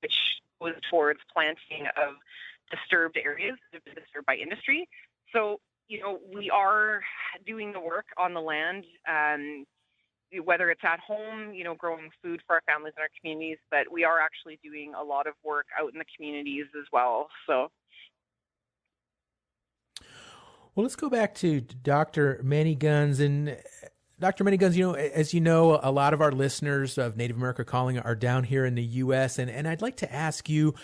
which 0.00 0.14
was 0.60 0.74
towards 0.90 1.20
planting 1.32 1.86
of 1.96 2.14
disturbed 2.70 3.18
areas 3.22 3.56
disturbed 3.72 4.26
by 4.26 4.36
industry. 4.36 4.88
So, 5.32 5.60
you 5.88 6.00
know, 6.00 6.18
we 6.34 6.50
are 6.50 7.02
doing 7.46 7.72
the 7.72 7.80
work 7.80 8.06
on 8.16 8.34
the 8.34 8.40
land, 8.40 8.84
um, 9.08 9.64
whether 10.44 10.70
it's 10.70 10.82
at 10.84 11.00
home, 11.00 11.52
you 11.52 11.64
know, 11.64 11.74
growing 11.74 12.10
food 12.22 12.40
for 12.46 12.54
our 12.54 12.62
families 12.66 12.94
and 12.96 13.02
our 13.02 13.08
communities, 13.20 13.58
but 13.70 13.90
we 13.92 14.04
are 14.04 14.20
actually 14.20 14.58
doing 14.62 14.94
a 14.98 15.02
lot 15.02 15.26
of 15.26 15.34
work 15.44 15.66
out 15.78 15.92
in 15.92 15.98
the 15.98 16.04
communities 16.16 16.66
as 16.78 16.86
well. 16.92 17.28
So, 17.46 17.68
well, 20.74 20.84
let's 20.84 20.96
go 20.96 21.10
back 21.10 21.34
to 21.36 21.60
Dr. 21.60 22.40
Manyguns 22.42 23.20
and 23.20 23.58
Dr. 24.22 24.44
Manyguns, 24.44 24.76
you 24.76 24.84
know, 24.84 24.94
as 24.94 25.34
you 25.34 25.40
know, 25.40 25.80
a 25.82 25.90
lot 25.90 26.14
of 26.14 26.20
our 26.20 26.30
listeners 26.30 26.96
of 26.96 27.16
Native 27.16 27.36
America 27.36 27.64
Calling 27.64 27.98
are 27.98 28.14
down 28.14 28.44
here 28.44 28.64
in 28.64 28.76
the 28.76 28.84
U.S., 28.84 29.36
and, 29.36 29.50
and 29.50 29.66
I'd 29.66 29.82
like 29.82 29.96
to 29.96 30.14
ask 30.14 30.48
you, 30.48 30.76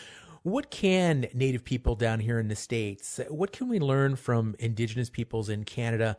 what 0.42 0.72
can 0.72 1.28
Native 1.32 1.62
people 1.62 1.94
down 1.94 2.18
here 2.18 2.40
in 2.40 2.48
the 2.48 2.56
States, 2.56 3.20
what 3.28 3.52
can 3.52 3.68
we 3.68 3.78
learn 3.78 4.16
from 4.16 4.56
Indigenous 4.58 5.08
peoples 5.08 5.48
in 5.48 5.62
Canada 5.62 6.16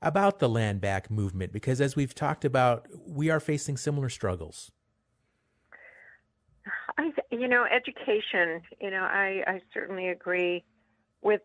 about 0.00 0.38
the 0.38 0.48
land 0.48 0.80
back 0.80 1.10
movement? 1.10 1.52
Because 1.52 1.78
as 1.78 1.94
we've 1.94 2.14
talked 2.14 2.42
about, 2.42 2.88
we 3.06 3.28
are 3.28 3.38
facing 3.38 3.76
similar 3.76 4.08
struggles. 4.08 4.72
I, 6.96 7.12
you 7.30 7.48
know, 7.48 7.66
education, 7.70 8.62
you 8.80 8.90
know, 8.90 9.02
I, 9.02 9.42
I 9.46 9.60
certainly 9.74 10.08
agree 10.08 10.64
with 11.20 11.42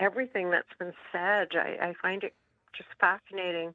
everything 0.00 0.50
that's 0.50 0.72
been 0.78 0.94
said. 1.12 1.48
I, 1.52 1.88
I 1.88 1.94
find 2.00 2.24
it 2.24 2.34
just 2.74 2.88
fascinating 2.98 3.74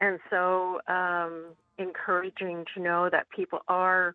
and 0.00 0.18
so 0.30 0.80
um, 0.88 1.44
encouraging 1.78 2.64
to 2.74 2.82
know 2.82 3.08
that 3.10 3.28
people 3.34 3.60
are 3.68 4.14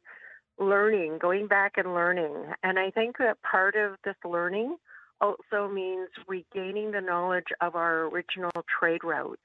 learning, 0.58 1.18
going 1.22 1.48
back 1.48 1.74
and 1.78 1.94
learning. 1.94 2.34
And 2.64 2.80
I 2.80 2.92
think 2.92 3.18
that 3.18 3.42
part 3.42 3.76
of 3.76 3.98
this 4.04 4.16
learning 4.24 4.78
also 5.22 5.70
means 5.72 6.10
regaining 6.28 6.92
the 6.92 7.02
knowledge 7.02 7.48
of 7.62 7.76
our 7.76 8.06
original 8.08 8.52
trade 8.80 9.04
routes 9.04 9.42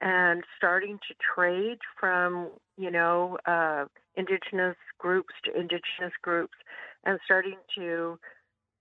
and 0.00 0.42
starting 0.56 0.98
to 1.08 1.14
trade 1.34 1.78
from, 1.98 2.50
you 2.76 2.90
know, 2.90 3.38
uh, 3.46 3.84
indigenous 4.16 4.76
groups 4.98 5.32
to 5.44 5.52
indigenous 5.52 6.12
groups 6.22 6.54
and 7.04 7.18
starting 7.24 7.56
to 7.76 8.18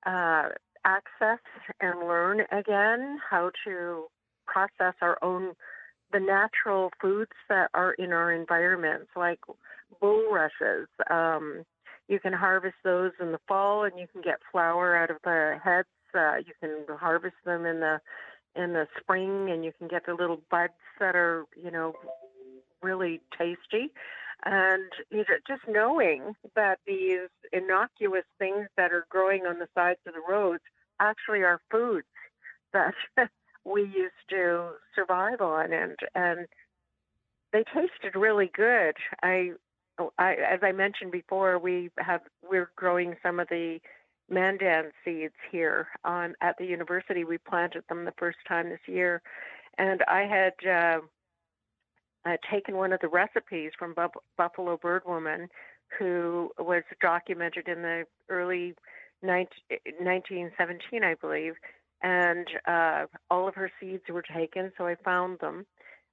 uh, 0.06 0.50
access 0.84 1.40
and 1.80 2.00
learn 2.00 2.42
again 2.52 3.20
how 3.30 3.52
to 3.64 4.06
process 4.48 4.96
our 5.02 5.18
own 5.22 5.54
the 6.12 6.20
natural 6.20 6.92
foods 7.02 7.32
that 7.50 7.70
are 7.74 7.94
in 7.94 8.12
our 8.12 8.32
environments, 8.32 9.10
like 9.16 9.40
bulrushes. 10.00 10.88
Um, 11.10 11.64
you 12.08 12.20
can 12.20 12.34
harvest 12.34 12.76
those 12.84 13.12
in 13.20 13.32
the 13.32 13.40
fall, 13.48 13.84
and 13.84 13.98
you 13.98 14.08
can 14.12 14.22
get 14.22 14.40
flour 14.52 14.96
out 14.96 15.12
of 15.12 15.18
the 15.24 15.60
heads. 15.64 15.88
Uh, 16.14 16.38
you 16.38 16.54
can 16.60 16.98
harvest 16.98 17.36
them 17.46 17.66
in 17.66 17.80
the 17.80 18.00
in 18.56 18.74
the 18.74 18.88
spring, 19.00 19.50
and 19.50 19.64
you 19.64 19.72
can 19.78 19.88
get 19.88 20.06
the 20.06 20.14
little 20.14 20.42
buds 20.52 20.74
that 21.00 21.16
are, 21.16 21.46
you 21.56 21.72
know, 21.72 21.94
really 22.82 23.22
tasty. 23.38 23.94
And 24.44 24.92
you 25.10 25.20
know, 25.20 25.38
just 25.48 25.62
knowing 25.68 26.36
that 26.56 26.80
these 26.86 27.30
innocuous 27.54 28.26
things 28.40 28.68
that 28.76 28.92
are 28.92 29.06
growing 29.10 29.46
on 29.46 29.60
the 29.60 29.70
sides 29.74 30.00
of 30.06 30.14
the 30.14 30.22
roads 30.28 30.64
actually 31.00 31.44
are 31.44 31.62
foods 31.70 32.08
that 32.74 32.94
we 33.66 33.82
used 33.82 34.14
to 34.30 34.72
survive 34.96 35.42
on, 35.42 35.72
and 35.74 35.96
and 36.16 36.48
they 37.54 37.64
tasted 37.66 38.16
really 38.16 38.52
good. 38.56 38.96
I, 39.22 39.52
I 40.18 40.34
as 40.34 40.60
I 40.64 40.72
mentioned 40.72 41.12
before, 41.12 41.60
we 41.60 41.90
have 41.98 42.22
we're 42.48 42.72
growing 42.76 43.16
some 43.24 43.40
of 43.40 43.48
the 43.50 43.80
mandan 44.30 44.92
seeds 45.04 45.34
here 45.52 45.88
on 46.04 46.36
at 46.42 46.58
the 46.58 46.66
university. 46.66 47.24
We 47.24 47.38
planted 47.38 47.84
them 47.90 48.06
the 48.06 48.14
first 48.18 48.40
time 48.48 48.70
this 48.70 48.80
year, 48.88 49.22
and 49.78 50.02
I 50.08 50.22
had 50.22 50.70
uh, 50.70 51.00
uh, 52.26 52.38
taken 52.50 52.78
one 52.78 52.94
of 52.94 53.00
the 53.02 53.10
recipes 53.10 53.72
from 53.78 53.96
Buffalo 54.38 54.78
Bird 54.78 55.04
Woman, 55.06 55.50
who 55.98 56.52
was 56.58 56.84
documented 57.02 57.68
in 57.68 57.82
the 57.82 58.04
early 58.30 58.76
19, 59.24 59.48
1917, 60.00 61.04
I 61.04 61.16
believe, 61.16 61.54
and 62.04 62.48
uh, 62.68 63.06
all 63.30 63.48
of 63.48 63.56
her 63.56 63.72
seeds 63.80 64.04
were 64.10 64.24
taken, 64.24 64.72
so 64.78 64.88
I 64.88 64.96
found 64.96 65.40
them. 65.40 65.66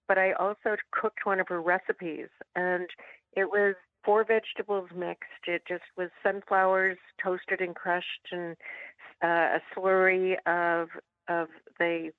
But 0.07 0.19
I 0.19 0.33
also 0.33 0.77
cooked 0.91 1.25
one 1.25 1.41
of 1.41 1.49
her 1.49 1.61
recipes, 1.61 2.29
and 2.57 2.89
it 3.35 3.45
was 3.45 3.75
four 4.05 4.25
vegetables 4.25 4.89
mixed. 4.97 5.47
It 5.47 5.63
just 5.69 5.85
was 5.97 6.09
sunflowers 6.23 6.99
toasted 7.23 7.61
and 7.61 7.75
crushed, 7.75 8.29
and 8.33 8.57
uh, 9.23 9.59
a 9.59 9.61
slurry 9.75 10.37
of 10.47 10.89
of 11.29 11.49
the 11.79 12.11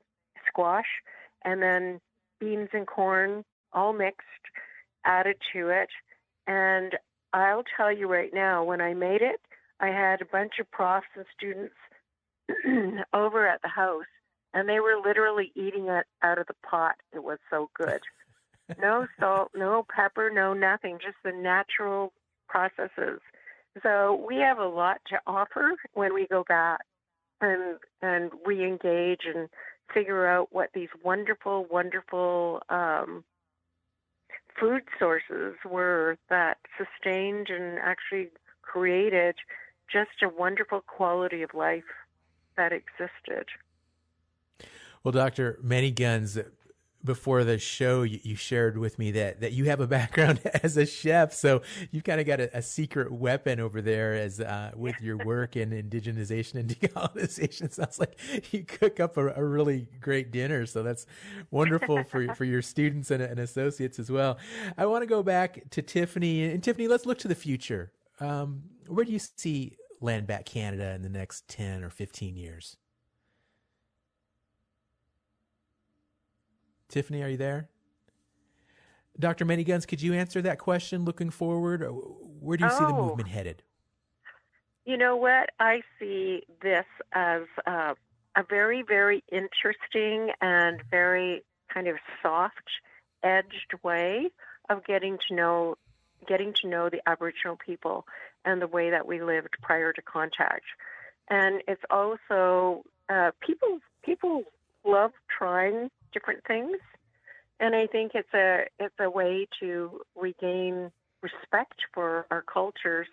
squash, 0.48 0.86
and 1.44 1.62
then 1.62 2.00
beans 2.40 2.70
and 2.74 2.86
corn 2.86 3.44
all 3.74 3.94
mixed, 3.94 4.26
added 5.06 5.38
to 5.54 5.70
it. 5.70 5.90
And 6.48 6.94
I'll 7.34 7.64
tell 7.78 7.92
you 7.92 8.08
right 8.08 8.34
now, 8.34 8.64
when 8.64 8.82
I 8.82 8.94
made 8.94 9.22
it, 9.22 9.40
I 9.80 9.88
had 9.88 10.22
a 10.22 10.26
bunch 10.26 10.54
of 10.60 10.70
profs 10.72 11.08
and 11.16 11.26
students 11.36 11.76
over 13.14 13.48
at 13.48 13.62
the 13.62 13.68
house, 13.68 14.06
and 14.54 14.68
they 14.68 14.80
were 14.80 15.02
literally 15.04 15.52
eating 15.56 15.88
it 15.88 16.06
out 16.24 16.40
of 16.40 16.48
the 16.48 16.56
pot. 16.68 16.96
It 17.14 17.24
was 17.24 17.38
so 17.50 17.70
good. 17.76 18.02
no 18.82 19.08
salt, 19.20 19.52
no 19.56 19.86
pepper, 19.96 20.30
no 20.30 20.54
nothing, 20.54 21.00
just 21.02 21.18
the 21.24 21.32
natural 21.32 22.14
processes. 22.48 23.20
So 23.84 24.24
we 24.28 24.38
have 24.38 24.60
a 24.60 24.68
lot 24.68 24.98
to 25.08 25.20
offer 25.28 25.74
when 25.94 26.14
we 26.14 26.28
go 26.28 26.44
back 26.48 26.82
and 27.42 27.78
and 28.02 28.32
re-engage 28.46 29.22
and 29.34 29.50
figure 29.94 30.28
out 30.28 30.50
what 30.52 30.70
these 30.74 30.90
wonderful, 31.04 31.66
wonderful 31.72 32.62
um, 32.70 33.24
food 34.60 34.84
sources 35.00 35.56
were 35.66 36.18
that 36.30 36.58
sustained 36.78 37.50
and 37.50 37.80
actually 37.80 38.30
created 38.62 39.36
just 39.92 40.22
a 40.22 40.30
wonderful 40.30 40.82
quality 40.82 41.42
of 41.42 41.54
life 41.54 41.84
that 42.60 42.74
existed. 42.74 43.48
Well, 45.04 45.14
Dr. 45.14 45.60
Manyguns, 45.64 46.44
before 47.06 47.46
the 47.46 47.58
show, 47.58 48.04
you, 48.04 48.20
you, 48.22 48.36
shared 48.36 48.78
with 48.78 49.00
me 49.00 49.12
that, 49.12 49.40
that 49.40 49.54
you 49.54 49.64
have 49.66 49.80
a 49.80 49.88
background 50.00 50.42
as 50.62 50.76
a 50.76 50.86
chef. 50.86 51.34
So 51.34 51.62
you've 51.92 52.04
kind 52.04 52.20
of 52.20 52.28
got 52.28 52.42
a, 52.42 52.58
a 52.58 52.62
secret 52.62 53.10
weapon 53.10 53.62
over 53.62 53.82
there 53.82 54.14
as 54.14 54.42
uh, 54.42 54.72
with 54.76 55.00
your 55.02 55.16
work 55.26 55.56
in 55.56 55.70
indigenization 55.70 56.56
and 56.56 56.70
decolonization. 56.82 57.72
Sounds 57.72 57.98
like 57.98 58.20
you 58.52 58.66
cook 58.66 59.00
up 59.00 59.16
a, 59.16 59.28
a 59.36 59.44
really 59.44 59.88
great 60.02 60.32
dinner. 60.32 60.66
So 60.66 60.84
that's 60.84 61.06
wonderful 61.52 62.04
for, 62.04 62.36
for 62.36 62.44
your 62.44 62.62
students 62.62 63.10
and, 63.10 63.24
and 63.24 63.40
associates 63.40 64.00
as 64.00 64.12
well. 64.12 64.38
I 64.78 64.86
want 64.86 65.04
to 65.04 65.08
go 65.08 65.24
back 65.24 65.70
to 65.70 65.82
Tiffany. 65.82 66.44
And 66.44 66.62
Tiffany, 66.62 66.90
let's 66.90 67.06
look 67.06 67.20
to 67.20 67.30
the 67.30 67.36
future. 67.36 67.94
Um, 68.20 68.64
where 68.88 69.06
do 69.06 69.14
you 69.14 69.20
see 69.20 69.78
Land 70.02 70.28
Back 70.28 70.46
Canada 70.46 70.94
in 70.96 71.02
the 71.02 71.10
next 71.10 71.48
10 71.48 71.84
or 71.84 71.90
15 71.90 72.36
years? 72.36 72.78
Tiffany, 76.88 77.22
are 77.22 77.30
you 77.30 77.38
there? 77.38 77.70
Dr. 79.20 79.46
Manyguns, 79.46 79.88
could 79.88 80.02
you 80.02 80.14
answer 80.14 80.42
that 80.42 80.60
question 80.60 81.06
looking 81.06 81.30
forward? 81.30 81.86
Where 82.40 82.58
do 82.58 82.64
you 82.64 82.72
oh. 82.72 82.78
see 82.78 82.86
the 82.86 82.92
oh. 82.92 83.06
movement 83.06 83.30
headed? 83.30 83.64
You 84.86 84.98
know 84.98 85.16
what? 85.18 85.50
I 85.60 85.82
see 86.00 86.44
this 86.62 86.86
as 87.14 87.44
uh, 87.68 87.94
a 88.36 88.44
very, 88.50 88.82
very 88.82 89.24
interesting 89.32 90.32
and 90.42 90.82
very 90.90 91.44
kind 91.72 91.88
of 91.88 91.98
soft 92.24 92.56
edged 93.22 93.74
way 93.84 94.30
of 94.70 94.86
getting 94.86 95.18
to 95.28 95.36
know 95.36 95.76
getting 96.28 96.54
to 96.54 96.68
know 96.68 96.90
the 96.90 97.02
Aboriginal 97.08 97.56
people 97.56 98.06
and 98.46 98.62
the 98.62 98.68
way 98.68 98.90
that 98.90 99.08
we 99.08 99.22
lived 99.22 99.56
prior 99.62 99.94
to 99.94 100.02
contact. 100.02 100.66
And 101.30 101.62
it's 101.68 101.84
also 101.90 102.84
uh, 103.10 103.32
people 103.46 103.80
people 104.04 104.44
love 104.86 105.12
trying 105.36 105.90
different 106.12 106.44
things, 106.46 106.78
and 107.60 107.76
I 107.76 107.88
think 107.88 108.14
it's 108.16 108.34
a 108.34 108.66
it's 108.80 108.96
a 109.00 109.10
way 109.10 109.48
to 109.60 110.02
regain 110.16 110.92
respect 111.22 111.82
for 111.94 112.26
our 112.32 112.42
cultures 112.42 113.08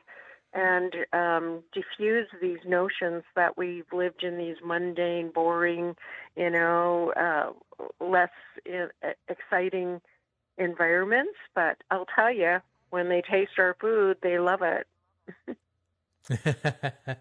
and 0.55 0.95
um, 1.13 1.63
diffuse 1.73 2.29
these 2.41 2.59
notions 2.67 3.23
that 3.35 3.59
we've 3.59 3.93
lived 3.93 4.23
in 4.23 4.39
these 4.39 4.57
mundane, 4.65 5.31
boring, 5.31 5.95
you 6.35 6.49
know, 6.49 7.13
uh, 7.15 7.53
less 8.03 8.31
uh, 8.73 9.09
exciting 9.29 10.01
environments. 10.57 11.37
But 11.55 11.77
I'll 11.91 12.07
tell 12.15 12.33
you, 12.33 12.59
when 12.91 13.11
they 13.11 13.23
taste 13.23 13.59
our 13.59 13.77
food, 13.81 14.17
they 14.23 14.39
love 14.39 14.63
it. 14.63 14.87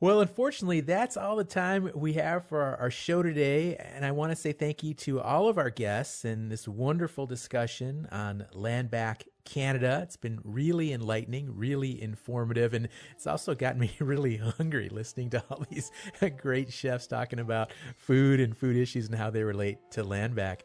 well, 0.00 0.20
unfortunately, 0.20 0.80
that's 0.80 1.16
all 1.16 1.36
the 1.36 1.44
time 1.44 1.90
we 1.94 2.14
have 2.14 2.46
for 2.46 2.62
our, 2.62 2.90
show 2.90 3.22
today. 3.22 3.76
And 3.76 4.04
I 4.04 4.12
want 4.12 4.32
to 4.32 4.36
say 4.36 4.52
thank 4.52 4.82
you 4.82 4.94
to 4.94 5.20
all 5.20 5.48
of 5.48 5.58
our 5.58 5.70
guests 5.70 6.24
in 6.24 6.48
this 6.48 6.68
wonderful 6.68 7.26
discussion 7.26 8.06
on 8.12 8.46
Land 8.52 8.90
Back 8.90 9.24
Canada. 9.44 10.00
It's 10.02 10.16
been 10.16 10.40
really 10.44 10.92
enlightening, 10.92 11.56
really 11.56 12.00
informative, 12.02 12.74
and 12.74 12.88
it's 13.12 13.26
also 13.26 13.54
gotten 13.54 13.80
me 13.80 13.92
really 14.00 14.36
hungry 14.36 14.88
listening 14.88 15.30
to 15.30 15.42
all 15.50 15.64
these 15.70 15.90
great 16.36 16.72
chefs 16.72 17.06
talking 17.06 17.38
about 17.38 17.72
food 17.96 18.40
and 18.40 18.56
food 18.56 18.76
issues 18.76 19.06
and 19.06 19.14
how 19.14 19.30
they 19.30 19.42
relate 19.42 19.78
to 19.92 20.04
land 20.04 20.34
back. 20.34 20.64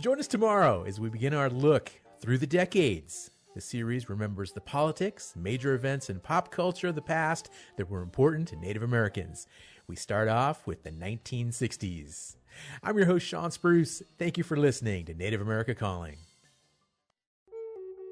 Join 0.00 0.18
us 0.18 0.28
tomorrow 0.28 0.84
as 0.84 1.00
we 1.00 1.08
begin 1.08 1.34
our 1.34 1.50
look 1.50 1.90
through 2.20 2.38
the 2.38 2.46
decades. 2.46 3.30
The 3.58 3.62
series 3.62 4.08
remembers 4.08 4.52
the 4.52 4.60
politics, 4.60 5.34
major 5.34 5.74
events, 5.74 6.08
and 6.08 6.22
pop 6.22 6.52
culture 6.52 6.86
of 6.86 6.94
the 6.94 7.02
past 7.02 7.50
that 7.76 7.90
were 7.90 8.02
important 8.02 8.46
to 8.46 8.56
Native 8.56 8.84
Americans. 8.84 9.48
We 9.88 9.96
start 9.96 10.28
off 10.28 10.64
with 10.64 10.84
the 10.84 10.92
1960s. 10.92 12.36
I'm 12.84 12.96
your 12.96 13.06
host, 13.06 13.26
Shawn 13.26 13.50
Spruce. 13.50 14.00
Thank 14.16 14.38
you 14.38 14.44
for 14.44 14.56
listening 14.56 15.06
to 15.06 15.14
Native 15.14 15.40
America 15.40 15.74
Calling. 15.74 16.18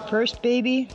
First 0.10 0.42
baby, 0.42 0.90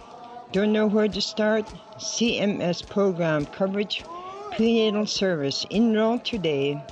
don't 0.51 0.73
know 0.73 0.89
where 0.89 1.07
to 1.07 1.21
start? 1.21 1.65
CMS 1.99 2.83
program 2.89 3.47
coverage, 3.47 4.03
prenatal 4.51 5.07
service, 5.07 5.65
enroll 5.71 6.19
today. 6.19 6.83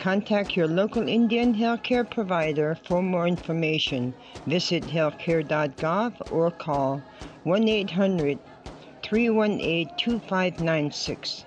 Contact 0.00 0.56
your 0.56 0.66
local 0.66 1.06
Indian 1.06 1.54
healthcare 1.54 2.10
provider 2.10 2.76
for 2.84 3.00
more 3.00 3.28
information. 3.28 4.12
Visit 4.44 4.88
healthcare.gov 4.88 6.32
or 6.32 6.50
call 6.50 7.00
1 7.44 7.68
800 7.68 8.40
318 9.04 9.96
2596. 9.96 11.44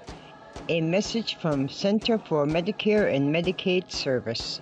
A 0.69 0.79
message 0.79 1.35
from 1.35 1.67
Center 1.67 2.17
for 2.17 2.45
Medicare 2.45 3.13
and 3.13 3.35
Medicaid 3.35 3.91
Service. 3.91 4.61